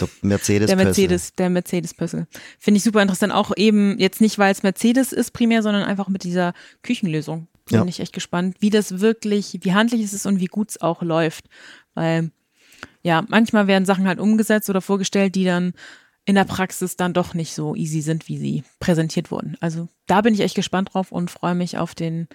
Der 0.00 0.08
Mercedes 0.22 0.68
Der 0.68 0.76
Mercedes, 0.76 1.32
der 1.34 1.50
Mercedes-Pössl. 1.50 2.26
Finde 2.58 2.78
ich 2.78 2.84
super 2.84 3.02
interessant. 3.02 3.30
Auch 3.30 3.52
eben 3.58 3.98
jetzt 3.98 4.22
nicht, 4.22 4.38
weil 4.38 4.52
es 4.52 4.62
Mercedes 4.62 5.12
ist 5.12 5.32
primär, 5.32 5.62
sondern 5.62 5.82
einfach 5.82 6.08
mit 6.08 6.24
dieser 6.24 6.54
Küchenlösung. 6.82 7.46
Bin 7.66 7.80
Ja. 7.80 7.84
ich 7.84 8.00
echt 8.00 8.14
gespannt, 8.14 8.56
wie 8.60 8.70
das 8.70 9.00
wirklich, 9.00 9.58
wie 9.60 9.74
handlich 9.74 10.00
es 10.02 10.14
ist 10.14 10.24
und 10.24 10.40
wie 10.40 10.46
gut 10.46 10.70
es 10.70 10.80
auch 10.80 11.02
läuft. 11.02 11.44
Weil, 11.92 12.30
ja, 13.02 13.22
manchmal 13.28 13.66
werden 13.66 13.84
Sachen 13.84 14.08
halt 14.08 14.18
umgesetzt 14.18 14.70
oder 14.70 14.80
vorgestellt, 14.80 15.34
die 15.34 15.44
dann 15.44 15.74
in 16.24 16.36
der 16.36 16.44
Praxis 16.44 16.96
dann 16.96 17.12
doch 17.12 17.34
nicht 17.34 17.52
so 17.54 17.74
easy 17.74 18.00
sind, 18.00 18.28
wie 18.28 18.38
sie 18.38 18.64
präsentiert 18.80 19.30
wurden. 19.30 19.58
Also 19.60 19.88
da 20.06 20.22
bin 20.22 20.32
ich 20.32 20.40
echt 20.40 20.54
gespannt 20.54 20.94
drauf 20.94 21.12
und 21.12 21.30
freue 21.30 21.54
mich 21.54 21.76
auf 21.76 21.94
den 21.94 22.28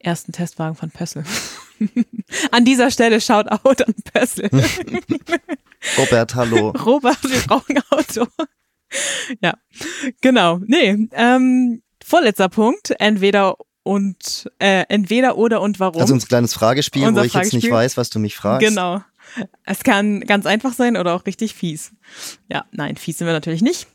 ersten 0.00 0.32
Testwagen 0.32 0.74
von 0.74 0.90
Pössl. 0.90 1.24
an 2.50 2.64
dieser 2.64 2.90
Stelle 2.90 3.20
Shoutout 3.20 3.84
an 3.84 3.94
Pössl. 4.12 4.50
Robert, 5.98 6.34
hallo. 6.34 6.70
Robert, 6.84 7.22
wir 7.22 7.40
brauchen 7.40 7.76
ein 7.76 7.82
Auto. 7.90 8.26
ja, 9.42 9.54
genau. 10.20 10.58
Nee, 10.66 11.08
ähm, 11.12 11.82
vorletzter 12.04 12.48
Punkt. 12.48 12.92
Entweder 12.98 13.56
und 13.82 14.50
äh, 14.58 14.84
entweder 14.88 15.36
oder 15.38 15.60
und 15.60 15.80
warum. 15.80 16.00
Also 16.00 16.14
ein 16.14 16.20
kleines 16.20 16.52
Fragespiel, 16.52 17.06
Unser 17.06 17.22
wo 17.22 17.24
ich 17.24 17.34
jetzt 17.34 17.52
nicht 17.52 17.64
Fragespiel. 17.64 17.72
weiß, 17.72 17.96
was 17.96 18.10
du 18.10 18.18
mich 18.18 18.36
fragst. 18.36 18.66
Genau. 18.66 19.02
Es 19.64 19.84
kann 19.84 20.20
ganz 20.20 20.44
einfach 20.44 20.72
sein 20.72 20.96
oder 20.96 21.14
auch 21.14 21.24
richtig 21.26 21.54
fies. 21.54 21.92
Ja, 22.48 22.64
nein, 22.72 22.96
fies 22.96 23.18
sind 23.18 23.26
wir 23.26 23.32
natürlich 23.32 23.62
nicht. 23.62 23.86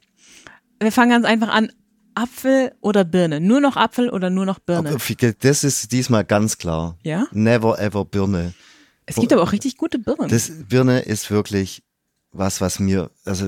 Wir 0.79 0.91
fangen 0.91 1.11
ganz 1.11 1.25
einfach 1.25 1.49
an. 1.49 1.71
Apfel 2.15 2.73
oder 2.81 3.03
Birne? 3.03 3.39
Nur 3.39 3.61
noch 3.61 3.75
Apfel 3.75 4.09
oder 4.09 4.29
nur 4.29 4.45
noch 4.45 4.59
Birne? 4.59 4.97
Das 5.39 5.63
ist 5.63 5.91
diesmal 5.91 6.25
ganz 6.25 6.57
klar. 6.57 6.97
Ja? 7.03 7.27
Never 7.31 7.79
ever 7.79 8.05
Birne. 8.05 8.53
Es 9.05 9.15
gibt 9.15 9.31
aber 9.33 9.43
auch 9.43 9.51
richtig 9.51 9.77
gute 9.77 9.99
Birnen. 9.99 10.29
Das 10.29 10.51
Birne 10.67 11.01
ist 11.01 11.29
wirklich 11.29 11.83
was, 12.31 12.59
was 12.61 12.79
mir, 12.79 13.11
also, 13.23 13.47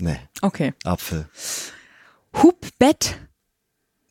ne, 0.00 0.18
okay. 0.42 0.74
Apfel. 0.84 1.28
Hubbett, 2.34 3.16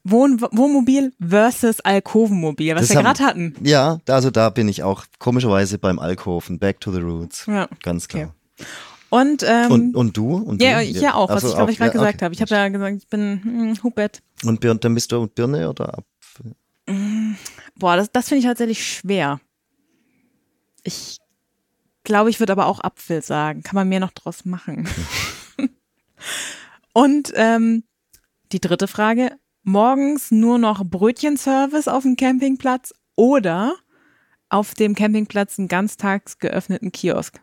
Wohn 0.03 0.39
Wohnmobil 0.39 1.13
versus 1.19 1.81
Alkovenmobil, 1.81 2.75
was 2.75 2.87
Das 2.87 2.95
wir 2.95 3.03
gerade 3.03 3.23
hatten. 3.23 3.55
Ja, 3.61 3.99
also 4.07 4.31
da 4.31 4.49
bin 4.49 4.67
ich 4.69 4.83
auch 4.83 5.05
komischerweise 5.19 5.77
beim 5.77 5.99
Alkoven. 5.99 6.59
Back 6.59 6.79
to 6.79 6.91
the 6.91 7.01
roots. 7.01 7.45
Ja, 7.45 7.67
Ganz 7.83 8.07
klar. 8.07 8.33
Und, 9.09 9.43
ähm, 9.47 9.71
Und, 9.71 9.95
und 9.95 10.17
du? 10.17 10.35
Und 10.35 10.61
ja, 10.61 10.79
du? 10.79 10.85
ich 10.85 10.99
ja 10.99 11.13
auch, 11.13 11.29
was 11.29 11.43
Also 11.43 11.55
ich, 11.55 11.61
was 11.61 11.69
ich 11.71 11.77
gerade 11.77 11.89
ja, 11.89 11.93
gesagt 11.93 12.15
okay. 12.15 12.25
habe. 12.25 12.33
Ich 12.33 12.41
habe 12.41 12.53
ja 12.53 12.67
gesagt, 12.67 12.97
ich 12.97 13.07
bin 13.07 13.41
hm, 13.43 13.83
Hubbett. 13.83 14.21
Und 14.43 14.59
Birne, 14.59 14.79
dann 14.79 14.93
bist 14.93 15.11
du 15.11 15.27
Birne 15.27 15.69
oder 15.69 15.99
Apfel? 15.99 16.55
Boah, 17.75 17.95
das, 17.95 18.11
das 18.11 18.27
finde 18.27 18.39
ich 18.39 18.45
tatsächlich 18.45 18.85
schwer. 18.85 19.39
Ich 20.83 21.17
glaube, 22.03 22.29
ich 22.29 22.39
würde 22.39 22.53
aber 22.53 22.65
auch 22.67 22.79
Apfel 22.79 23.21
sagen. 23.21 23.63
Kann 23.63 23.75
man 23.75 23.89
mehr 23.89 23.99
noch 23.99 24.11
draus 24.11 24.45
machen. 24.45 24.87
Und 26.93 27.31
ähm, 27.35 27.83
die 28.51 28.59
dritte 28.59 28.87
Frage. 28.87 29.37
Morgens 29.63 30.31
nur 30.31 30.57
noch 30.57 30.85
Brötchenservice 30.85 31.89
auf 31.89 32.03
dem 32.03 32.15
Campingplatz 32.15 32.93
oder 33.17 33.75
auf 34.47 34.73
dem 34.73 34.95
Campingplatz 34.95 35.59
einen 35.59 35.67
ganztags 35.67 36.39
geöffneten 36.39 36.93
Kiosk? 36.93 37.41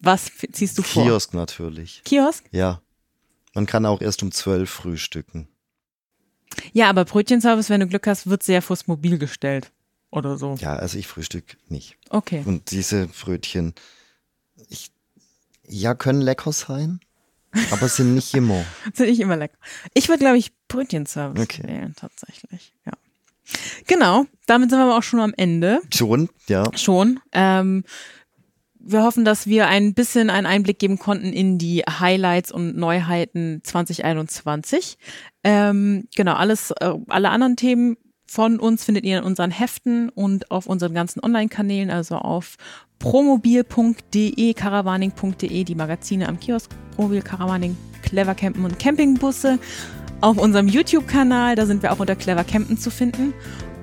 Was 0.00 0.30
ziehst 0.52 0.78
du 0.78 0.82
vor? 0.82 1.04
Kiosk 1.04 1.34
natürlich. 1.34 2.02
Kiosk? 2.04 2.44
Ja. 2.52 2.80
Man 3.54 3.66
kann 3.66 3.86
auch 3.86 4.00
erst 4.00 4.22
um 4.22 4.32
zwölf 4.32 4.70
frühstücken. 4.70 5.48
Ja, 6.72 6.88
aber 6.88 7.04
Brötchenservice, 7.04 7.68
wenn 7.70 7.80
du 7.80 7.86
Glück 7.86 8.06
hast, 8.06 8.28
wird 8.28 8.42
sehr 8.42 8.62
vors 8.62 8.86
Mobil 8.86 9.18
gestellt. 9.18 9.70
Oder 10.10 10.36
so. 10.36 10.56
Ja, 10.58 10.74
also 10.74 10.98
ich 10.98 11.06
frühstück 11.06 11.56
nicht. 11.68 11.96
Okay. 12.08 12.42
Und 12.44 12.72
diese 12.72 13.06
Brötchen, 13.06 13.74
ich, 14.68 14.90
ja, 15.68 15.94
können 15.94 16.20
lecker 16.20 16.52
sein, 16.52 17.00
aber 17.70 17.88
sind 17.88 18.14
nicht 18.14 18.34
immer. 18.34 18.64
Sind 18.94 19.08
nicht 19.08 19.20
immer 19.20 19.36
lecker. 19.36 19.56
Ich 19.94 20.08
würde, 20.08 20.18
glaube 20.18 20.38
ich, 20.38 20.52
Brötchenservice 20.66 21.42
Okay. 21.44 21.62
wählen, 21.64 21.94
tatsächlich. 21.96 22.72
Ja. 22.84 22.92
Genau, 23.86 24.26
damit 24.46 24.70
sind 24.70 24.78
wir 24.78 24.84
aber 24.84 24.98
auch 24.98 25.02
schon 25.02 25.20
am 25.20 25.34
Ende. 25.36 25.80
Schon, 25.94 26.28
ja. 26.48 26.64
Schon. 26.76 27.20
Ähm, 27.32 27.84
wir 28.82 29.02
hoffen, 29.02 29.24
dass 29.24 29.46
wir 29.46 29.68
ein 29.68 29.94
bisschen 29.94 30.30
einen 30.30 30.46
Einblick 30.46 30.78
geben 30.78 30.98
konnten 30.98 31.32
in 31.32 31.58
die 31.58 31.82
Highlights 31.82 32.50
und 32.50 32.76
Neuheiten 32.76 33.60
2021. 33.62 34.98
Ähm, 35.44 36.08
genau, 36.16 36.34
alles, 36.34 36.70
äh, 36.80 36.94
alle 37.08 37.30
anderen 37.30 37.56
Themen 37.56 37.96
von 38.26 38.60
uns 38.60 38.84
findet 38.84 39.04
ihr 39.04 39.18
in 39.18 39.24
unseren 39.24 39.50
Heften 39.50 40.08
und 40.08 40.50
auf 40.50 40.66
unseren 40.66 40.94
ganzen 40.94 41.20
Online-Kanälen, 41.22 41.90
also 41.90 42.16
auf 42.16 42.56
promobil.de, 43.00 44.54
caravaning.de, 44.54 45.64
die 45.64 45.74
Magazine 45.74 46.28
am 46.28 46.38
Kiosk, 46.38 46.70
Promobil, 46.94 47.22
Caravaning, 47.22 47.76
Clever 48.02 48.34
Campen 48.34 48.64
und 48.64 48.78
Campingbusse. 48.78 49.58
Auf 50.20 50.36
unserem 50.36 50.68
YouTube-Kanal, 50.68 51.56
da 51.56 51.66
sind 51.66 51.82
wir 51.82 51.92
auch 51.92 51.98
unter 51.98 52.14
Clever 52.14 52.44
Campen 52.44 52.78
zu 52.78 52.90
finden. 52.90 53.32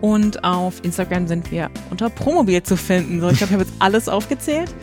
Und 0.02 0.44
auf 0.44 0.84
Instagram 0.84 1.28
sind 1.28 1.52
wir 1.52 1.70
unter 1.90 2.10
Promobil 2.10 2.64
zu 2.64 2.78
finden. 2.78 3.20
So, 3.20 3.30
ich 3.30 3.38
glaube, 3.38 3.54
ich 3.54 3.60
habe 3.60 3.70
jetzt 3.70 3.74
alles 3.80 4.10
aufgezählt. 4.10 4.74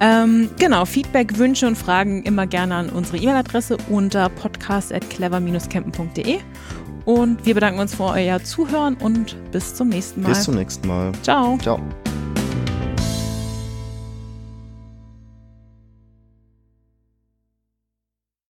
Ähm, 0.00 0.50
genau, 0.58 0.84
Feedback, 0.84 1.38
Wünsche 1.38 1.66
und 1.66 1.76
Fragen 1.76 2.22
immer 2.24 2.46
gerne 2.46 2.74
an 2.74 2.90
unsere 2.90 3.16
E-Mail-Adresse 3.16 3.78
unter 3.88 4.28
podcast.clever-campen.de. 4.28 6.38
Und 7.04 7.46
wir 7.46 7.54
bedanken 7.54 7.80
uns 7.80 7.94
für 7.94 8.04
euer 8.04 8.42
Zuhören 8.42 8.96
und 8.96 9.36
bis 9.52 9.74
zum 9.74 9.88
nächsten 9.88 10.22
Mal. 10.22 10.30
Bis 10.30 10.42
zum 10.42 10.56
nächsten 10.56 10.88
Mal. 10.88 11.12
Ciao. 11.22 11.56
Ciao. 11.58 11.80